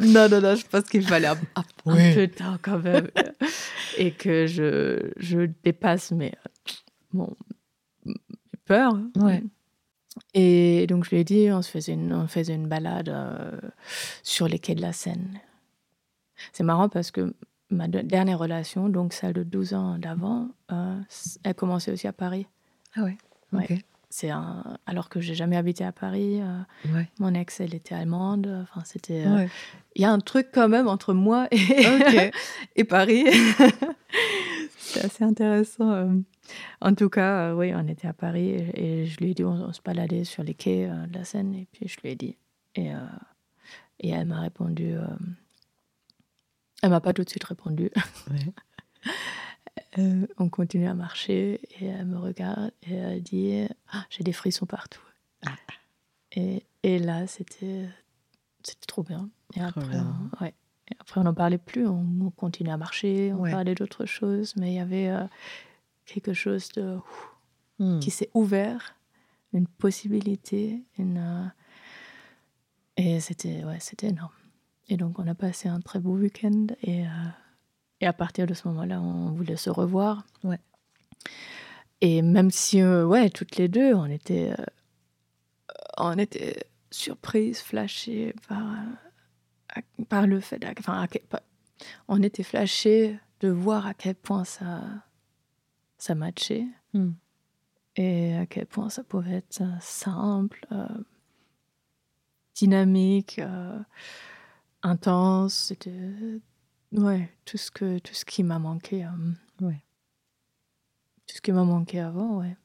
non, 0.00 0.28
non, 0.28 0.40
non, 0.40 0.54
je 0.54 0.66
pense 0.66 0.82
qu'il 0.84 1.06
fallait 1.06 1.28
un, 1.28 1.38
un- 1.56 1.60
un 1.86 1.94
Oui. 1.94 2.14
peu 2.14 2.26
de 2.26 2.32
temps 2.34 2.56
quand 2.60 2.78
même. 2.78 3.08
Et 3.96 4.10
que 4.12 4.46
je, 4.46 5.10
je 5.16 5.48
dépasse 5.64 6.12
mes, 6.12 6.32
mon, 7.12 7.34
mes 8.04 8.14
peurs. 8.66 8.96
Ouais. 9.16 9.42
Et 10.34 10.86
donc 10.86 11.04
je 11.04 11.10
lui 11.10 11.18
ai 11.18 11.24
dit, 11.24 11.48
on 11.50 11.62
se 11.62 11.70
faisait 11.70 11.92
une, 11.92 12.12
on 12.12 12.26
faisait 12.28 12.54
une 12.54 12.68
balade 12.68 13.08
euh, 13.08 13.52
sur 14.22 14.48
les 14.48 14.58
quais 14.58 14.74
de 14.74 14.82
la 14.82 14.92
Seine. 14.92 15.40
C'est 16.52 16.64
marrant 16.64 16.88
parce 16.88 17.10
que 17.10 17.34
ma 17.70 17.88
de- 17.88 18.00
dernière 18.00 18.38
relation, 18.38 18.88
donc 18.88 19.12
celle 19.12 19.32
de 19.32 19.42
12 19.42 19.74
ans 19.74 19.98
d'avant, 19.98 20.48
euh, 20.72 20.98
elle 21.44 21.54
commençait 21.54 21.90
aussi 21.92 22.06
à 22.06 22.12
Paris. 22.12 22.46
Ah 22.96 23.02
ouais. 23.04 23.16
Ouais. 23.52 23.82
C'est 24.08 24.30
un... 24.30 24.78
alors 24.86 25.08
que 25.08 25.20
j'ai 25.20 25.34
jamais 25.34 25.56
habité 25.56 25.84
à 25.84 25.92
Paris. 25.92 26.40
euh, 26.40 26.60
Ouais. 26.94 27.08
mon 27.18 27.34
ex, 27.34 27.60
elle 27.60 27.74
était 27.74 27.94
allemande. 27.94 28.46
Enfin, 28.62 28.82
c'était. 28.84 29.26
Ouais. 29.26 29.48
Il 29.94 30.02
y 30.02 30.04
a 30.04 30.12
un 30.12 30.20
truc 30.20 30.48
quand 30.52 30.68
même 30.68 30.88
entre 30.88 31.12
moi 31.12 31.48
et, 31.50 32.30
et 32.76 32.84
Paris. 32.84 33.24
c'est 35.00 35.04
assez 35.06 35.24
intéressant. 35.24 35.90
euh. 35.92 36.14
En 36.80 36.94
tout 36.94 37.08
cas, 37.08 37.50
euh, 37.50 37.54
oui, 37.54 37.72
on 37.74 37.86
était 37.88 38.08
à 38.08 38.12
Paris 38.12 38.48
et, 38.50 39.02
et 39.02 39.06
je 39.06 39.18
lui 39.18 39.30
ai 39.30 39.34
dit, 39.34 39.44
on, 39.44 39.50
on 39.52 39.72
se 39.72 39.80
baladait 39.82 40.24
sur 40.24 40.42
les 40.42 40.54
quais 40.54 40.88
euh, 40.88 41.06
de 41.06 41.14
la 41.18 41.24
Seine 41.24 41.54
et 41.54 41.66
puis 41.72 41.88
je 41.88 42.00
lui 42.00 42.10
ai 42.10 42.14
dit. 42.16 42.36
Et, 42.74 42.90
et 44.00 44.10
elle 44.10 44.26
m'a 44.26 44.40
répondu. 44.40 44.94
elle 46.82 46.90
m'a 46.90 47.00
pas 47.00 47.14
tout 47.14 47.24
de 47.24 47.30
suite 47.30 47.44
répondu. 47.44 47.90
Ouais. 48.30 48.52
Euh, 49.98 50.26
on 50.36 50.50
continue 50.50 50.86
à 50.88 50.92
marcher 50.94 51.58
et 51.80 51.86
elle 51.86 52.04
me 52.04 52.18
regarde 52.18 52.70
et 52.82 52.94
elle 52.94 53.22
dit 53.22 53.66
Ah, 53.90 54.04
J'ai 54.10 54.24
des 54.24 54.32
frissons 54.34 54.66
partout. 54.66 55.00
Et, 56.32 56.64
et 56.82 56.98
là, 56.98 57.26
c'était 57.26 57.88
c'était 58.62 58.84
trop 58.86 59.02
bien. 59.02 59.30
Et 59.54 59.60
Trop 59.60 59.68
après, 59.68 59.88
bien. 59.88 60.30
Ouais. 60.40 60.54
Et 60.90 60.94
après, 61.00 61.20
on 61.20 61.24
n'en 61.24 61.34
parlait 61.34 61.58
plus. 61.58 61.86
On, 61.86 62.06
on 62.20 62.30
continuait 62.30 62.72
à 62.72 62.76
marcher, 62.76 63.32
on 63.32 63.40
Ouais. 63.40 63.50
parlait 63.50 63.74
d'autres 63.74 64.06
choses, 64.06 64.54
mais 64.56 64.72
il 64.72 64.74
y 64.76 64.80
avait 64.80 65.08
euh, 65.08 65.24
quelque 66.04 66.32
chose 66.32 66.68
de, 66.70 66.98
Hmm. 67.78 67.98
qui 68.00 68.10
s'est 68.10 68.30
ouvert, 68.32 68.94
une 69.52 69.66
possibilité. 69.66 70.82
Une, 70.98 71.18
euh, 71.18 71.46
et 72.96 73.20
c'était 73.20 73.64
ouais, 73.64 73.78
énorme. 74.02 74.32
Et 74.88 74.96
donc, 74.96 75.18
on 75.18 75.26
a 75.26 75.34
passé 75.34 75.68
un 75.68 75.80
très 75.80 75.98
beau 75.98 76.12
week-end. 76.16 76.68
Et, 76.82 77.04
euh, 77.06 77.10
et 78.00 78.06
à 78.06 78.12
partir 78.14 78.46
de 78.46 78.54
ce 78.54 78.66
moment-là, 78.68 79.00
on 79.00 79.32
voulait 79.32 79.56
se 79.56 79.68
revoir. 79.68 80.24
Ouais. 80.42 80.58
Et 82.00 82.22
même 82.22 82.50
si, 82.50 82.82
ouais, 82.82 83.28
toutes 83.30 83.56
les 83.56 83.68
deux, 83.68 83.92
on 83.94 84.06
était, 84.06 84.54
on 85.98 86.16
était 86.16 86.56
surprises, 86.90 87.60
flashées 87.60 88.34
par, 88.48 88.62
par 90.08 90.26
le 90.26 90.40
fait. 90.40 90.64
Enfin, 90.78 91.02
à 91.02 91.08
on 92.08 92.22
était 92.22 92.42
flashées 92.42 93.18
de 93.40 93.48
voir 93.48 93.86
à 93.86 93.94
quel 93.94 94.14
point 94.14 94.44
ça, 94.44 94.82
ça 95.98 96.14
matchait 96.14 96.66
Hmm. 96.94 97.10
et 97.96 98.34
à 98.36 98.46
quel 98.46 98.66
point 98.66 98.88
ça 98.88 99.04
pouvait 99.04 99.34
être 99.36 99.60
euh, 99.60 99.76
simple, 99.80 100.66
euh, 100.72 100.86
dynamique, 102.54 103.38
euh, 103.38 103.78
intense. 104.82 105.54
C'était 105.54 106.14
ouais, 106.92 107.30
tout 107.44 107.58
ce 107.58 107.70
que 107.70 107.98
tout 107.98 108.14
ce 108.14 108.24
qui 108.24 108.42
m'a 108.42 108.58
manqué. 108.58 109.04
euh, 109.04 109.10
Ouais. 109.66 109.82
Tout 111.26 111.36
ce 111.36 111.40
qui 111.42 111.52
m'a 111.52 111.64
manqué 111.64 112.00
avant, 112.00 112.38
ouais. 112.38 112.56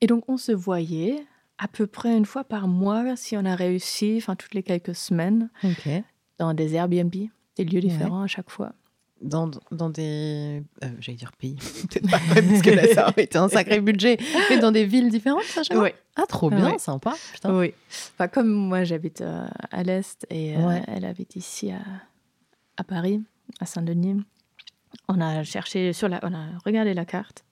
Et 0.00 0.06
donc 0.06 0.28
on 0.28 0.36
se 0.36 0.52
voyait 0.52 1.24
à 1.58 1.68
peu 1.68 1.86
près 1.86 2.16
une 2.16 2.26
fois 2.26 2.44
par 2.44 2.66
mois 2.66 3.14
si 3.16 3.36
on 3.36 3.44
a 3.44 3.54
réussi, 3.54 4.14
enfin 4.18 4.34
toutes 4.36 4.54
les 4.54 4.62
quelques 4.64 4.94
semaines, 4.96 5.48
Ok. 5.62 5.88
Dans 6.38 6.54
des 6.54 6.74
Airbnb, 6.74 7.10
des 7.56 7.64
lieux 7.64 7.74
Ouais. 7.74 7.80
différents 7.80 8.22
à 8.22 8.26
chaque 8.26 8.50
fois. 8.50 8.72
Dans, 9.20 9.50
dans 9.70 9.88
des. 9.88 10.62
euh, 10.82 10.88
J'allais 11.00 11.16
dire 11.16 11.32
pays. 11.32 11.56
Peut-être 11.88 12.10
pas, 12.10 12.18
parce 12.34 12.62
que 12.62 12.70
là, 12.70 12.86
ça 12.92 13.08
aurait 13.08 13.22
été 13.24 13.38
un 13.38 13.48
sacré 13.48 13.80
budget. 13.80 14.18
Mais 14.50 14.58
dans 14.58 14.72
des 14.72 14.84
villes 14.84 15.08
différentes, 15.08 15.44
ça, 15.44 15.62
chaque 15.62 15.72
fois 15.76 15.84
Ouais. 15.84 15.94
Ah, 16.16 16.26
trop 16.28 16.50
bien, 16.50 16.72
Ouais. 16.72 16.78
sympa. 16.78 17.14
Putain. 17.32 17.56
Oui. 17.58 17.72
Enfin, 18.14 18.28
comme 18.28 18.48
moi, 18.52 18.84
j'habite 18.84 19.20
euh, 19.22 19.46
à 19.70 19.82
l'Est 19.82 20.26
et 20.30 20.56
euh, 20.56 20.78
elle 20.88 21.04
habite 21.06 21.36
ici 21.36 21.70
à, 21.70 21.80
à 22.76 22.84
Paris, 22.84 23.22
à 23.60 23.66
Saint-Denis. 23.66 24.22
On 25.08 25.20
a 25.20 25.42
cherché 25.42 25.92
sur 25.92 26.08
la, 26.08 26.20
on 26.22 26.34
a 26.34 26.46
regardé 26.66 26.92
la 26.92 27.04
carte. 27.04 27.44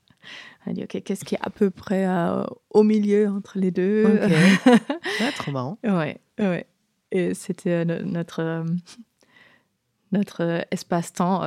On 0.66 0.70
a 0.70 0.74
dit, 0.74 0.82
OK, 0.84 1.02
qu'est-ce 1.02 1.24
qui 1.24 1.34
est 1.36 1.40
à 1.42 1.50
peu 1.50 1.70
près 1.70 2.06
au 2.70 2.82
milieu 2.82 3.28
entre 3.28 3.58
les 3.58 3.70
deux? 3.70 4.04
Ok. 4.04 4.30
Ouais, 5.20 5.32
trop 5.36 5.50
marrant. 5.52 5.78
Ouais, 5.84 6.18
ouais. 6.38 6.66
Et 7.12 7.34
c'était 7.34 7.70
euh, 7.70 7.84
no- 7.84 8.02
notre, 8.10 8.40
euh, 8.40 8.64
notre 10.12 10.42
euh, 10.42 10.60
espace-temps 10.70 11.42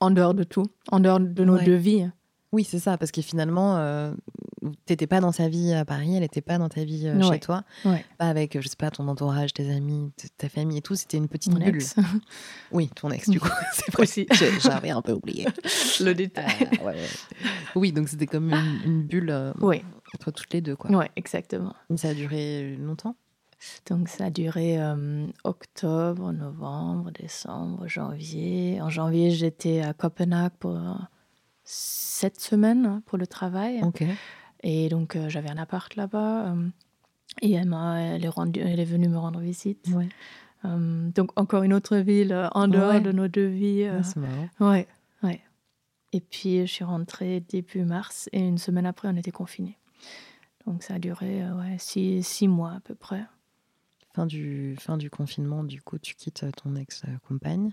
en 0.00 0.10
dehors 0.10 0.34
de 0.34 0.44
tout, 0.44 0.66
en 0.90 1.00
dehors 1.00 1.20
de 1.20 1.44
nos 1.44 1.56
Ouais. 1.56 1.64
deux 1.64 1.74
vies. 1.76 2.08
Oui, 2.52 2.64
c'est 2.64 2.78
ça, 2.78 2.96
parce 2.96 3.10
que 3.10 3.20
finalement, 3.20 3.76
euh, 3.76 4.10
t'étais 4.86 5.06
pas 5.06 5.20
dans 5.20 5.32
sa 5.32 5.48
vie 5.50 5.74
à 5.74 5.84
Paris, 5.84 6.14
elle 6.16 6.22
était 6.22 6.40
pas 6.40 6.56
dans 6.56 6.70
ta 6.70 6.82
vie 6.82 7.06
euh, 7.06 7.20
chez 7.30 7.40
toi. 7.40 7.62
Ouais. 7.84 8.02
Pas 8.16 8.26
avec, 8.28 8.58
je 8.58 8.66
sais 8.66 8.76
pas, 8.76 8.90
ton 8.90 9.06
entourage, 9.08 9.52
tes 9.52 9.70
amis, 9.70 10.10
ta 10.38 10.48
famille 10.48 10.78
et 10.78 10.80
tout. 10.80 10.94
C'était 10.94 11.18
une 11.18 11.28
petite 11.28 11.52
Mon 11.52 11.58
bulle. 11.58 11.74
ex. 11.76 11.94
Oui, 12.72 12.88
ton 12.94 13.10
ex, 13.10 13.28
du 13.28 13.38
coup. 13.40 13.48
c'est 13.72 13.92
vrai. 13.92 14.04
Aussi. 14.04 14.26
J'ai- 14.32 14.58
J'avais 14.60 14.90
un 14.90 15.02
peu 15.02 15.12
oublié. 15.12 15.46
Le 16.00 16.12
détail. 16.14 16.70
ouais. 16.84 16.96
Oui, 17.74 17.92
donc 17.92 18.08
c'était 18.08 18.26
comme 18.26 18.50
une, 18.50 18.80
une 18.84 19.02
bulle 19.02 19.30
entre 20.14 20.30
toutes 20.30 20.52
les 20.54 20.62
deux, 20.62 20.74
quoi. 20.76 20.90
ouais, 20.90 21.10
exactement. 21.16 21.74
Ça 21.96 22.08
a 22.08 22.14
duré 22.14 22.76
longtemps? 22.80 23.14
Donc 23.90 24.08
ça 24.08 24.26
a 24.26 24.30
duré 24.30 24.80
euh, 24.80 25.26
octobre, 25.44 26.32
novembre, 26.32 27.10
décembre, 27.10 27.88
janvier. 27.88 28.80
En 28.80 28.88
janvier, 28.88 29.30
j'étais 29.30 29.80
à 29.80 29.92
Copenhague 29.94 30.52
pour 30.58 30.76
euh, 30.76 30.94
sept 31.64 32.40
semaines 32.40 32.86
hein, 32.86 33.02
pour 33.06 33.18
le 33.18 33.26
travail. 33.26 33.80
Ok. 33.82 34.04
Et 34.62 34.88
donc 34.88 35.16
euh, 35.16 35.28
j'avais 35.28 35.50
un 35.50 35.58
appart 35.58 35.94
là-bas. 35.96 36.52
euh, 36.52 36.68
et 37.42 37.52
elle, 37.52 37.72
elle, 37.74 38.24
est 38.24 38.56
elle 38.58 38.80
est 38.80 38.84
venue 38.84 39.08
me 39.08 39.18
rendre 39.18 39.40
visite. 39.40 39.86
Ouais. 39.94 40.08
Donc 40.64 41.30
encore 41.36 41.62
une 41.62 41.72
autre 41.72 41.96
ville 41.98 42.48
en 42.52 42.66
dehors 42.66 42.90
Ouais. 42.94 43.00
de 43.00 43.12
nos 43.12 43.28
deux 43.28 43.46
vies. 43.46 43.88
c'est 44.02 44.16
marrant. 44.16 44.48
ouais, 44.72 44.88
ouais. 45.22 45.40
Et 46.12 46.20
puis 46.20 46.60
je 46.66 46.72
suis 46.72 46.84
rentrée 46.84 47.40
début 47.40 47.84
mars 47.84 48.28
et 48.32 48.40
une 48.40 48.58
semaine 48.58 48.86
après, 48.86 49.06
on 49.08 49.16
était 49.16 49.30
confinés. 49.30 49.78
Donc 50.66 50.82
ça 50.82 50.94
a 50.94 50.98
duré 50.98 51.44
ouais, 51.52 51.76
six, 51.78 52.24
six 52.26 52.48
mois 52.48 52.72
à 52.72 52.80
peu 52.80 52.94
près. 52.96 53.24
Fin 54.14 54.26
du, 54.26 54.74
fin 54.80 54.96
du 54.96 55.10
confinement, 55.10 55.64
du 55.64 55.80
coup, 55.82 55.98
tu 55.98 56.14
quittes 56.14 56.42
euh, 56.42 56.50
ton 56.50 56.74
ex-compagne. 56.76 57.72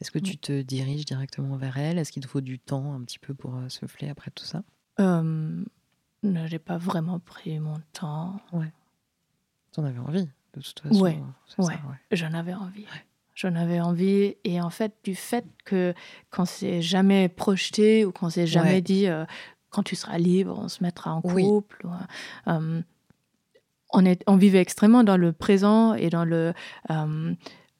Est-ce 0.00 0.10
que 0.10 0.18
tu 0.18 0.38
te 0.38 0.62
diriges 0.62 1.04
directement 1.04 1.56
vers 1.56 1.76
elle? 1.76 1.98
Est-ce 1.98 2.10
qu'il 2.10 2.22
te 2.22 2.28
faut 2.28 2.40
du 2.40 2.58
temps 2.58 2.94
un 2.94 3.02
petit 3.02 3.18
peu 3.18 3.34
pour 3.34 3.54
euh, 3.56 3.68
souffler 3.68 4.08
après 4.08 4.30
tout 4.30 4.44
ça? 4.44 4.62
Euh, 4.98 5.62
non, 6.22 6.46
j'ai 6.46 6.58
pas 6.58 6.78
vraiment 6.78 7.18
pris 7.20 7.58
mon 7.60 7.78
temps. 7.92 8.40
T'en 9.72 9.84
avais 9.84 9.98
envie, 9.98 10.24
de 10.54 10.60
toute 10.60 10.80
façon. 10.80 11.04
Ouais, 11.04 11.18
c'est 11.46 11.62
ça, 11.62 11.72
ouais. 11.72 11.96
J'en 12.12 12.32
avais 12.32 12.54
envie. 12.54 12.86
J'en 13.34 13.54
avais 13.54 13.80
envie. 13.80 14.36
Et 14.44 14.60
en 14.60 14.70
fait, 14.70 14.94
du 15.04 15.14
fait 15.14 15.44
que 15.64 15.94
qu'on 16.30 16.46
s'est 16.46 16.82
jamais 16.82 17.28
projeté 17.28 18.04
ou 18.04 18.12
qu'on 18.12 18.30
s'est 18.30 18.46
jamais 18.46 18.74
Ouais. 18.76 18.80
dit 18.82 19.06
euh, 19.06 19.24
quand 19.68 19.82
tu 19.82 19.94
seras 19.96 20.18
libre, 20.18 20.58
on 20.58 20.68
se 20.68 20.82
mettra 20.82 21.14
en 21.14 21.20
Oui. 21.24 21.44
couple. 21.44 21.86
ou, 21.86 21.90
euh, 22.50 22.82
on, 23.92 24.04
est, 24.04 24.22
on 24.26 24.36
vivait 24.36 24.60
extrêmement 24.60 25.04
dans 25.04 25.16
le 25.16 25.32
présent 25.32 25.94
et 25.94 26.10
dans 26.10 26.24
le. 26.24 26.52
euh, 26.90 27.34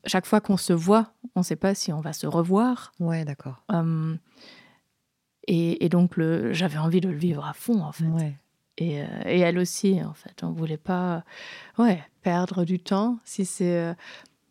chaque 0.06 0.24
fois 0.24 0.40
qu'on 0.40 0.56
se 0.56 0.72
voit, 0.72 1.12
on 1.34 1.40
ne 1.40 1.44
sait 1.44 1.56
pas 1.56 1.74
si 1.74 1.92
on 1.92 2.00
va 2.00 2.12
se 2.12 2.26
revoir. 2.26 2.92
Ouais, 3.00 3.24
d'accord. 3.24 3.62
Euh, 3.70 4.16
et, 5.46 5.84
et 5.84 5.88
donc, 5.88 6.18
j'avais 6.52 6.78
envie 6.78 7.00
de 7.00 7.08
le 7.10 7.16
vivre 7.16 7.44
à 7.44 7.52
fond, 7.52 7.82
en 7.82 7.92
fait. 7.92 8.06
Ouais. 8.06 8.34
Et, 8.78 9.02
euh, 9.02 9.06
et 9.26 9.40
elle 9.40 9.58
aussi, 9.58 10.02
en 10.02 10.14
fait. 10.14 10.42
On 10.42 10.52
voulait 10.52 10.78
pas 10.78 11.22
ouais, 11.76 12.02
perdre 12.22 12.64
du 12.64 12.78
temps. 12.78 13.18
Si 13.24 13.44
c'est, 13.44 13.94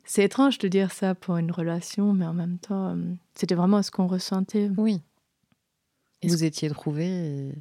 c'est 0.03 0.23
étrange 0.23 0.59
de 0.59 0.67
dire 0.67 0.91
ça 0.91 1.15
pour 1.15 1.37
une 1.37 1.51
relation, 1.51 2.13
mais 2.13 2.27
en 2.27 2.33
même 2.33 2.59
temps, 2.59 2.95
c'était 3.33 3.55
vraiment 3.55 3.81
ce 3.81 3.89
qu'on 3.89 4.07
ressentait. 4.07 4.69
Oui. 4.77 5.01
Vous 6.23 6.43
étiez 6.43 6.69
trouvés 6.69 7.07
et 7.07 7.53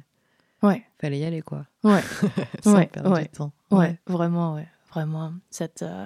Ouais, 0.61 0.83
fallait 0.99 1.19
y 1.19 1.23
aller, 1.25 1.41
quoi. 1.41 1.65
ouais, 1.83 2.01
Sans 2.63 2.75
Ouais, 2.75 2.87
perdre 2.87 3.11
ouais. 3.13 3.23
du 3.23 3.29
temps. 3.29 3.51
ouais, 3.71 3.97
vraiment, 4.07 4.55
ouais, 4.55 4.67
vraiment. 4.89 5.33
Cette, 5.49 5.83
euh, 5.83 6.05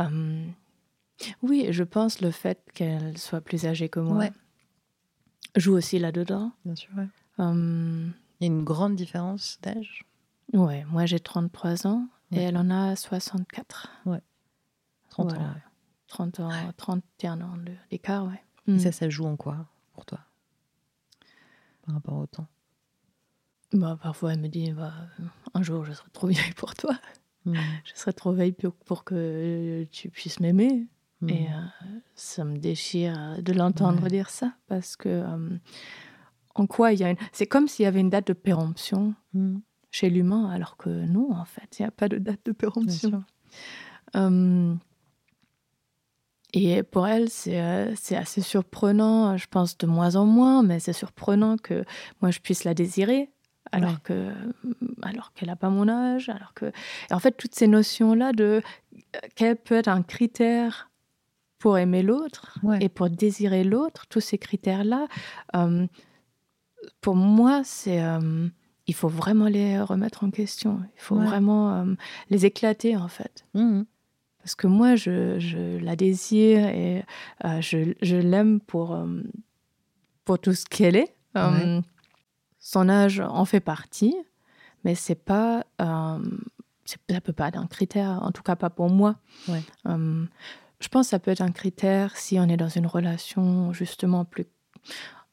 euh, 0.00 0.46
oui, 1.42 1.68
je 1.70 1.84
pense 1.84 2.20
le 2.20 2.30
fait 2.30 2.60
qu'elle 2.74 3.16
soit 3.18 3.40
plus 3.40 3.64
âgée 3.66 3.88
que 3.88 4.00
moi 4.00 4.28
joue 5.56 5.74
aussi 5.74 5.98
là-dedans. 5.98 6.52
Bien 6.64 6.74
sûr, 6.76 6.90
ouais. 6.96 7.08
Euh, 7.40 8.08
Il 8.40 8.46
y 8.46 8.50
a 8.50 8.52
une 8.52 8.64
grande 8.64 8.94
différence 8.96 9.58
d'âge 9.62 10.04
ouais, 10.52 10.84
moi 10.84 11.06
j'ai 11.06 11.18
33 11.20 11.86
ans 11.86 12.06
et 12.32 12.40
elle 12.42 12.56
en 12.56 12.70
a 12.70 12.94
64. 12.96 13.88
30 15.10 15.30
Voilà. 15.30 15.40
ans. 15.44 15.52
ouais. 15.54 15.62
30 16.08 16.40
ans, 16.40 16.72
31 16.76 17.40
ans 17.42 17.56
de- 17.56 17.72
d'écart, 17.90 18.26
ouais. 18.26 18.42
Et 18.66 18.72
Mm. 18.72 18.78
ça, 18.78 18.92
ça 18.92 19.08
joue 19.10 19.24
en 19.26 19.36
quoi 19.36 19.66
pour 19.94 20.04
toi? 20.06 20.20
Par 21.86 21.94
rapport 21.94 22.16
au 22.18 22.26
temps 22.26 22.46
Bah, 23.72 23.98
parfois, 24.02 24.32
elle 24.32 24.40
me 24.40 24.48
dit 24.48 24.72
bah, 24.72 24.92
un 25.54 25.62
jour, 25.62 25.84
je 25.84 25.92
serai 25.92 26.08
trop 26.12 26.26
vieille 26.26 26.52
pour 26.56 26.74
toi. 26.74 26.94
Hmm. 27.44 27.54
Je 27.84 27.92
serai 27.94 28.12
trop 28.12 28.32
vieille 28.32 28.52
pour, 28.52 29.04
que 29.04 29.84
tu 29.92 30.08
puisses 30.10 30.40
m'aimer. 30.40 30.86
Hmm. 31.20 31.28
Et 31.28 31.48
euh, 31.48 31.84
ça 32.14 32.44
me 32.44 32.56
déchire 32.58 33.42
de 33.42 33.52
l'entendre 33.52 34.02
Ouais. 34.04 34.08
dire 34.08 34.30
ça. 34.30 34.52
Parce 34.68 34.96
que, 34.96 35.08
euh, 35.08 35.58
en 36.54 36.66
quoi 36.66 36.92
il 36.92 37.00
y 37.00 37.04
a 37.04 37.10
une. 37.10 37.16
C'est 37.32 37.46
comme 37.46 37.68
s'il 37.68 37.84
y 37.84 37.86
avait 37.86 38.00
une 38.00 38.10
date 38.10 38.28
de 38.28 38.32
péremption 38.32 39.14
Hmm. 39.34 39.58
chez 39.90 40.08
l'humain, 40.10 40.48
alors 40.50 40.76
que 40.76 40.88
non, 40.88 41.32
en 41.32 41.44
fait, 41.44 41.78
il 41.78 41.82
n'y 41.82 41.86
a 41.86 41.90
pas 41.90 42.08
de 42.08 42.18
date 42.18 42.40
de 42.44 42.52
péremption. 42.52 43.22
Euh, 44.16 44.74
et 46.54 46.82
pour 46.82 47.06
elle, 47.06 47.28
c'est 47.28 47.94
c'est 47.96 48.16
assez 48.16 48.40
surprenant, 48.40 49.36
je 49.36 49.46
pense 49.48 49.76
de 49.76 49.86
moins 49.86 50.16
en 50.16 50.24
moins, 50.24 50.62
mais 50.62 50.80
c'est 50.80 50.94
surprenant 50.94 51.56
que 51.58 51.84
moi 52.22 52.30
je 52.30 52.40
puisse 52.40 52.64
la 52.64 52.72
désirer 52.74 53.30
alors 53.72 53.90
Ouais. 53.92 53.96
que 54.02 54.32
alors 55.02 55.32
qu'elle 55.32 55.48
n'a 55.48 55.56
pas 55.56 55.70
mon 55.70 55.88
âge, 55.88 56.28
alors 56.28 56.54
que 56.54 56.66
et 57.10 57.14
en 57.14 57.18
fait 57.18 57.32
toutes 57.36 57.54
ces 57.54 57.66
notions 57.66 58.14
là 58.14 58.32
de 58.32 58.62
euh, 59.16 59.18
quel 59.34 59.56
peut 59.56 59.76
être 59.76 59.88
un 59.88 60.02
critère 60.02 60.90
pour 61.58 61.76
aimer 61.78 62.02
l'autre 62.02 62.58
Ouais. 62.62 62.78
et 62.80 62.88
pour 62.88 63.10
désirer 63.10 63.64
l'autre, 63.64 64.06
tous 64.08 64.20
ces 64.20 64.38
critères 64.38 64.84
là, 64.84 65.06
pour 67.00 67.16
moi 67.16 67.62
c'est 67.64 68.02
euh, 68.02 68.48
il 68.86 68.94
faut 68.94 69.08
vraiment 69.08 69.46
les 69.46 69.80
remettre 69.80 70.24
en 70.24 70.30
question, 70.30 70.80
il 70.96 71.00
faut 71.00 71.16
Ouais. 71.16 71.26
vraiment 71.26 71.74
euh, 71.74 71.94
les 72.30 72.46
éclater 72.46 72.96
en 72.96 73.08
fait. 73.08 73.44
Mhm. 73.54 73.84
Parce 74.38 74.54
que 74.54 74.66
moi, 74.66 74.96
je, 74.96 75.38
je 75.40 75.76
la 75.78 75.94
désire 75.94 76.64
et 76.68 77.04
euh, 77.44 77.60
je, 77.60 77.92
je 78.00 78.16
l'aime 78.16 78.60
pour, 78.60 78.94
euh, 78.94 79.20
pour 80.24 80.38
tout 80.38 80.54
ce 80.54 80.64
qu'elle 80.64 80.96
est. 80.96 81.12
Son 82.70 82.90
âge 82.90 83.20
en 83.20 83.46
fait 83.46 83.60
partie, 83.60 84.14
mais 84.84 84.94
c'est 84.94 85.14
pas, 85.14 85.64
euh, 85.80 86.18
ça 86.84 87.20
peut 87.22 87.32
pas 87.32 87.48
être 87.48 87.56
un 87.56 87.66
critère, 87.66 88.22
en 88.22 88.30
tout 88.30 88.42
cas 88.42 88.56
pas 88.56 88.68
pour 88.68 88.90
moi. 88.90 89.16
Ouais. 89.48 89.62
Euh, 89.86 90.26
je 90.78 90.88
pense 90.88 91.06
que 91.06 91.10
ça 91.12 91.18
peut 91.18 91.30
être 91.30 91.40
un 91.40 91.50
critère 91.50 92.14
si 92.18 92.38
on 92.38 92.46
est 92.46 92.58
dans 92.58 92.68
une 92.68 92.86
relation 92.86 93.72
justement 93.72 94.26
plus, 94.26 94.44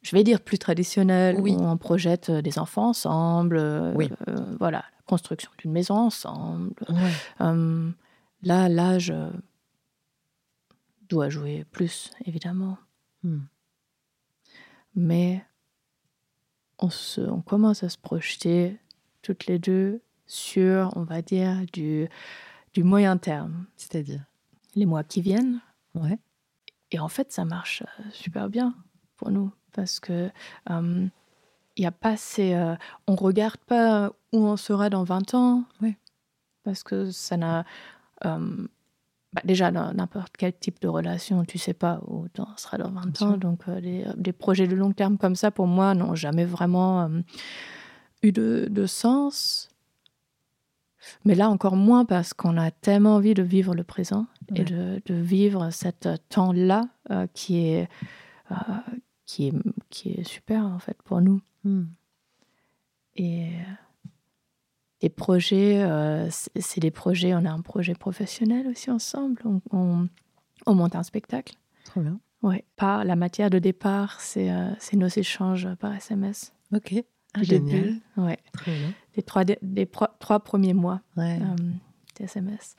je 0.01 0.15
vais 0.15 0.23
dire 0.23 0.39
plus 0.39 0.57
traditionnelle, 0.59 1.38
Oui. 1.41 1.53
où 1.57 1.61
on 1.61 1.75
projette 1.75 2.29
euh, 2.29 2.41
des 2.41 2.57
enfants 2.57 2.88
ensemble, 2.88 3.57
Oui. 3.97 4.09
euh, 4.29 4.55
voilà, 4.57 4.77
la 4.77 5.01
construction 5.05 5.51
d'une 5.57 5.73
maison 5.73 5.95
ensemble, 5.97 6.86
Ouais. 6.88 7.11
là, 8.43 8.69
l'âge 8.69 9.13
doit 11.09 11.27
jouer 11.27 11.65
plus, 11.69 12.11
évidemment. 12.23 12.77
Hmm. 13.23 13.39
Mais 14.95 15.43
on, 16.80 16.89
se, 16.89 17.21
on 17.21 17.41
commence 17.41 17.84
à 17.84 17.89
se 17.89 17.97
projeter 17.97 18.78
toutes 19.21 19.47
les 19.47 19.59
deux 19.59 20.01
sur, 20.28 20.91
on 20.95 21.03
va 21.03 21.21
dire, 21.21 21.65
du, 21.71 22.07
du 22.73 22.84
moyen 22.84 23.17
terme, 23.17 23.65
C'est-à-dire? 23.78 24.23
Les 24.76 24.86
mois 24.86 25.03
qui 25.03 25.21
viennent. 25.21 25.61
Ouais. 25.93 26.19
Et 26.91 26.99
en 26.99 27.07
fait, 27.07 27.32
ça 27.32 27.45
marche 27.45 27.84
euh, 27.84 28.03
super 28.11 28.49
bien 28.49 28.76
pour 29.17 29.32
nous 29.32 29.51
parce 29.71 29.99
que 29.99 30.30
euh, 30.69 31.07
il 31.76 31.84
y 31.84 31.86
a 31.86 31.91
pas 31.91 32.17
ces, 32.17 32.53
euh, 32.53 32.76
on 33.07 33.15
regarde 33.15 33.57
pas 33.57 34.13
où 34.32 34.45
on 34.45 34.57
sera 34.57 34.89
dans 34.89 35.03
20 35.03 35.34
ans. 35.34 35.65
Ouais. 35.82 35.97
Parce 36.63 36.84
que 36.84 37.11
ça 37.11 37.38
n'a 37.38 37.65
euh, 38.26 38.67
bah, 39.36 39.41
déjà 39.43 39.69
dans 39.69 39.93
n'importe 39.93 40.38
quel 40.38 40.53
type 40.53 40.79
de 40.81 40.88
relation, 40.88 41.43
tu 41.43 41.57
sais 41.57 41.73
pas 41.73 41.99
où 42.07 42.25
on 42.38 42.57
sera 42.57 42.77
dans 42.77 42.89
20 42.89 43.07
Bien 43.07 43.27
ans. 43.27 43.38
Donc 43.38 43.67
euh, 43.67 43.81
les, 43.81 44.05
des 44.15 44.31
projets 44.31 44.65
de 44.65 44.75
long 44.75 44.93
terme 44.93 45.17
comme 45.17 45.36
ça 45.36 45.51
pour 45.51 45.67
moi 45.67 45.93
n'ont 45.93 46.15
jamais 46.15 46.45
vraiment 46.45 47.01
euh, 47.01 47.19
eu 48.23 48.31
de, 48.31 48.67
de 48.71 48.86
sens. 48.86 49.69
Mais 51.25 51.36
là 51.36 51.49
encore 51.49 51.75
moins 51.75 52.05
parce 52.05 52.33
qu'on 52.33 52.55
a 52.57 52.71
tellement 52.71 53.15
envie 53.15 53.33
de 53.33 53.43
vivre 53.43 53.75
le 53.75 53.83
présent 53.83 54.25
et 54.55 54.63
de, 54.63 55.01
de 55.05 55.15
vivre 55.15 55.69
cet 55.69 56.07
temps-là 56.29 56.88
euh, 57.11 57.27
qui, 57.33 57.57
est, 57.57 57.89
euh, 58.51 58.55
qui, 59.25 59.47
est, 59.47 59.53
qui 59.89 60.13
est 60.13 60.23
super 60.23 60.65
en 60.65 60.79
fait 60.79 60.97
pour 61.03 61.19
nous. 61.19 61.41
Hmm. 61.65 61.88
Et 63.17 63.49
euh, 65.06 65.10
des 65.10 65.10
projets, 65.10 65.84
euh, 65.84 66.28
c'est 66.30 66.80
des 66.80 66.91
projets, 66.91 67.34
on 67.34 67.45
a 67.45 67.51
un 67.51 67.62
projet 67.62 67.93
professionnel 67.93 68.68
aussi 68.68 68.89
ensemble, 68.91 69.41
on, 69.45 69.62
on- 69.72 70.08
on 70.66 70.74
monte 70.76 70.95
un 70.95 71.03
spectacle. 71.03 71.56
Trop 71.86 72.01
bien. 72.01 72.20
Ouais. 72.41 72.64
Par 72.76 73.03
la 73.06 73.16
matière 73.16 73.49
de 73.49 73.60
départ, 73.60 74.20
c'est 74.20 74.51
euh, 74.51 74.70
nos 74.93 75.08
échanges 75.08 75.68
par 75.80 75.93
SMS. 75.95 76.53
Ok. 76.74 76.93
Ah, 77.34 77.43
génial. 77.43 77.82
début, 77.82 78.01
ouais. 78.18 78.38
Très 78.53 78.72
bien. 78.74 78.93
Des 79.62 79.86
trois, 79.86 80.08
pro- 80.20 80.39
premiers 80.39 80.74
mois. 80.74 81.01
Ouais. 81.18 81.39
euh, 81.41 82.24
SMS. 82.24 82.76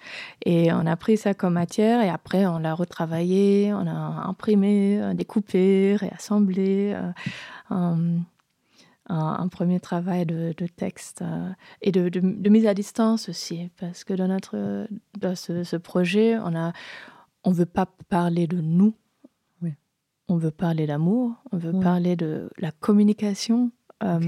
Et 0.47 0.72
on 0.72 0.87
a 0.87 0.97
pris 0.97 1.18
ça 1.18 1.35
comme 1.35 1.53
matière 1.55 2.01
et 2.01 2.09
après 2.09 2.47
on 2.47 2.59
l'a 2.59 2.72
retravaillé, 2.74 3.70
on 3.74 3.87
a 3.87 3.93
imprimé, 4.27 4.99
euh, 4.99 5.12
découpé, 5.14 5.95
réassemblé. 5.97 6.95
euh, 7.70 8.18
un- 9.09 9.36
un 9.40 9.48
premier 9.48 9.80
travail 9.80 10.26
de, 10.26 10.52
de 10.57 10.66
texte 10.66 11.22
euh, 11.22 11.50
et 11.82 11.92
de, 11.92 12.09
de- 12.09 12.20
de 12.20 12.50
mise 12.50 12.66
à 12.66 12.74
distance 12.74 13.28
aussi, 13.28 13.70
parce 13.78 14.04
que 14.04 14.14
dans, 14.14 14.28
notre, 14.28 14.86
dans 15.18 15.34
ce, 15.36 15.64
ce 15.64 15.76
projet, 15.76 16.36
on 16.38 16.54
a, 16.57 16.72
on 17.44 17.52
veut 17.52 17.66
pas 17.66 17.86
parler 18.09 18.46
de 18.46 18.61
nous, 18.61 18.94
Oui. 19.62 19.72
on 20.28 20.36
veut 20.36 20.50
parler 20.50 20.86
d'amour, 20.86 21.32
on 21.52 21.57
veut 21.59 21.72
Oui. 21.72 21.82
parler 21.82 22.16
de 22.16 22.50
la 22.59 22.72
communication. 22.72 23.70
euh, 24.02 24.20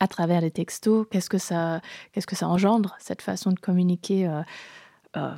à 0.00 0.06
travers 0.06 0.40
les 0.40 0.52
textos, 0.52 1.06
qu'est-ce 1.10 1.28
que 1.28 1.38
ça, 1.38 1.80
qu'est-ce 2.12 2.26
que 2.28 2.36
ça 2.36 2.46
engendre 2.46 2.94
cette 3.00 3.20
façon 3.22 3.50
de 3.50 3.58
communiquer 3.58 4.28
euh, 4.28 4.42
euh, 5.16 5.34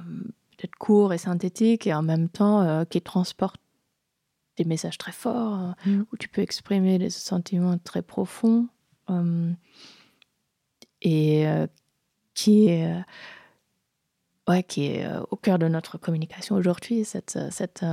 peut-être 0.59 0.75
court 0.77 1.15
et 1.15 1.19
synthétique 1.19 1.87
et 1.87 1.95
en 1.95 2.03
même 2.03 2.29
temps 2.29 2.85
qui 2.85 3.01
transporte 3.01 3.59
des 4.63 4.69
messages 4.69 4.99
très 4.99 5.13
forts 5.13 5.55
euh, 5.59 5.73
Mm. 5.91 6.05
où 6.13 6.17
tu 6.17 6.29
peux 6.29 6.43
exprimer 6.43 6.99
des 6.99 7.11
sentiments 7.11 7.79
très 7.79 8.03
profonds 8.03 8.69
euh, 9.09 9.51
et 11.01 11.49
euh, 11.49 11.67
qui 12.35 12.69
est 12.69 12.95
ouais, 14.49 14.63
qui 14.63 14.87
est 14.87 15.07
au 15.31 15.37
cœur 15.37 15.59
de 15.59 15.69
notre 15.69 15.99
communication 15.99 16.57
aujourd'hui 16.57 17.05
cette 17.05 17.39
cette 17.51 17.85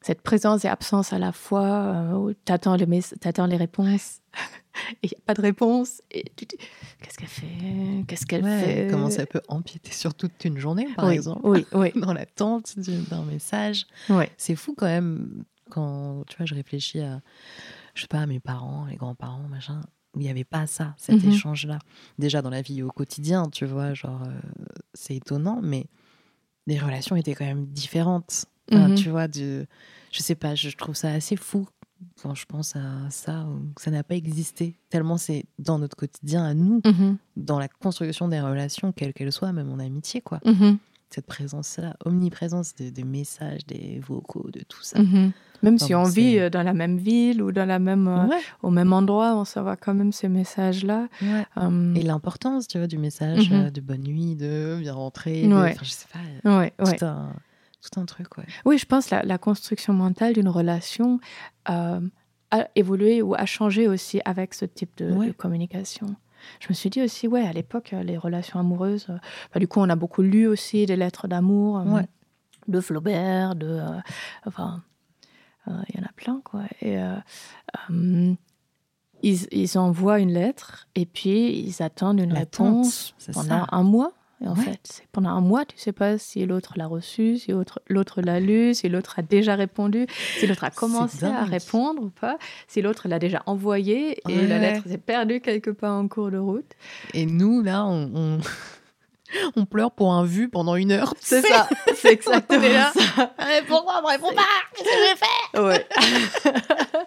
cette 0.00 0.22
présence 0.22 0.64
et 0.64 0.68
absence 0.68 1.12
à 1.12 1.18
la 1.18 1.32
fois 1.32 2.16
où 2.16 2.32
tu 2.32 2.52
attends 2.52 2.76
les, 2.76 3.02
t'attends 3.20 3.46
les 3.46 3.56
réponses 3.56 4.20
et 5.02 5.06
il 5.06 5.08
n'y 5.08 5.16
a 5.16 5.24
pas 5.26 5.34
de 5.34 5.42
réponse 5.42 6.02
et 6.10 6.24
tu 6.36 6.44
dis 6.46 6.56
qu'est-ce 7.02 7.18
qu'elle 7.18 7.28
fait? 7.28 8.04
Qu'est-ce 8.06 8.26
qu'elle 8.26 8.42
Ouais, 8.44 8.60
fait? 8.84 8.86
Comment 8.90 9.10
ça 9.10 9.26
peut 9.26 9.42
empiéter 9.48 9.92
sur 9.92 10.14
toute 10.14 10.44
une 10.44 10.58
journée, 10.58 10.86
par 10.96 11.06
oui, 11.06 11.14
exemple 11.14 11.40
oui 11.44 11.66
oui 11.74 11.92
Dans 12.00 12.12
l'attente 12.12 12.78
du- 12.78 13.02
d'un 13.02 13.24
message? 13.24 13.86
C'est 14.36 14.56
fou 14.56 14.74
quand 14.76 14.86
même 14.86 15.44
quand 15.70 16.24
tu 16.28 16.36
vois, 16.36 16.46
je 16.46 16.54
réfléchis 16.54 17.00
à, 17.00 17.20
je 17.94 18.02
sais 18.02 18.08
pas, 18.08 18.20
à 18.20 18.26
mes 18.26 18.40
parents, 18.40 18.84
les 18.86 18.96
grands-parents, 18.96 19.48
machin, 19.48 19.80
il 20.16 20.20
n'y 20.20 20.28
avait 20.30 20.44
pas 20.44 20.66
ça, 20.66 20.94
cet 20.98 21.22
Mhm. 21.22 21.30
échange-là. 21.30 21.78
Déjà 22.18 22.42
dans 22.42 22.50
la 22.50 22.60
vie 22.60 22.82
au 22.82 22.90
quotidien, 22.90 23.48
tu 23.50 23.64
vois, 23.64 23.94
genre, 23.94 24.22
euh, 24.26 24.38
c'est 24.92 25.16
étonnant, 25.16 25.60
mais 25.62 25.86
les 26.66 26.78
relations 26.78 27.16
étaient 27.16 27.34
quand 27.34 27.46
même 27.46 27.66
différentes. 27.66 28.44
Mhm. 28.70 28.94
Tu 28.94 29.08
vois, 29.10 29.28
de, 29.28 29.66
je 30.12 30.20
sais 30.22 30.34
pas, 30.34 30.54
je 30.54 30.68
trouve 30.70 30.94
ça 30.94 31.10
assez 31.12 31.36
fou 31.36 31.66
quand 32.22 32.34
je 32.34 32.46
pense 32.46 32.76
à 32.76 32.80
ça, 33.10 33.46
ça 33.78 33.90
n'a 33.90 34.02
pas 34.02 34.14
existé. 34.14 34.76
Tellement 34.90 35.16
c'est 35.16 35.44
dans 35.58 35.78
notre 35.78 35.96
quotidien 35.96 36.44
à 36.44 36.54
nous, 36.54 36.80
Mhm, 36.84 37.16
dans 37.36 37.58
la 37.58 37.68
construction 37.68 38.28
des 38.28 38.40
relations, 38.40 38.92
quelles 38.92 39.12
qu'elles 39.12 39.32
soient, 39.32 39.52
même 39.52 39.70
en 39.70 39.78
amitié, 39.78 40.20
quoi. 40.20 40.40
mhm, 40.44 40.78
Cette 41.10 41.26
présence-là, 41.26 41.94
omniprésence 42.06 42.74
des, 42.74 42.90
des 42.90 43.04
messages, 43.04 43.66
des 43.66 44.00
vocaux, 44.00 44.48
de 44.52 44.60
tout 44.66 44.82
ça. 44.82 44.98
mhm. 45.00 45.32
même 45.62 45.74
Enfin, 45.76 45.86
si 45.86 45.94
on 45.94 46.02
vit 46.04 46.38
euh, 46.38 46.50
dans 46.50 46.62
la 46.64 46.72
même 46.74 46.96
ville 46.98 47.40
ou 47.42 47.52
dans 47.52 47.66
la 47.66 47.78
même 47.78 48.08
euh, 48.08 48.26
au 48.62 48.70
même 48.70 48.92
endroit 48.92 49.36
on 49.36 49.44
s'envoie 49.44 49.76
quand 49.76 49.94
même 49.94 50.10
ces 50.10 50.28
messages 50.28 50.84
là 50.84 51.06
ouais. 51.22 51.44
Et 51.94 52.02
l'importance, 52.02 52.66
tu 52.66 52.78
vois, 52.78 52.88
du 52.88 52.98
message 52.98 53.50
euh, 53.52 53.70
de 53.70 53.80
bonne 53.80 54.02
nuit, 54.02 54.34
de 54.34 54.78
bien 54.80 54.94
rentrer, 54.94 55.46
de... 55.46 55.54
Ouais. 55.54 55.70
enfin, 55.72 55.84
je 55.84 55.90
sais 55.90 56.06
pas, 56.12 56.18
tout, 56.96 57.04
un, 57.04 57.32
tout 57.82 58.00
un 58.00 58.04
truc, 58.06 58.38
ouais. 58.38 58.44
Oui, 58.64 58.78
je 58.78 58.86
pense 58.86 59.06
que 59.08 59.16
la, 59.16 59.22
la 59.24 59.38
construction 59.38 59.92
mentale 59.92 60.32
d'une 60.34 60.48
relation 60.48 61.18
euh, 61.68 62.00
a 62.50 62.68
évolué 62.76 63.22
ou 63.22 63.34
a 63.34 63.44
changé 63.46 63.88
aussi 63.88 64.20
avec 64.24 64.54
ce 64.54 64.64
type 64.64 64.96
de, 64.98 65.10
Ouais. 65.12 65.26
de 65.28 65.32
communication. 65.32 66.14
Je 66.60 66.66
me 66.68 66.74
suis 66.74 66.90
dit 66.90 67.02
aussi, 67.02 67.28
ouais, 67.28 67.46
à 67.46 67.52
l'époque, 67.52 67.92
euh, 67.92 68.02
les 68.02 68.16
relations 68.16 68.58
amoureuses, 68.60 69.06
euh, 69.10 69.16
bah, 69.52 69.60
du 69.60 69.68
coup, 69.68 69.80
on 69.80 69.88
a 69.88 69.96
beaucoup 69.96 70.22
lu 70.22 70.46
aussi 70.46 70.86
des 70.86 70.96
lettres 70.96 71.28
d'amour 71.28 71.78
euh, 71.78 71.84
Ouais. 71.84 72.06
de 72.68 72.80
Flaubert, 72.80 73.54
de. 73.56 73.80
enfin, 74.46 74.82
il 75.66 75.96
y 75.96 76.00
en 76.00 76.04
a 76.04 76.12
plein, 76.16 76.40
quoi. 76.44 76.62
Et. 76.80 76.96
ils, 79.22 79.46
ils 79.52 79.78
envoient 79.78 80.18
une 80.18 80.32
lettre 80.32 80.88
et 80.94 81.06
puis 81.06 81.58
ils 81.60 81.82
attendent 81.82 82.20
une 82.20 82.32
réponse 82.32 83.14
pendant 83.32 83.66
un 83.70 83.82
mois. 83.84 84.12
Et 84.44 84.48
en 84.48 84.54
Ouais. 84.54 84.64
fait, 84.64 84.80
c'est 84.82 85.06
pendant 85.12 85.30
un 85.30 85.40
mois, 85.40 85.64
tu 85.64 85.78
sais 85.78 85.92
pas 85.92 86.18
si 86.18 86.44
l'autre 86.46 86.72
l'a 86.76 86.86
reçu, 86.86 87.38
si 87.38 87.52
l'autre 87.88 88.20
l'a 88.22 88.40
lu, 88.40 88.74
si 88.74 88.88
l'autre 88.88 89.18
a 89.18 89.22
déjà 89.22 89.54
répondu, 89.54 90.06
si 90.38 90.46
l'autre 90.48 90.64
a 90.64 90.70
C'est 90.70 90.76
commencé 90.76 91.24
à 91.24 91.44
répondre 91.44 92.02
ou 92.02 92.10
pas, 92.10 92.38
si 92.66 92.82
l'autre 92.82 93.06
l'a 93.06 93.18
déjà 93.20 93.42
envoyé 93.46 94.18
et 94.28 94.36
Ouais. 94.36 94.46
la 94.48 94.58
lettre 94.58 94.88
s'est 94.88 94.98
perdue 94.98 95.40
quelque 95.40 95.70
part 95.70 95.94
en 95.96 96.08
cours 96.08 96.30
de 96.32 96.38
route. 96.38 96.70
Et 97.14 97.24
nous, 97.24 97.62
là, 97.62 97.84
on, 97.84 98.10
on, 98.14 98.38
on 99.56 99.64
pleure 99.64 99.92
pour 99.92 100.12
un 100.12 100.24
vu 100.24 100.48
pendant 100.48 100.74
une 100.74 100.90
heure. 100.90 101.14
sais. 101.20 101.40
ça, 101.42 101.68
c'est 101.94 102.12
exactement 102.12 102.68
là. 102.68 102.92
ça. 102.94 103.32
Réponds-moi, 103.38 104.02
me 104.02 104.08
réponds 104.08 104.34
pas 104.34 104.42
Qu'est-ce 104.76 104.88
que 104.88 104.90
je 105.12 105.16
fais 105.16 105.60
Ouais. 105.60 105.86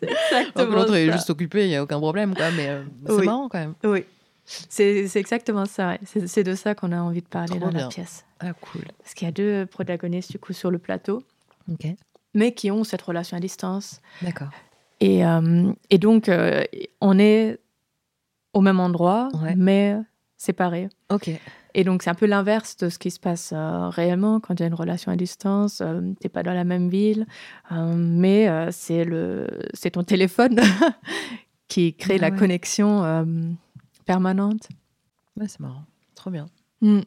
c'est 0.00 0.08
exactement 0.10 0.74
L'autre 0.76 0.94
est 0.94 1.12
juste 1.12 1.28
occupé, 1.30 1.64
il 1.64 1.68
n'y 1.68 1.76
a 1.76 1.82
aucun 1.82 1.98
problème, 1.98 2.34
quoi. 2.34 2.50
Mais 2.52 2.68
euh, 2.68 2.82
c'est 3.06 3.12
Oui. 3.12 3.26
marrant, 3.26 3.48
quand 3.50 3.58
même. 3.58 3.74
Oui. 3.84 4.04
C'est 4.44 5.16
exactement 5.16 5.66
ça. 5.66 5.96
C'est 6.26 6.42
de 6.44 6.54
ça 6.54 6.74
qu'on 6.74 6.92
a 6.92 7.00
envie 7.00 7.22
de 7.22 7.26
parler 7.28 7.48
Trop 7.58 7.58
dans 7.60 7.68
bien. 7.68 7.82
la 7.82 7.88
pièce. 7.88 8.24
Ah, 8.40 8.52
cool. 8.54 8.82
Parce 8.98 9.14
qu'il 9.14 9.26
y 9.26 9.28
a 9.28 9.32
deux 9.32 9.66
protagonistes 9.66 10.32
du 10.32 10.38
coup 10.38 10.52
sur 10.52 10.70
le 10.70 10.78
plateau, 10.78 11.22
mais 12.34 12.52
qui 12.52 12.70
ont 12.70 12.84
cette 12.84 13.02
relation 13.02 13.36
à 13.36 13.40
distance. 13.40 14.00
D'accord. 14.20 14.48
Et, 15.00 15.24
euh, 15.24 15.72
et 15.90 15.98
donc, 15.98 16.28
euh, 16.28 16.64
on 17.00 17.18
est 17.18 17.58
au 18.52 18.60
même 18.60 18.80
endroit, 18.80 19.28
Ouais. 19.42 19.54
mais 19.56 19.96
séparés. 20.36 20.88
Ok. 21.10 21.30
Et 21.74 21.84
donc, 21.84 22.02
c'est 22.02 22.10
un 22.10 22.14
peu 22.14 22.26
l'inverse 22.26 22.76
de 22.76 22.88
ce 22.90 22.98
qui 22.98 23.10
se 23.10 23.18
passe 23.18 23.52
euh, 23.54 23.88
réellement 23.88 24.40
quand 24.40 24.54
il 24.54 24.60
y 24.60 24.64
a 24.64 24.66
une 24.66 24.74
relation 24.74 25.10
à 25.10 25.16
distance. 25.16 25.82
Tu 25.86 26.14
T'es 26.20 26.28
pas 26.28 26.42
dans 26.42 26.52
la 26.52 26.64
même 26.64 26.88
ville, 26.88 27.26
euh, 27.72 27.94
mais 27.96 28.48
euh, 28.48 28.68
c'est 28.70 29.04
le, 29.04 29.46
c'est 29.72 29.92
ton 29.92 30.02
téléphone 30.04 30.60
qui 31.68 31.94
crée 31.94 32.16
Ah 32.18 32.22
la 32.22 32.30
ouais. 32.30 32.36
connexion 32.38 33.02
euh, 33.04 33.24
permanente. 34.02 34.68
Ouais, 35.36 35.48
c'est 35.48 35.60
marrant. 35.60 35.84
Trop 36.14 36.30
bien. 36.30 36.46
Mm. 36.80 37.00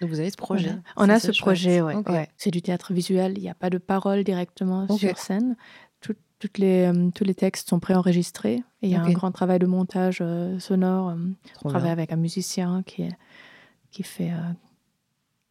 Donc 0.00 0.10
vous 0.10 0.20
avez 0.20 0.30
ce 0.30 0.36
projet. 0.36 0.68
Voilà. 0.68 0.82
On 0.96 1.08
a 1.08 1.18
ce 1.20 1.32
projet, 1.32 1.80
ouais. 1.80 1.94
Ok. 1.94 2.08
ouais. 2.10 2.28
C'est 2.36 2.50
du 2.50 2.60
théâtre 2.62 2.92
visuel. 2.92 3.34
Il 3.36 3.42
n'y 3.42 3.48
a 3.48 3.54
pas 3.54 3.70
de 3.70 3.78
parole 3.78 4.24
directement 4.24 4.86
sur 4.98 5.18
scène. 5.18 5.56
Tout- 6.00 6.14
toutes 6.40 6.58
les, 6.58 6.92
euh, 6.92 7.10
tous 7.14 7.24
les 7.24 7.34
textes 7.34 7.68
sont 7.70 7.80
préenregistrés. 7.80 8.56
Et 8.82 8.88
il 8.88 8.90
y 8.90 8.96
a 8.96 9.02
un 9.02 9.12
grand 9.12 9.30
travail 9.32 9.58
de 9.58 9.66
montage 9.66 10.18
euh, 10.20 10.58
sonore. 10.58 11.10
euh, 11.10 11.16
on 11.64 11.68
travaille 11.68 11.84
bien. 11.88 11.92
avec 11.92 12.12
un 12.12 12.16
musicien 12.16 12.82
qui, 12.84 13.02
est- 13.02 13.16
qui, 13.92 14.02
fait, 14.02 14.32
euh, 14.32 14.52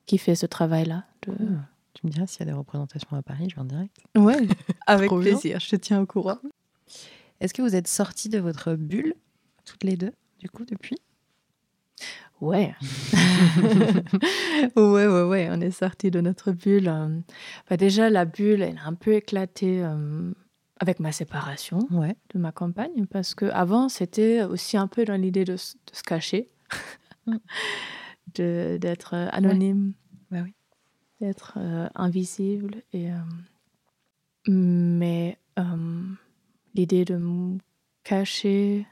qui 0.06 0.18
fait 0.18 0.36
ce 0.36 0.46
travail-là. 0.46 1.06
de- 1.26 1.34
Cool. 1.34 1.60
Tu 1.94 2.08
me 2.08 2.12
diras 2.12 2.26
s'il 2.28 2.40
y 2.40 2.44
a 2.44 2.46
des 2.48 2.58
représentations 2.58 3.16
à 3.16 3.22
Paris, 3.22 3.48
je 3.50 3.56
viens 3.56 3.66
direct. 3.66 3.96
Ouais, 4.18 4.36
avec 4.88 5.10
plaisir. 5.12 5.60
Je 5.60 5.70
te 5.70 5.76
tiens 5.78 6.02
au 6.02 6.06
courant. 6.08 6.38
Est-ce 7.40 7.54
que 7.54 7.62
vous 7.62 7.76
êtes 7.76 7.88
sorties 7.88 8.30
de 8.30 8.40
votre 8.40 8.74
bulle, 8.74 9.14
toutes 9.64 9.84
les 9.84 9.96
deux, 9.96 10.12
du 10.44 10.50
coup, 10.50 10.66
depuis? 10.66 10.98
Ouais. 12.42 12.76
ouais, 14.76 15.08
ouais, 15.08 15.24
ouais. 15.24 15.48
On 15.50 15.62
est 15.62 15.72
sorti 15.72 16.12
de 16.12 16.20
notre 16.20 16.52
bulle. 16.52 16.90
euh. 16.90 17.20
Bah, 17.70 17.78
déjà, 17.78 18.10
la 18.10 18.26
bulle, 18.26 18.62
elle 18.62 18.78
a 18.78 18.86
un 18.88 18.94
peu 18.94 19.14
éclaté 19.14 19.82
euh, 19.82 20.34
avec 20.82 21.00
ma 21.00 21.14
séparation. 21.14 21.80
Ouais. 21.92 22.18
de 22.34 22.40
ma 22.40 22.52
campagne 22.52 23.06
parce 23.06 23.34
que 23.36 23.46
avant 23.46 23.88
c'était 23.88 24.44
aussi 24.44 24.76
un 24.76 24.88
peu 24.88 25.06
dans 25.06 25.16
l'idée 25.16 25.46
de, 25.46 25.56
se 25.56 25.76
cacher, 26.06 26.50
Mm. 27.26 27.38
d'être 28.36 29.14
anonyme, 29.14 29.94
Bah 30.30 30.40
oui. 30.44 30.54
d'être 31.22 31.54
euh, 31.58 31.88
invisible 31.96 32.82
et 32.92 33.10
euh, 33.14 33.18
mais 34.48 35.38
l'idée 36.76 37.06
de 37.06 37.16
me 37.16 37.60
cacher 38.04 38.86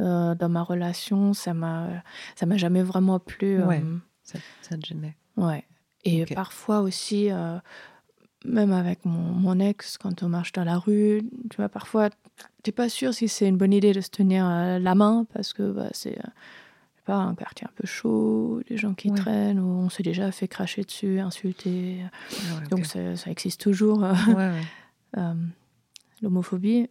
euh, 0.00 0.34
dans 0.34 0.48
ma 0.48 0.62
relation, 0.62 1.32
ça 1.34 1.54
m'a 1.54 1.88
ça 2.36 2.46
m'a 2.46 2.56
jamais 2.56 2.82
vraiment 2.82 3.18
plu. 3.18 3.60
euh, 3.60 3.66
Ouais. 3.66 3.82
Ça, 4.22 4.38
ça 4.62 4.76
te 4.76 4.86
gênait. 4.86 5.16
Ouais. 5.36 5.64
Et 6.04 6.24
parfois 6.26 6.80
aussi, 6.80 7.30
euh, 7.30 7.58
même 8.44 8.72
avec 8.72 9.04
mon, 9.04 9.18
mon 9.20 9.58
ex, 9.58 9.96
quand 9.98 10.22
on 10.22 10.28
marche 10.28 10.52
dans 10.52 10.64
la 10.64 10.78
rue, 10.78 11.22
tu 11.50 11.56
vois, 11.56 11.68
parfois, 11.68 12.10
t'es 12.62 12.72
pas 12.72 12.88
sûr 12.88 13.14
si 13.14 13.28
c'est 13.28 13.48
une 13.48 13.56
bonne 13.56 13.72
idée 13.72 13.92
de 13.92 14.00
se 14.00 14.10
tenir 14.10 14.46
euh, 14.46 14.78
la 14.78 14.94
main 14.94 15.26
parce 15.32 15.52
que 15.52 15.70
bah, 15.72 15.88
c'est 15.92 16.18
euh, 16.18 16.28
pas, 17.06 17.16
un 17.16 17.34
quartier 17.34 17.66
un 17.66 17.72
peu 17.74 17.86
chaud, 17.86 18.62
des 18.68 18.76
gens 18.76 18.94
qui 18.94 19.10
Ouais. 19.10 19.16
traînent, 19.16 19.60
ou 19.60 19.66
on 19.66 19.88
s'est 19.90 20.02
déjà 20.02 20.30
fait 20.32 20.48
cracher 20.48 20.82
dessus, 20.84 21.20
insulter. 21.20 22.00
Donc 22.70 22.86
ça, 22.86 23.16
ça 23.16 23.30
existe 23.30 23.60
toujours, 23.60 24.04
euh, 24.04 24.60
euh, 25.18 25.34
l'homophobie. 26.22 26.88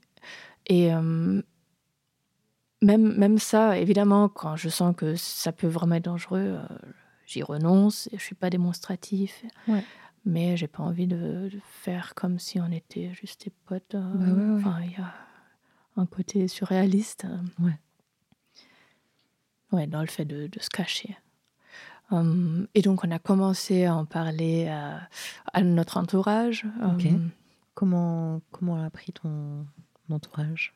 Et 0.67 0.93
euh, 0.93 1.41
même, 2.83 3.15
même 3.17 3.37
ça, 3.39 3.77
évidemment, 3.79 4.29
quand 4.29 4.55
je 4.55 4.69
sens 4.69 4.95
que 4.95 5.15
ça 5.15 5.51
peut 5.51 5.67
vraiment 5.67 5.95
être 5.95 6.05
dangereux, 6.05 6.57
euh, 6.59 6.67
j'y 7.25 7.41
renonce 7.43 8.09
je 8.11 8.17
suis 8.23 8.35
pas 8.35 8.49
démonstratif. 8.49 9.43
Ouais. 9.67 9.83
Mais 10.25 10.55
j'ai 10.55 10.67
pas 10.67 10.83
envie 10.83 11.07
de, 11.07 11.49
de 11.49 11.59
faire 11.81 12.15
comme 12.15 12.39
si 12.39 12.59
on 12.59 12.71
était 12.71 13.11
juste 13.13 13.45
des 13.45 13.51
potes. 13.65 13.95
euh, 13.95 14.13
Bah 14.13 14.25
ouais, 14.25 14.31
ouais. 14.31 14.57
Enfin, 14.59 14.77
il 14.83 14.91
y 14.91 14.95
a 15.01 15.13
un 15.97 16.05
côté 16.05 16.47
surréaliste. 16.47 17.25
euh, 17.25 17.65
Ouais. 17.65 17.77
ouais, 19.71 19.87
dans 19.87 20.01
le 20.01 20.07
fait 20.07 20.25
de, 20.25 20.47
de 20.47 20.59
se 20.59 20.69
cacher. 20.69 21.17
Hum, 22.11 22.67
et 22.75 22.81
donc, 22.81 23.03
on 23.03 23.11
a 23.11 23.19
commencé 23.19 23.85
à 23.85 23.95
en 23.95 24.05
parler 24.05 24.67
à, 24.67 25.09
à 25.53 25.61
notre 25.61 25.97
entourage. 25.97 26.65
Ok. 26.83 27.05
Hum, 27.05 27.29
Comment, 27.75 28.39
comment 28.51 28.83
a 28.83 28.89
pris 28.91 29.11
ton 29.13 29.65
entourage? 30.09 30.75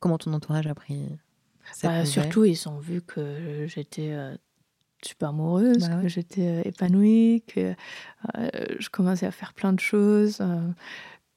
Comment 0.00 0.16
ton 0.16 0.32
entourage 0.32 0.66
a 0.66 0.74
pris 0.74 1.06
Bah, 1.82 2.04
surtout, 2.04 2.44
ils 2.44 2.68
ont 2.68 2.78
vu 2.78 3.02
que 3.02 3.66
j'étais 3.66 4.12
euh, 4.12 4.36
super 5.02 5.30
amoureuse, 5.30 5.88
Bah 5.88 5.96
ouais. 5.96 6.02
que 6.02 6.08
j'étais 6.08 6.62
épanouie, 6.68 7.42
que 7.46 7.74
euh, 8.36 8.48
je 8.78 8.88
commençais 8.88 9.26
à 9.26 9.30
faire 9.30 9.52
plein 9.54 9.72
de 9.72 9.80
choses, 9.80 10.38
euh, 10.40 10.68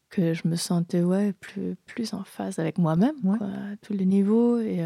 que 0.09 0.34
je 0.34 0.47
me 0.47 0.55
sentais 0.55 1.01
ouais, 1.01 1.34
plus, 1.34 1.76
plus 1.86 2.13
en 2.13 2.23
phase 2.23 2.59
avec 2.59 2.78
moi-même 2.78 3.15
Ouais. 3.23 3.38
à 3.41 3.76
tous 3.82 3.93
les 3.93 4.05
niveaux. 4.05 4.59
Et, 4.59 4.80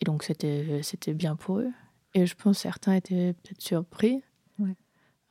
et 0.00 0.04
donc, 0.04 0.22
c'était 0.24 0.80
c'était 0.82 1.14
bien 1.14 1.36
pour 1.36 1.58
eux. 1.60 1.70
Et 2.14 2.26
je 2.26 2.34
pense 2.34 2.56
que 2.58 2.62
certains 2.62 2.94
étaient 2.94 3.34
peut-être 3.34 3.60
surpris. 3.62 4.22
Ouais. 4.58 4.74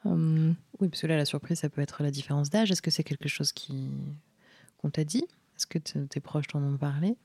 Oui, 0.05 0.87
parce 0.89 1.01
que 1.01 1.07
là, 1.07 1.17
la 1.17 1.25
surprise, 1.25 1.59
ça 1.59 1.69
peut 1.69 1.81
être 1.81 2.01
la 2.03 2.11
différence 2.11 2.49
d'âge. 2.49 2.71
Est-ce 2.71 2.81
que 2.81 2.91
c'est 2.91 3.03
quelque 3.03 3.27
chose 3.27 3.51
qui 3.51 3.89
qu'on 4.77 4.89
t'a 4.89 5.03
dit? 5.03 5.25
Est-ce 5.55 5.67
que 5.67 5.79
tes 5.79 6.19
proches 6.19 6.47
t'en 6.47 6.61
ont 6.63 6.77
parlé? 6.77 7.17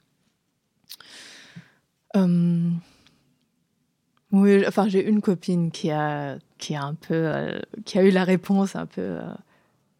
Oui, 4.32 4.64
enfin, 4.66 4.88
j'ai 4.88 5.06
une 5.06 5.20
copine 5.20 5.70
qui 5.70 5.90
a, 5.90 6.38
qui 6.58 6.74
a 6.74 6.84
un 6.84 6.94
peu, 6.94 7.14
euh, 7.14 7.60
qui 7.84 7.98
a 7.98 8.04
eu 8.04 8.10
la 8.10 8.24
réponse 8.24 8.76
un 8.76 8.86
peu. 8.86 9.02
euh, 9.02 9.34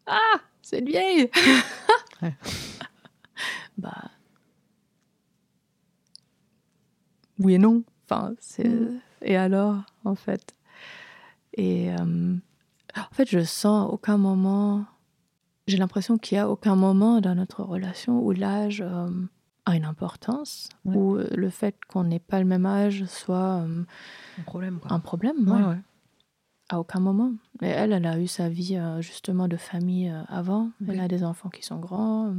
ah, 0.07 0.41
c'est 0.63 0.79
une 0.81 0.87
vieille. 0.87 1.31
Ouais. 2.23 2.37
bah. 3.77 4.11
Oui 7.41 7.55
et 7.55 7.59
non. 7.59 7.83
Enfin, 8.05 8.33
c'est. 8.39 8.69
Mhm. 8.69 9.01
Et 9.23 9.37
alors, 9.37 9.83
en 10.05 10.15
fait? 10.15 10.55
Et 11.55 11.91
en 11.97 13.15
fait, 13.15 13.29
je 13.29 13.43
sens 13.43 13.89
aucun 13.91 14.19
moment. 14.19 14.85
J'ai 15.67 15.77
l'impression 15.79 16.17
qu'il 16.19 16.37
y 16.37 16.39
a 16.39 16.49
aucun 16.49 16.77
moment 16.77 17.21
dans 17.21 17.35
notre 17.35 17.63
relation 17.63 18.21
où 18.21 18.33
l'âge 18.33 18.85
a 19.67 19.77
une 19.77 19.85
importance, 19.85 20.69
Ouais. 20.85 20.97
où 20.97 21.17
euh, 21.17 21.29
le 21.35 21.49
fait 21.51 21.77
qu'on 21.89 22.05
n'ait 22.05 22.19
pas 22.19 22.39
le 22.41 22.45
même 22.47 22.67
âge 22.67 23.05
soit 23.05 23.63
euh, 23.67 23.85
Un 24.39 24.43
problème, 24.43 24.79
quoi. 24.81 24.93
un 24.93 24.99
problème. 25.01 25.49
Ouais, 25.49 25.57
ouais. 25.63 25.69
ouais. 25.69 25.79
À 26.69 26.81
aucun 26.81 27.01
moment. 27.01 27.33
Et 27.61 27.67
elle, 27.67 27.93
elle 27.93 28.07
a 28.07 28.19
eu 28.19 28.27
sa 28.27 28.49
vie 28.49 28.77
euh, 28.77 29.01
justement 29.03 29.47
de 29.47 29.57
famille 29.57 30.09
euh, 30.09 30.23
avant. 30.29 30.71
Elle 30.89 31.01
a 31.01 31.09
des 31.09 31.23
enfants 31.23 31.51
qui 31.51 31.63
sont 31.63 31.79
grands. 31.79 32.35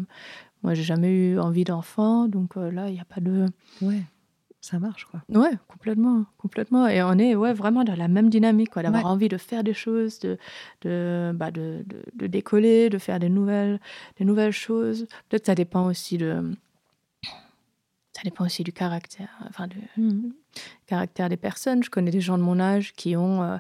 Moi, 0.64 0.74
j'ai 0.74 0.84
jamais 0.84 1.12
eu 1.12 1.40
envie 1.40 1.64
d'enfant, 1.66 2.28
donc 2.28 2.56
là, 2.56 2.88
il 2.90 2.94
n'y 2.94 3.00
a 3.00 3.06
pas 3.06 3.22
de. 3.22 3.46
Ouais, 3.82 4.02
ça 4.62 4.80
marche, 4.80 5.06
quoi. 5.06 5.22
Ouais, 5.30 5.52
complètement, 5.68 6.26
complètement. 6.38 6.88
Et 6.88 7.04
on 7.04 7.14
est 7.20 7.36
ouais, 7.36 7.54
vraiment 7.54 7.84
dans 7.84 7.96
la 7.96 8.08
même 8.08 8.30
dynamique, 8.30 8.72
quoi, 8.72 8.82
d'avoir 8.82 9.06
envie 9.06 9.28
de 9.30 9.38
faire 9.38 9.64
des 9.64 9.74
choses, 9.74 10.20
de, 10.20 10.38
de, 10.82 11.32
bah, 11.36 11.52
de, 11.52 11.84
de, 11.86 12.04
de 12.16 12.28
décoller, 12.28 12.90
de 12.90 12.98
faire 12.98 13.20
des 13.20 13.30
nouvelles, 13.30 13.80
des 14.18 14.26
nouvelles 14.26 14.52
choses. 14.54 15.06
Peut-être 15.30 15.46
ça 15.46 15.56
dépend 15.56 15.86
aussi 15.86 16.18
de. 16.18 16.56
Ça 18.24 18.30
dépend 18.30 18.46
aussi 18.46 18.64
du 18.64 18.72
caractère, 18.72 19.28
enfin 19.50 19.68
du 19.68 19.82
caractère 20.88 21.28
des 21.28 21.36
personnes. 21.36 21.84
Je 21.84 21.90
connais 21.90 22.10
des 22.12 22.22
gens 22.22 22.38
de 22.38 22.44
mon 22.44 22.58
âge 22.58 22.94
qui 22.96 23.18
ont, 23.18 23.44
euh, 23.44 23.58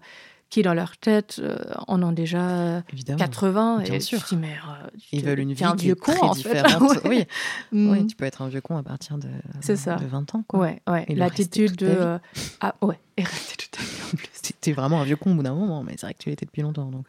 qui 0.49 0.61
dans 0.61 0.73
leur 0.73 0.95
tête, 0.95 1.35
euh, 1.39 1.57
en 1.89 2.01
ont 2.01 2.13
déjà 2.13 2.39
euh, 2.49 2.81
Évidemment. 2.93 3.17
80 3.17 3.79
Bien 3.83 3.93
et 3.95 3.99
sûr. 3.99 4.23
te 4.23 4.29
dis 4.29 4.37
mais 4.37 4.53
euh, 4.53 4.87
Ils 5.11 5.25
veulent 5.25 5.39
une 5.39 5.51
vie 5.51 5.65
un 5.65 5.75
qui 5.75 5.87
vieux 5.87 5.95
est 5.95 5.99
con 5.99 6.13
très 6.13 6.21
en 6.21 6.33
fait. 6.33 6.53
différente. 6.53 6.97
Oui. 7.03 7.25
Mm. 7.73 7.91
Oui, 7.91 8.07
tu 8.07 8.15
peux 8.15 8.23
être 8.23 8.41
un 8.41 8.47
vieux 8.47 8.61
con 8.61 8.77
à 8.77 8.83
partir 8.83 9.17
de, 9.17 9.27
ça. 9.75 9.95
de 9.95 10.05
20 10.05 10.33
ans, 10.35 10.43
quoi. 10.47 10.59
Ouais, 10.87 11.05
L'attitude 11.09 11.75
de. 11.75 12.17
ah 12.61 12.75
ouais, 12.81 12.97
et 13.17 13.23
rester 13.23 13.65
en 14.13 14.15
plus. 14.15 14.29
T'es- 14.61 14.71
vraiment 14.71 15.01
un 15.01 15.03
vieux 15.03 15.17
con 15.17 15.33
au 15.33 15.35
bout 15.35 15.43
d'un 15.43 15.55
moment, 15.55 15.83
mais 15.83 15.95
c'est 15.97 16.05
vrai 16.05 16.13
que 16.13 16.19
tu 16.23 16.29
l'étais 16.29 16.45
depuis 16.45 16.61
longtemps, 16.61 16.85
donc... 16.85 17.07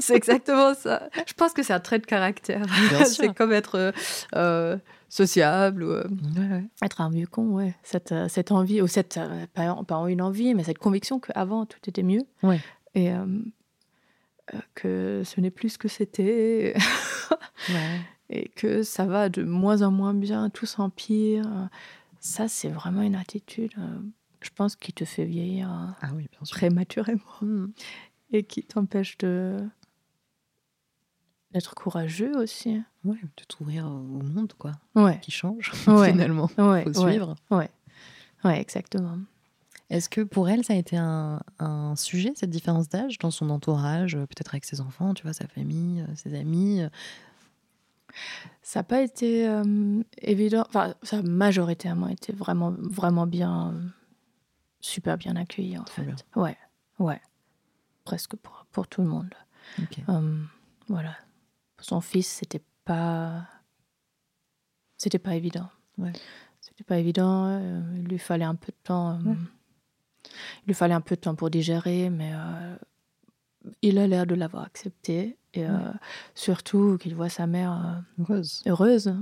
C'est 0.00 0.16
exactement 0.16 0.74
ça. 0.74 1.08
Je 1.26 1.34
pense 1.34 1.52
que 1.52 1.62
c'est 1.62 1.72
un 1.72 1.78
trait 1.78 2.00
de 2.00 2.06
caractère. 2.06 2.64
C'est 3.06 3.32
comme 3.32 3.52
être 3.52 3.92
sociable 5.10 5.82
ou 5.82 5.90
euh, 5.90 6.08
Ouais, 6.36 6.48
ouais. 6.48 6.64
être 6.82 7.02
un 7.02 7.10
vieux 7.10 7.26
con, 7.26 7.48
ouais. 7.50 7.74
Cette, 7.82 8.12
euh, 8.12 8.28
cette 8.28 8.50
envie, 8.52 8.80
ou 8.80 8.86
cette, 8.86 9.18
euh, 9.18 9.46
pas, 9.52 9.74
pas 9.84 9.96
une 10.08 10.22
envie, 10.22 10.54
mais 10.54 10.64
cette 10.64 10.78
conviction 10.78 11.20
qu'avant 11.20 11.66
tout 11.66 11.80
était 11.86 12.02
mieux. 12.02 12.22
Ouais. 12.42 12.60
Et 12.94 13.10
que 14.74 15.22
ce 15.24 15.40
n'est 15.40 15.50
plus 15.50 15.70
ce 15.70 15.78
que 15.78 15.88
c'était. 15.88 16.74
Ouais. 17.68 18.00
et 18.30 18.48
que 18.48 18.82
ça 18.82 19.04
va 19.04 19.28
de 19.28 19.42
moins 19.42 19.82
en 19.82 19.90
moins 19.90 20.14
bien, 20.14 20.48
tout 20.48 20.64
s'empire. 20.64 21.68
Ça, 22.18 22.48
c'est 22.48 22.70
vraiment 22.70 23.02
une 23.02 23.14
attitude, 23.14 23.72
euh, 23.78 23.98
je 24.40 24.48
pense, 24.56 24.76
qui 24.76 24.94
te 24.94 25.04
fait 25.04 25.26
vieillir 25.26 25.70
euh, 25.70 25.86
Ah 26.00 26.08
oui, 26.16 26.26
bien 26.32 26.44
sûr. 26.44 26.56
prématurément 26.56 27.20
Mm. 27.42 27.66
et 28.32 28.42
qui 28.44 28.62
t'empêche 28.64 29.18
de 29.18 29.58
d'être 31.52 31.74
courageux 31.74 32.36
aussi. 32.36 32.80
Ouais, 33.04 33.18
de 33.36 33.44
t'ouvrir 33.48 33.86
au 33.86 34.22
monde, 34.22 34.52
quoi, 34.58 34.72
Ouais, 34.94 35.18
qui 35.20 35.30
change, 35.30 35.72
Ouais. 35.86 36.10
finalement. 36.12 36.50
ouais, 36.58 36.84
Faut 36.84 36.94
suivre. 37.08 37.34
ouais, 37.50 37.70
ouais, 38.44 38.60
exactement. 38.60 39.18
Est-ce 39.88 40.08
que 40.08 40.20
pour 40.20 40.48
elle, 40.48 40.64
ça 40.64 40.74
a 40.74 40.76
été 40.76 40.96
un, 40.96 41.40
un 41.58 41.96
sujet, 41.96 42.32
cette 42.36 42.50
différence 42.50 42.88
d'âge, 42.88 43.18
dans 43.18 43.32
son 43.32 43.50
entourage, 43.50 44.14
euh, 44.14 44.20
peut-être 44.26 44.54
avec 44.54 44.64
ses 44.64 44.80
enfants, 44.80 45.14
tu 45.14 45.24
vois, 45.24 45.32
sa 45.32 45.48
famille, 45.48 46.02
euh, 46.02 46.14
ses 46.14 46.38
amis 46.38 46.80
euh, 46.82 46.88
Ça 48.62 48.80
n'a 48.80 48.84
pas 48.84 49.00
été 49.00 49.48
euh, 49.48 50.00
évident. 50.22 50.64
Enfin, 50.68 50.94
ça 51.02 51.18
a 51.18 51.22
majoritairement 51.22 52.06
été 52.06 52.32
vraiment, 52.32 52.72
vraiment 52.78 53.26
bien, 53.26 53.72
euh, 53.74 53.80
super 54.80 55.18
bien 55.18 55.34
accueilli 55.34 55.76
en 55.76 55.84
fait. 55.86 56.02
bien. 56.02 56.14
Ouais, 56.36 56.56
ouais. 57.00 57.20
Presque 58.04 58.36
pour, 58.36 58.66
pour 58.70 58.86
tout 58.86 59.02
le 59.02 59.08
monde. 59.08 59.34
Euh, 60.08 60.38
voilà. 60.88 61.16
Son 61.80 62.00
fils, 62.00 62.26
c'était 62.28 62.62
pas. 62.84 63.46
C'était 64.96 65.18
pas 65.18 65.34
évident. 65.34 65.68
Ouais. 65.98 66.12
C'était 66.60 66.84
pas 66.84 66.98
évident. 66.98 67.46
euh, 67.46 67.80
il 67.96 68.04
lui 68.04 68.18
fallait 68.18 68.44
un 68.44 68.54
peu 68.54 68.72
de 68.72 68.76
temps. 68.84 69.10
euh, 69.12 69.30
Ouais. 69.30 69.36
Il 70.64 70.68
lui 70.68 70.74
fallait 70.74 70.94
un 70.94 71.00
peu 71.00 71.16
de 71.16 71.20
temps 71.20 71.34
pour 71.34 71.48
digérer, 71.50 72.10
mais 72.10 72.30
euh, 72.34 72.76
il 73.82 73.98
a 73.98 74.06
l'air 74.06 74.26
de 74.26 74.34
l'avoir 74.34 74.64
accepté. 74.64 75.36
Et 75.54 75.66
surtout 76.36 76.96
qu'il 77.00 77.16
voit 77.16 77.28
sa 77.28 77.48
mère 77.48 78.04
Heureuse. 78.20 78.62
heureuse. 78.66 79.12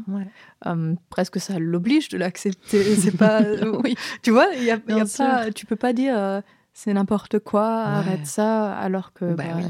Euh, 0.66 0.94
presque 1.08 1.40
ça 1.40 1.58
l'oblige 1.58 2.10
de 2.10 2.18
l'accepter. 2.18 2.96
C'est 2.96 3.16
pas. 3.16 3.40
oui. 3.82 3.94
Tu 4.22 4.30
vois, 4.30 4.48
il 4.54 4.64
y 4.64 4.70
a, 4.70 4.78
y 4.88 5.00
a 5.00 5.06
pas, 5.16 5.50
tu 5.52 5.64
peux 5.64 5.76
pas 5.76 5.94
dire 5.94 6.42
c'est 6.74 6.92
n'importe 6.92 7.38
quoi, 7.38 7.66
arrête 7.82 8.26
ça, 8.26 8.76
alors 8.76 9.14
que. 9.14 9.32
Bah 9.34 9.44
bah, 9.46 9.54
oui. 9.56 9.64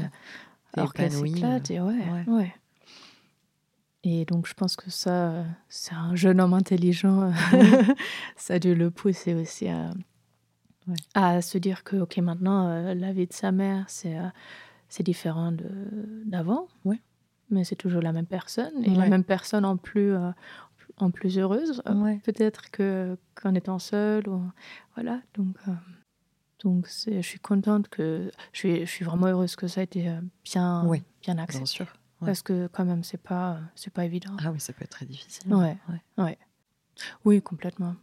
Alors 0.73 0.93
qu'elle 0.93 1.11
s'éclate, 1.11 1.71
et 1.71 1.79
ouais, 1.79 1.93
ouais. 2.27 2.53
Et 4.03 4.23
donc, 4.25 4.47
je 4.47 4.53
pense 4.53 4.75
que 4.75 4.89
ça, 4.89 5.29
euh, 5.31 5.43
c'est 5.67 5.93
un 5.93 6.15
jeune 6.15 6.39
homme 6.39 6.53
intelligent. 6.53 7.31
ça 8.37 8.53
a 8.55 8.59
dû 8.59 8.73
le 8.75 8.89
pousser 8.91 9.33
aussi 9.33 9.67
à, 9.67 9.91
Ouais. 10.87 10.95
à 11.13 11.41
se 11.41 11.57
dire 11.59 11.83
que, 11.83 11.97
OK, 11.97 12.17
maintenant, 12.17 12.67
euh, 12.69 12.93
la 12.95 13.11
vie 13.13 13.27
de 13.27 13.33
sa 13.33 13.51
mère, 13.51 13.85
c'est 13.87 14.17
euh, 14.17 14.23
différent 15.03 15.51
d'avant. 16.25 16.67
Ouais. 16.85 16.99
Mais 17.51 17.63
c'est 17.63 17.75
toujours 17.75 18.01
la 18.01 18.11
même 18.13 18.25
personne. 18.25 18.83
Et 18.83 18.95
la 18.95 19.07
même 19.07 19.23
personne 19.23 19.65
en 19.65 19.75
plus, 19.77 20.13
euh, 20.13 20.31
en 20.97 21.11
plus 21.11 21.37
heureuse, 21.37 21.81
euh, 21.87 22.15
peut-être 22.23 22.71
que- 22.71 23.17
qu'en 23.35 23.53
étant 23.53 23.77
seule. 23.79 24.27
Ou, 24.29 24.41
voilà. 24.95 25.21
Donc, 25.35 25.55
euh, 25.67 25.71
donc 26.63 26.87
c'est- 26.87 27.21
je 27.21 27.27
suis 27.27 27.39
contente 27.39 27.87
que. 27.89 28.31
Je 28.53 28.57
suis, 28.57 28.79
je 28.81 28.89
suis 28.91 29.05
vraiment 29.05 29.27
heureuse 29.27 29.55
que 29.55 29.67
ça 29.67 29.81
a 29.81 29.83
été 29.83 30.09
euh, 30.09 30.19
bien, 30.43 30.85
Oui. 30.87 31.03
bien 31.21 31.35
Bien 31.35 31.43
accepté. 31.43 31.65
sûr. 31.67 31.87
Ouais. 32.21 32.25
Parce 32.27 32.41
que, 32.41 32.67
quand 32.67 32.85
même, 32.85 33.03
c'est 33.03 33.21
pas, 33.21 33.59
c'est 33.75 33.91
pas 33.93 34.05
évident. 34.05 34.35
Ah 34.43 34.51
oui, 34.51 34.59
ça 34.59 34.73
peut 34.73 34.83
être 34.83 34.91
très 34.91 35.05
difficile. 35.05 35.53
Ouais. 35.53 35.77
ouais. 36.17 36.37
Oui, 37.25 37.41
complètement. 37.41 37.95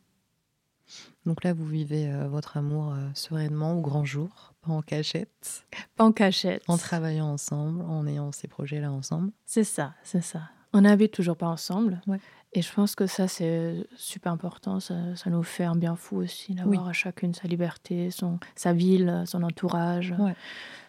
Donc 1.25 1.43
là, 1.43 1.53
vous 1.53 1.67
vivez 1.67 2.11
euh, 2.11 2.29
votre 2.29 2.57
amour 2.57 2.93
euh, 2.93 3.09
sereinement 3.14 3.75
au 3.77 3.81
grand 3.81 4.05
jour, 4.05 4.55
pas 4.62 4.73
en 4.73 4.83
cachette, 4.83 5.67
Pas 5.97 6.05
en 6.05 6.12
cachette. 6.12 6.62
en 6.69 6.79
travaillant 6.79 7.27
ensemble, 7.27 7.83
en 7.83 8.07
ayant 8.07 8.31
ces 8.31 8.47
projets-là 8.47 8.93
ensemble. 8.93 9.33
C'est 9.45 9.64
ça, 9.64 9.95
c'est 10.05 10.23
ça. 10.23 10.43
On 10.73 10.83
n'habite 10.83 11.12
toujours 11.12 11.37
pas 11.37 11.49
ensemble. 11.49 12.01
Ouais. 12.07 12.21
Et 12.53 12.62
je 12.62 12.73
pense 12.73 12.95
que 12.95 13.07
ça, 13.07 13.27
c'est 13.29 13.87
super 13.97 14.31
important. 14.33 14.79
Ça, 14.79 15.17
ça 15.17 15.31
nous 15.31 15.43
fait 15.43 15.64
un 15.64 15.75
bien 15.75 15.97
fou 15.97 16.17
aussi 16.19 16.55
d'avoir 16.55 16.87
à 16.87 16.93
chacune 16.93 17.35
sa 17.35 17.49
liberté, 17.49 18.11
son, 18.11 18.39
sa 18.55 18.73
ville, 18.73 19.25
son 19.27 19.43
entourage. 19.43 20.14
Ouais. 20.19 20.37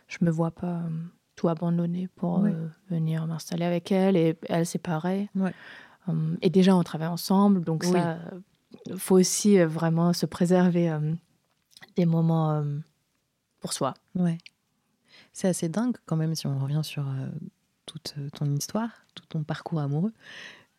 Je 0.07 0.17
me 0.21 0.29
vois 0.29 0.51
pas 0.51 0.81
euh, 0.81 0.89
tout 1.37 1.47
abandonner 1.47 2.09
pour 2.17 2.39
Ouais. 2.39 2.51
euh, 2.53 2.67
venir 2.89 3.25
m'installer 3.27 3.63
avec 3.63 3.89
elle. 3.93 4.17
Et 4.17 4.35
elle, 4.49 4.65
c'est 4.65 4.77
pareil. 4.79 5.29
Ouais. 5.35 5.53
Hum, 6.09 6.37
et 6.41 6.49
déjà, 6.49 6.75
on 6.75 6.83
travaille 6.83 7.07
ensemble. 7.07 7.63
Donc, 7.63 7.83
Oui. 7.85 7.91
ça, 7.93 8.17
il 8.87 8.97
faut 8.97 9.15
aussi 9.17 9.57
euh, 9.59 9.67
vraiment 9.67 10.11
se 10.11 10.25
préserver 10.25 10.89
euh, 10.89 11.13
des 11.95 12.05
moments 12.05 12.51
euh, 12.51 12.63
pour 13.61 13.71
soi. 13.71 13.93
Ouais. 14.15 14.37
C'est 15.31 15.47
assez 15.47 15.69
dingue 15.69 15.95
quand 16.05 16.15
même 16.17 16.33
si 16.35 16.47
on 16.47 16.57
revient 16.59 16.81
sur 16.83 17.07
euh, 17.07 17.27
toute 17.85 18.15
euh, 18.17 18.29
ton 18.31 18.45
histoire, 18.55 18.89
tout 19.15 19.25
ton 19.29 19.43
parcours 19.43 19.79
amoureux, 19.79 20.13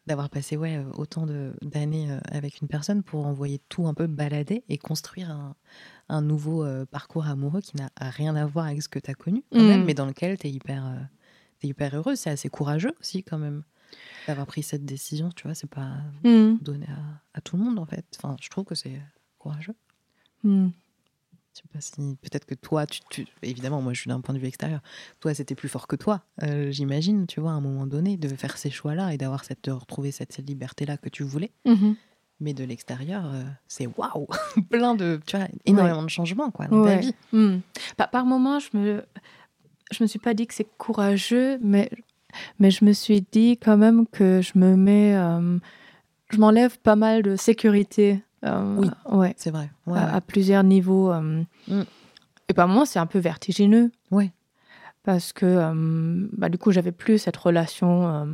d'avoir 0.09 0.31
passé 0.31 0.57
ouais, 0.57 0.85
autant 0.95 1.27
de- 1.27 1.55
d'années 1.63 2.11
euh, 2.11 2.19
avec 2.33 2.61
une 2.61 2.69
personne 2.69 3.03
pour 3.05 3.27
envoyer 3.27 3.61
tout 3.69 3.87
un 3.87 3.95
peu 3.95 4.09
balader 4.09 4.65
et 4.69 4.79
construire 4.79 5.31
un, 5.31 5.55
un 6.09 6.23
nouveau 6.23 6.65
euh, 6.65 6.87
parcours 6.87 7.27
amoureux 7.27 7.61
qui 7.61 7.77
n'a 7.77 7.91
rien 8.01 8.37
à 8.37 8.47
voir 8.47 8.67
avec 8.67 8.83
ce 8.83 8.89
que 8.89 8.99
tu 8.99 9.11
as 9.11 9.15
connu 9.15 9.45
quand 9.53 9.65
Mm. 9.65 9.67
même, 9.67 9.85
mais 9.85 9.95
dans 9.95 10.07
lequel 10.07 10.39
tu 10.39 10.49
es 10.49 10.51
hyper, 10.51 10.87
euh, 10.87 10.97
t'es 11.61 11.69
hyper 11.69 11.95
heureuse. 11.95 12.19
C'est 12.21 12.31
assez 12.31 12.49
courageux 12.49 12.95
aussi 13.01 13.23
quand 13.25 13.39
même 13.39 13.63
d'avoir 14.27 14.47
pris 14.47 14.63
cette 14.63 14.85
décision, 14.85 15.31
tu 15.31 15.45
vois, 15.45 15.55
c'est 15.55 15.69
pas 15.71 15.99
Hum, 16.25 16.59
donné 16.61 16.87
à, 16.89 17.23
à 17.39 17.41
tout 17.43 17.57
le 17.57 17.65
monde 17.65 17.79
en 17.79 17.87
fait. 17.87 18.07
Enfin, 18.19 18.37
je 18.43 18.49
trouve 18.51 18.65
que 18.65 18.75
c'est 18.77 19.01
courageux. 19.39 19.75
hum. 20.45 20.73
Je 21.59 21.63
sais 21.63 21.69
pas 21.73 21.81
si 21.81 22.17
peut-être 22.23 22.45
que 22.45 22.55
toi, 22.55 22.87
tu, 22.87 23.01
tu- 23.11 23.27
évidemment, 23.43 23.83
moi 23.83 23.93
je 23.95 24.01
suis 24.01 24.09
d'un 24.09 24.21
point 24.21 24.35
de 24.35 24.39
vue 24.41 24.47
extérieur. 24.47 24.81
Toi, 25.21 25.35
c'était 25.35 25.55
plus 25.57 25.69
fort 25.69 25.89
que 25.89 25.97
toi, 25.97 26.23
euh, 26.45 26.71
j'imagine. 26.71 27.27
Tu 27.27 27.41
vois, 27.41 27.51
à 27.51 27.55
un 27.55 27.61
moment 27.61 27.87
donné, 27.87 28.17
de 28.17 28.29
faire 28.29 28.57
ces 28.57 28.71
choix-là 28.71 29.13
et 29.13 29.19
d'avoir 29.19 29.45
cette 29.45 29.65
de 29.65 29.73
retrouver 29.73 30.13
cette, 30.13 30.33
cette 30.33 30.49
liberté-là 30.49 30.97
que 30.97 31.09
tu 31.09 31.25
voulais. 31.25 31.51
Mhm. 31.67 31.97
Mais 32.41 32.55
de 32.55 32.63
l'extérieur, 32.63 33.25
euh, 33.27 33.43
c'est 33.67 33.89
waouh, 33.97 34.29
plein 34.71 34.95
de, 34.95 35.19
tu 35.27 35.37
vois, 35.37 35.49
énormément 35.65 36.05
de 36.05 36.09
changements 36.11 36.53
quoi 36.53 36.67
dans 36.69 36.85
ta 36.85 36.97
vie. 36.97 37.15
Hmm. 37.33 37.59
Par, 37.97 38.11
par 38.11 38.25
moments, 38.25 38.61
je 38.61 38.69
me, 38.75 39.05
je 39.91 40.05
me 40.05 40.07
suis 40.07 40.21
pas 40.21 40.35
dit 40.35 40.47
que 40.47 40.55
c'est 40.55 40.69
courageux, 40.79 41.59
mais, 41.61 41.91
mais 42.61 42.71
je 42.71 42.85
me 42.85 42.93
suis 42.93 43.27
dit 43.33 43.57
quand 43.59 43.77
même 43.77 44.07
que 44.07 44.41
je 44.41 44.57
me 44.57 44.77
mets, 44.77 45.17
euh, 45.17 45.59
je 46.31 46.39
m'enlève 46.39 46.79
pas 46.79 46.95
mal 46.95 47.23
de 47.25 47.35
sécurité. 47.35 48.23
Euh, 48.45 48.77
Oui. 48.79 48.91
Ouais. 49.11 49.35
C'est 49.37 49.51
vrai. 49.51 49.71
Ouais, 49.87 49.99
à, 49.99 50.21
plusieurs 50.21 50.63
niveaux. 50.63 51.11
euh. 51.13 51.43
Mm. 51.69 51.83
Et 52.49 52.55
par 52.55 52.69
moments, 52.69 52.85
c'est 52.85 52.99
un 52.99 53.07
peu 53.07 53.19
vertigineux. 53.19 53.91
Ouais. 54.11 54.33
Parce 55.05 55.33
que 55.33 55.47
euh, 55.47 56.29
bah, 56.37 56.49
du 56.49 56.59
coup, 56.59 56.71
j'avais 56.71 56.93
plus 56.93 57.19
cette 57.19 57.37
relation, 57.37 58.09
euh, 58.09 58.25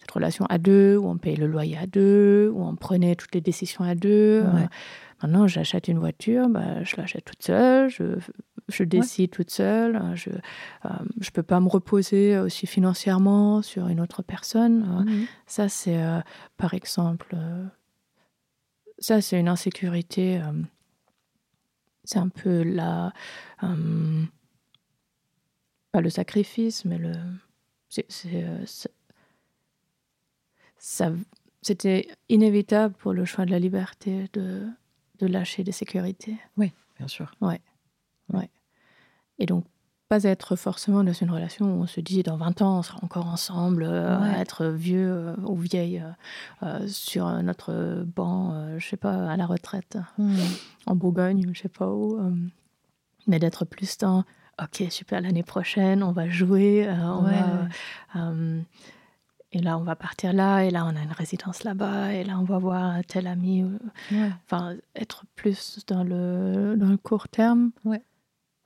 cette 0.00 0.10
relation 0.10 0.44
à 0.50 0.58
deux, 0.58 0.96
où 0.96 1.06
on 1.08 1.16
payait 1.16 1.36
le 1.36 1.46
loyer 1.46 1.78
à 1.78 1.86
deux, 1.86 2.50
où 2.54 2.62
on 2.62 2.74
prenait 2.76 3.14
toutes 3.14 3.34
les 3.34 3.40
décisions 3.40 3.84
à 3.84 3.94
deux. 3.94 4.42
Ouais. 4.42 4.62
Euh, 4.62 4.66
maintenant, 5.22 5.46
j'achète 5.46 5.88
une 5.88 5.98
voiture, 5.98 6.48
bah, 6.48 6.82
je 6.82 6.96
l'achète 6.96 7.24
toute 7.24 7.42
seule, 7.42 7.88
je, 7.88 8.18
je 8.68 8.84
décide 8.84 9.30
toute 9.30 9.50
seule. 9.50 10.00
Je 10.14 10.30
ne 10.30 11.30
peux 11.32 11.42
pas 11.42 11.60
me 11.60 11.68
reposer 11.68 12.38
aussi 12.38 12.66
financièrement 12.66 13.62
sur 13.62 13.88
une 13.88 14.00
autre 14.00 14.22
personne. 14.22 15.04
Mhm. 15.06 15.26
ça, 15.46 15.68
c'est 15.70 15.98
par 16.58 16.74
exemple, 16.74 17.34
ça, 19.00 19.20
c'est 19.20 19.38
une 19.40 19.48
insécurité. 19.48 20.40
euh, 20.40 20.52
c'est 22.04 22.18
un 22.18 22.28
peu 22.28 22.62
la. 22.62 23.12
euh, 23.62 24.24
pas 25.92 26.00
le 26.00 26.10
sacrifice, 26.10 26.84
mais 26.84 26.98
le. 26.98 27.12
euh, 28.26 28.64
c'était 31.62 32.08
inévitable 32.28 32.94
pour 32.94 33.12
le 33.12 33.24
choix 33.24 33.44
de 33.44 33.50
la 33.50 33.58
liberté 33.58 34.28
de, 34.32 34.66
de 35.18 35.26
lâcher 35.26 35.64
des 35.64 35.72
sécurités. 35.72 36.36
Bien 36.96 37.08
sûr. 37.08 37.34
Et 39.38 39.46
donc, 39.46 39.64
pas 40.10 40.24
être 40.24 40.56
forcément 40.56 41.04
dans 41.04 41.12
une 41.12 41.30
relation 41.30 41.66
où 41.66 41.82
on 41.82 41.86
se 41.86 42.00
dit 42.00 42.24
dans 42.24 42.36
20 42.36 42.62
ans, 42.62 42.78
on 42.80 42.82
sera 42.82 42.98
encore 43.02 43.26
ensemble, 43.28 43.84
euh, 43.84 44.18
Ouais. 44.20 44.40
être 44.40 44.66
vieux 44.66 45.08
euh, 45.10 45.36
ou 45.46 45.54
vieille 45.56 46.00
euh, 46.04 46.66
euh, 46.66 46.88
sur 46.88 47.30
notre 47.44 48.02
banc, 48.16 48.76
je 48.76 48.84
sais 48.86 48.96
pas, 48.96 49.30
à 49.30 49.36
la 49.36 49.46
retraite, 49.46 49.98
Mhm. 50.18 50.36
en 50.86 50.96
Bourgogne, 50.96 51.48
je 51.54 51.60
sais 51.62 51.68
pas 51.68 51.88
où. 51.88 52.18
mais 53.28 53.38
d'être 53.38 53.64
plus 53.64 53.98
dans, 53.98 54.24
ok, 54.60 54.82
super, 54.90 55.20
l'année 55.20 55.44
prochaine, 55.44 56.02
on 56.02 56.10
va 56.12 56.28
jouer, 56.28 56.88
on 56.90 57.24
Ouais, 57.26 57.40
va, 58.14 58.26
ouais. 58.26 58.64
et 59.52 59.60
là, 59.60 59.78
on 59.78 59.82
va 59.82 59.94
partir 59.94 60.32
là, 60.32 60.64
et 60.64 60.70
là, 60.70 60.84
on 60.86 60.96
a 60.96 61.02
une 61.02 61.12
résidence 61.12 61.62
là-bas, 61.62 62.14
et 62.14 62.24
là, 62.24 62.36
on 62.40 62.44
va 62.44 62.58
voir 62.58 62.94
tel 63.06 63.26
ami. 63.28 63.62
Ouais. 64.10 64.30
Enfin, 64.44 64.74
être 64.96 65.24
plus 65.36 65.78
dans 65.86 66.02
le, 66.02 66.74
dans 66.76 66.88
le 66.88 66.96
court 66.96 67.28
terme. 67.28 67.70
Ouais. 67.84 68.02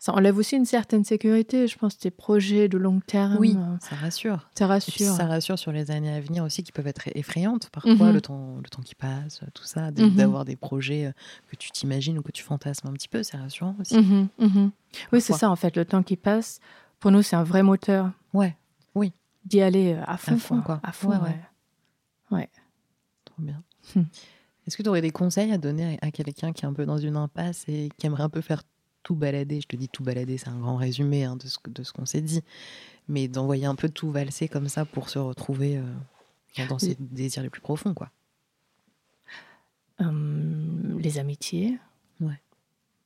Ça 0.04 0.12
enlève 0.12 0.36
aussi 0.36 0.54
une 0.56 0.66
certaine 0.66 1.02
sécurité, 1.02 1.66
je 1.66 1.78
pense, 1.78 1.96
des 1.96 2.10
projets 2.10 2.68
de 2.68 2.76
long 2.76 3.00
terme. 3.00 3.38
Oui, 3.40 3.56
ça 3.80 3.96
rassure. 3.96 4.46
Ça 4.54 4.66
Et 4.66 4.68
puis, 4.68 5.06
rassure. 5.06 5.14
ça 5.16 5.24
rassure 5.26 5.58
sur 5.58 5.72
les 5.72 5.90
années 5.90 6.12
à 6.14 6.20
venir 6.20 6.44
aussi 6.44 6.62
qui 6.62 6.72
peuvent 6.72 6.86
être 6.86 7.08
effrayantes 7.14 7.70
parfois, 7.70 7.94
Mhm. 7.94 8.12
le, 8.12 8.20
temps, 8.20 8.56
le 8.62 8.68
temps 8.68 8.82
qui 8.82 8.94
passe, 8.94 9.40
tout 9.54 9.64
ça, 9.64 9.90
Mhm. 9.92 10.10
d'avoir 10.10 10.44
des 10.44 10.56
projets 10.56 11.06
euh, 11.06 11.12
que 11.48 11.56
tu 11.56 11.70
t'imagines 11.70 12.18
ou 12.18 12.22
que 12.22 12.32
tu 12.32 12.42
fantasmes 12.42 12.86
un 12.88 12.92
petit 12.92 13.08
peu, 13.08 13.22
c'est 13.22 13.38
rassurant 13.38 13.74
aussi. 13.80 13.96
Mhm. 13.96 14.28
Oui, 15.10 15.22
c'est 15.22 15.32
ça, 15.32 15.48
en 15.48 15.56
fait, 15.56 15.74
le 15.74 15.86
temps 15.86 16.02
qui 16.02 16.16
passe, 16.16 16.60
pour 17.00 17.10
nous, 17.10 17.22
c'est 17.22 17.36
un 17.36 17.42
vrai 17.44 17.62
moteur 17.62 18.10
Ouais, 18.34 18.54
d'y 19.46 19.62
aller 19.62 19.94
euh, 19.94 20.02
à 20.06 20.18
fond. 20.18 20.34
À 20.34 20.36
fond, 20.36 20.60
quoi. 20.60 20.80
À 20.82 20.92
fond, 20.92 21.08
Ouais, 21.12 21.16
ouais. 21.16 21.40
ouais. 22.30 22.48
trop 23.24 23.40
bien. 23.42 23.62
Hmm. 23.94 24.02
Est-ce 24.66 24.76
que 24.76 24.82
tu 24.82 24.88
aurais 24.90 25.00
des 25.02 25.10
conseils 25.12 25.50
à 25.52 25.56
donner 25.58 25.98
à 26.02 26.08
à 26.08 26.10
quelqu'un 26.10 26.52
qui 26.52 26.64
est 26.66 26.68
un 26.68 26.74
peu 26.74 26.84
dans 26.84 26.98
une 26.98 27.16
impasse 27.16 27.64
et 27.68 27.88
qui 27.96 28.06
aimerait 28.06 28.22
un 28.22 28.28
peu 28.30 28.42
faire 28.42 28.62
tout 29.04 29.14
balader 29.14 29.60
Je 29.60 29.68
te 29.68 29.76
dis 29.76 29.88
tout 29.88 30.02
balader, 30.02 30.36
c'est 30.38 30.48
un 30.48 30.58
grand 30.58 30.76
résumé 30.76 31.22
hein, 31.22 31.36
de 31.36 31.46
ce, 31.46 31.58
de 31.68 31.82
ce 31.84 31.92
qu'on 31.92 32.06
s'est 32.06 32.20
dit, 32.22 32.42
mais 33.06 33.28
d'envoyer 33.28 33.66
un 33.66 33.76
peu 33.76 33.88
tout 33.88 34.10
valser 34.10 34.48
comme 34.48 34.68
ça 34.68 34.84
pour 34.84 35.08
se 35.08 35.20
retrouver 35.20 35.78
euh, 35.78 36.66
dans- 36.68 36.80
ses 36.80 36.96
désirs 36.98 37.42
les 37.44 37.50
plus 37.50 37.60
profonds, 37.60 37.94
quoi. 37.94 38.10
Euh, 40.00 40.98
les 40.98 41.18
amitiés. 41.18 41.78
Ouais. 42.20 42.40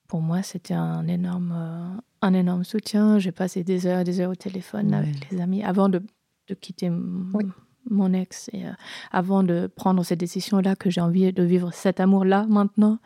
Pour 0.06 0.22
moi, 0.22 0.42
c'était 0.42 0.74
un 0.74 1.06
énorme, 1.06 1.52
euh, 1.54 2.00
un 2.22 2.32
énorme 2.32 2.64
soutien. 2.64 3.18
J'ai 3.18 3.32
passé 3.32 3.62
des 3.64 3.86
heures 3.86 4.00
et 4.00 4.04
des 4.04 4.20
heures 4.20 4.30
au 4.30 4.34
téléphone 4.36 4.88
Ouais. 4.90 4.96
avec 4.96 5.30
les 5.30 5.40
amis 5.40 5.62
avant 5.62 5.88
de, 5.90 6.02
de 6.48 6.54
quitter 6.54 6.90
Oui. 7.34 7.44
mon 7.90 8.12
ex. 8.14 8.48
Et 8.54 8.62
avant 9.10 9.42
de 9.42 9.66
prendre 9.74 10.02
cette 10.02 10.20
décision-là, 10.20 10.76
que 10.76 10.88
j'ai 10.88 11.02
envie 11.02 11.30
de 11.32 11.42
vivre 11.42 11.72
cet 11.74 12.00
amour-là 12.00 12.46
maintenant, 12.48 12.98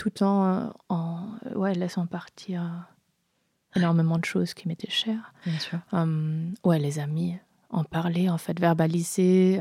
tout 0.00 0.22
en, 0.22 0.72
en 0.88 1.26
ouais, 1.54 1.74
laissant 1.74 2.06
partir 2.06 2.88
énormément 3.76 4.16
de 4.16 4.24
choses 4.24 4.54
qui 4.54 4.66
m'étaient 4.66 4.90
chères. 4.90 5.34
Bien 5.44 5.58
sûr. 5.58 5.78
ouais, 6.64 6.78
les 6.78 6.98
amis, 6.98 7.36
en 7.68 7.84
parler, 7.84 8.30
en 8.30 8.38
fait, 8.38 8.58
verbaliser 8.58 9.60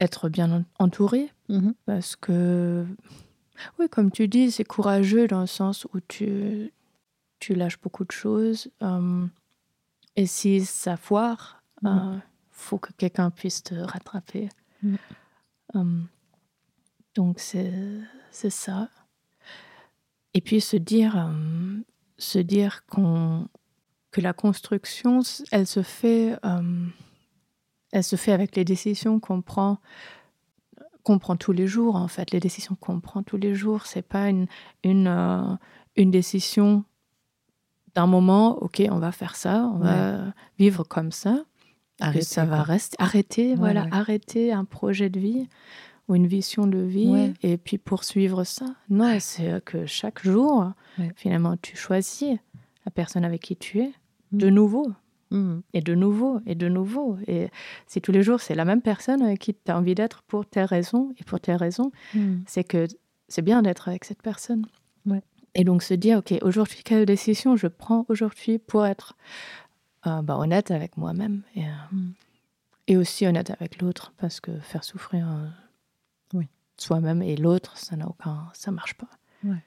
être 0.00 0.30
bien 0.30 0.64
entouré. 0.78 1.30
Mmh 1.48 1.72
parce 1.84 2.16
que, 2.16 2.86
oui, 3.78 3.88
comme 3.90 4.10
tu 4.10 4.28
dis, 4.28 4.50
c'est 4.50 4.64
courageux 4.64 5.26
dans 5.26 5.42
le 5.42 5.46
sens 5.46 5.86
où 5.92 6.00
tu, 6.00 6.72
tu 7.38 7.54
lâches 7.54 7.80
beaucoup 7.80 8.04
de 8.04 8.12
choses. 8.12 8.70
et 10.16 10.26
si 10.26 10.64
ça 10.64 10.96
foire, 10.96 11.62
il 11.82 11.88
mmh 11.90 12.14
euh, 12.14 12.18
faut 12.50 12.78
que 12.78 12.92
quelqu'un 12.92 13.30
puisse 13.30 13.62
te 13.62 13.74
rattraper. 13.74 14.48
Mmh. 14.82 16.04
Donc, 17.14 17.38
c'est 17.38 18.50
ça. 18.50 18.88
Et 20.34 20.40
puis 20.40 20.60
se 20.60 20.76
dire, 20.76 21.30
se 22.18 22.38
dire 22.38 22.84
qu'on 22.86 23.48
que 24.10 24.20
la 24.20 24.32
construction, 24.32 25.20
elle 25.50 25.66
se 25.66 25.82
fait 25.82 26.36
elle 27.92 28.02
se 28.04 28.16
fait 28.16 28.32
avec 28.32 28.56
les 28.56 28.64
décisions 28.64 29.20
qu'on 29.20 29.40
prend 29.40 29.78
qu'on 31.04 31.18
prend 31.18 31.36
tous 31.36 31.52
les 31.52 31.66
jours 31.66 31.96
en 31.96 32.08
fait. 32.08 32.30
Les 32.32 32.40
décisions 32.40 32.76
qu'on 32.80 33.00
prend 33.00 33.22
tous 33.22 33.36
les 33.36 33.54
jours 33.54 33.86
c'est 33.86 34.02
pas 34.02 34.28
une 34.28 34.46
une, 34.82 35.06
euh, 35.06 35.54
une 35.96 36.10
décision 36.10 36.84
d'un 37.94 38.06
moment 38.06 38.58
ok 38.62 38.82
on 38.90 38.98
va 38.98 39.12
faire 39.12 39.36
ça 39.36 39.70
on 39.72 39.78
va 39.78 40.32
vivre 40.58 40.82
comme 40.82 41.12
ça 41.12 41.44
arrêter, 42.00 42.24
ça 42.24 42.44
va 42.44 42.62
rester 42.62 42.96
arrêter 42.98 43.54
voilà 43.54 43.86
arrêter 43.92 44.52
un 44.52 44.64
projet 44.64 45.08
de 45.10 45.20
vie 45.20 45.48
ou 46.08 46.14
une 46.14 46.26
vision 46.26 46.66
de 46.66 46.78
vie 46.78 47.32
et 47.42 47.56
puis 47.56 47.78
poursuivre 47.78 48.44
ça 48.44 48.66
non 48.90 49.16
c'est 49.20 49.64
que 49.64 49.86
chaque 49.86 50.22
jour 50.22 50.72
finalement 51.16 51.56
tu 51.56 51.76
choisis 51.76 52.36
la 52.84 52.90
personne 52.90 53.24
avec 53.24 53.40
qui 53.40 53.56
tu 53.56 53.80
es 53.80 53.92
de 54.32 54.50
mm. 54.50 54.54
nouveau 54.54 54.92
Mmh. 55.34 55.60
Et 55.72 55.80
de 55.80 55.94
nouveau, 55.94 56.40
et 56.46 56.54
de 56.54 56.68
nouveau. 56.68 57.18
Et 57.26 57.48
si 57.88 58.00
tous 58.00 58.12
les 58.12 58.22
jours, 58.22 58.40
c'est 58.40 58.54
la 58.54 58.64
même 58.64 58.82
personne 58.82 59.20
avec 59.20 59.40
qui 59.40 59.54
tu 59.54 59.70
as 59.70 59.76
envie 59.76 59.96
d'être 59.96 60.22
pour 60.22 60.46
tes 60.46 60.64
raisons, 60.64 61.12
et 61.18 61.24
pour 61.24 61.40
tes 61.40 61.56
raisons, 61.56 61.90
mmh. 62.14 62.36
c'est 62.46 62.62
que 62.62 62.86
c'est 63.26 63.42
bien 63.42 63.62
d'être 63.62 63.88
avec 63.88 64.04
cette 64.04 64.22
personne. 64.22 64.66
Ouais. 65.06 65.22
Et 65.54 65.64
donc 65.64 65.82
se 65.82 65.94
dire, 65.94 66.18
OK, 66.18 66.34
aujourd'hui, 66.42 66.82
quelle 66.84 67.04
décision 67.04 67.56
je 67.56 67.66
prends 67.66 68.06
aujourd'hui 68.08 68.58
pour 68.58 68.86
être 68.86 69.16
euh, 70.06 70.22
bah, 70.22 70.36
honnête 70.38 70.70
avec 70.70 70.96
moi-même 70.96 71.42
et, 71.56 71.64
euh, 71.64 71.96
et, 72.86 72.96
aussi 72.96 73.26
honnête 73.26 73.50
avec 73.50 73.82
l'autre, 73.82 74.12
parce 74.18 74.40
que 74.40 74.56
faire 74.60 74.84
souffrir 74.84 75.28
euh. 75.28 75.48
Soi-même 76.76 77.22
et 77.22 77.36
l'autre, 77.36 77.76
ça 77.76 77.96
n'a 77.96 78.08
aucun, 78.08 78.48
ça 78.52 78.70
marche 78.70 78.94
pas. 78.94 79.10
Ouais. 79.42 79.62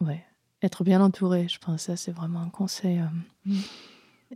Ouais. 0.00 0.24
Être 0.62 0.84
bien 0.84 1.00
entouré, 1.00 1.48
je 1.48 1.58
pense, 1.58 1.82
ça 1.82 1.96
c'est 1.96 2.12
vraiment 2.12 2.40
un 2.40 2.50
conseil. 2.50 3.02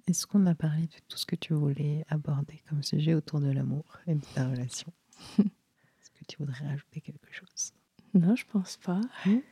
Est-ce 0.06 0.26
qu'on 0.26 0.46
a 0.46 0.54
parlé 0.54 0.82
de 0.82 0.96
tout 1.08 1.16
ce 1.16 1.26
que 1.26 1.36
tu 1.36 1.54
voulais 1.54 2.04
aborder 2.08 2.62
comme 2.68 2.82
sujet 2.82 3.14
autour 3.14 3.40
de 3.40 3.50
l'amour 3.50 3.84
et 4.06 4.14
de 4.14 4.24
ta 4.34 4.48
relation? 4.48 4.92
Est-ce 5.38 6.10
que 6.10 6.24
tu 6.28 6.36
voudrais 6.38 6.66
rajouter 6.66 7.00
quelque 7.00 7.32
chose? 7.32 7.72
Non, 8.14 8.36
je 8.36 8.44
pense 8.50 8.76
pas. 8.76 9.00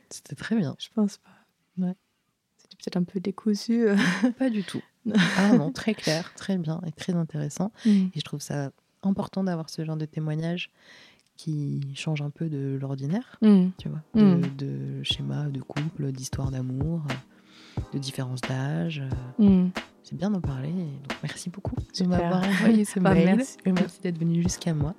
C'était 0.09 0.35
très 0.35 0.55
bien. 0.55 0.75
Je 0.79 0.89
pense 0.93 1.17
pas. 1.17 1.85
Ouais. 1.85 1.95
C'était 2.57 2.75
peut-être 2.75 2.97
un 2.97 3.03
peu 3.03 3.19
décousu. 3.19 3.87
Euh. 3.87 3.97
pas 4.37 4.49
du 4.49 4.63
tout. 4.63 4.81
ah 5.37 5.53
non, 5.53 5.71
très 5.71 5.93
clair, 5.93 6.33
très 6.35 6.57
bien 6.57 6.81
et 6.85 6.91
très 6.91 7.13
intéressant. 7.13 7.71
Mm. 7.85 8.07
Et 8.13 8.19
je 8.19 8.21
trouve 8.21 8.41
ça 8.41 8.71
important 9.01 9.43
d'avoir 9.43 9.69
ce 9.69 9.83
genre 9.85 9.97
de 9.97 10.05
témoignage 10.05 10.71
qui 11.39 11.79
change 11.95 12.21
un 12.21 12.31
peu 12.31 12.49
de 12.49 12.77
l'ordinaire, 12.81 13.37
mm. 13.41 13.67
tu 13.77 13.87
vois, 13.87 14.01
Mm. 14.13 14.41
de, 14.41 14.65
de 14.65 15.03
schémas 15.03 15.45
de 15.45 15.61
couple, 15.61 16.11
d'histoire 16.11 16.51
d'amour, 16.51 17.01
de 17.93 17.97
différence 17.97 18.41
d'âge. 18.41 19.01
Mm. 19.37 19.67
C'est 20.03 20.17
bien 20.17 20.31
d'en 20.31 20.41
parler. 20.41 20.67
Donc 20.73 21.17
merci 21.23 21.49
beaucoup 21.49 21.75
de 21.97 22.05
m'avoir 22.05 22.43
envoyé 22.49 22.83
ce 22.83 22.99
Bah, 22.99 23.13
mail. 23.13 23.37
merci. 23.37 23.55
Merci 23.65 24.01
d'être 24.01 24.17
venu 24.19 24.41
jusqu'à 24.43 24.73
moi. 24.73 24.95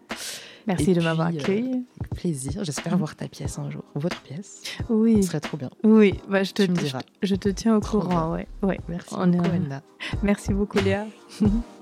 Merci 0.67 0.93
Et 0.93 0.95
de 0.95 1.03
m'avoir 1.03 1.29
euh, 1.29 1.39
accueilli. 1.39 1.85
Avec 2.01 2.15
plaisir. 2.15 2.65
J'espère 2.65 2.97
voir 2.97 3.17
ta 3.17 3.29
pièce 3.29 3.59
un 3.59 3.69
jour. 3.69 3.85
Votre 3.95 4.23
pièce. 4.23 4.63
Oui. 4.89 5.23
Ce 5.23 5.29
serait 5.29 5.41
trop 5.41 5.59
bien. 5.59 5.71
Oui, 5.85 6.21
bah, 6.29 6.43
je, 6.43 6.53
te, 6.53 6.63
Tu 6.63 6.71
me 6.71 6.77
je, 6.77 6.85
diras. 6.85 7.01
je 7.23 7.35
te 7.35 7.49
tiens 7.51 7.77
au 7.77 7.81
Trop 7.81 8.01
courant. 8.01 8.33
Ouais, 8.33 8.47
ouais. 8.63 8.81
Merci 8.89 9.15
On 9.19 9.31
est 9.31 9.37
beaucoup, 9.37 9.51
Anna. 9.55 9.83
Merci 10.23 10.55
beaucoup, 10.55 10.79
Léa. 10.79 11.07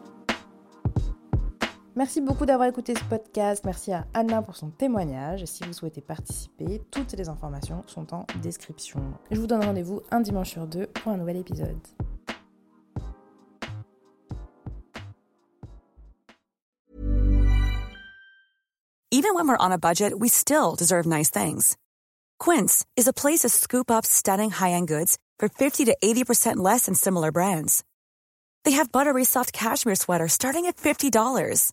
Merci 1.98 2.20
beaucoup 2.20 2.46
d'avoir 2.46 2.68
écouté 2.68 2.94
ce 2.94 3.02
podcast. 3.02 3.64
Merci 3.64 3.92
à 3.92 4.06
Anna 4.14 4.40
pour 4.40 4.54
son 4.54 4.70
témoignage. 4.70 5.44
Si 5.46 5.64
vous 5.64 5.72
souhaitez 5.72 6.00
participer, 6.00 6.80
toutes 6.92 7.12
les 7.14 7.28
informations 7.28 7.82
sont 7.88 8.14
en 8.14 8.24
description. 8.40 9.00
Je 9.32 9.40
vous 9.40 9.48
donne 9.48 9.64
rendez-vous 9.64 10.02
un 10.12 10.20
dimanche 10.20 10.50
sur 10.50 10.68
deux 10.68 10.86
pour 10.86 11.10
un 11.10 11.16
nouvel 11.16 11.38
épisode. 11.38 11.76
Even 19.10 19.34
when 19.34 19.48
we're 19.48 19.56
on 19.58 19.72
a 19.72 19.76
budget, 19.76 20.12
we 20.16 20.28
still 20.28 20.76
deserve 20.78 21.04
nice 21.04 21.30
things. 21.30 21.76
Quince 22.38 22.84
is 22.96 23.08
a 23.08 23.12
place 23.12 23.40
to 23.40 23.48
scoop 23.48 23.90
up 23.90 24.06
stunning 24.06 24.52
high-end 24.52 24.86
goods 24.86 25.18
for 25.40 25.48
50 25.48 25.86
to 25.86 25.96
80% 26.00 26.58
less 26.58 26.86
than 26.86 26.94
similar 26.94 27.32
brands. 27.32 27.82
They 28.64 28.76
have 28.76 28.92
buttery 28.92 29.24
soft 29.24 29.52
cashmere 29.52 29.96
sweaters 29.96 30.32
starting 30.32 30.66
at 30.66 30.76
$50, 30.76 31.72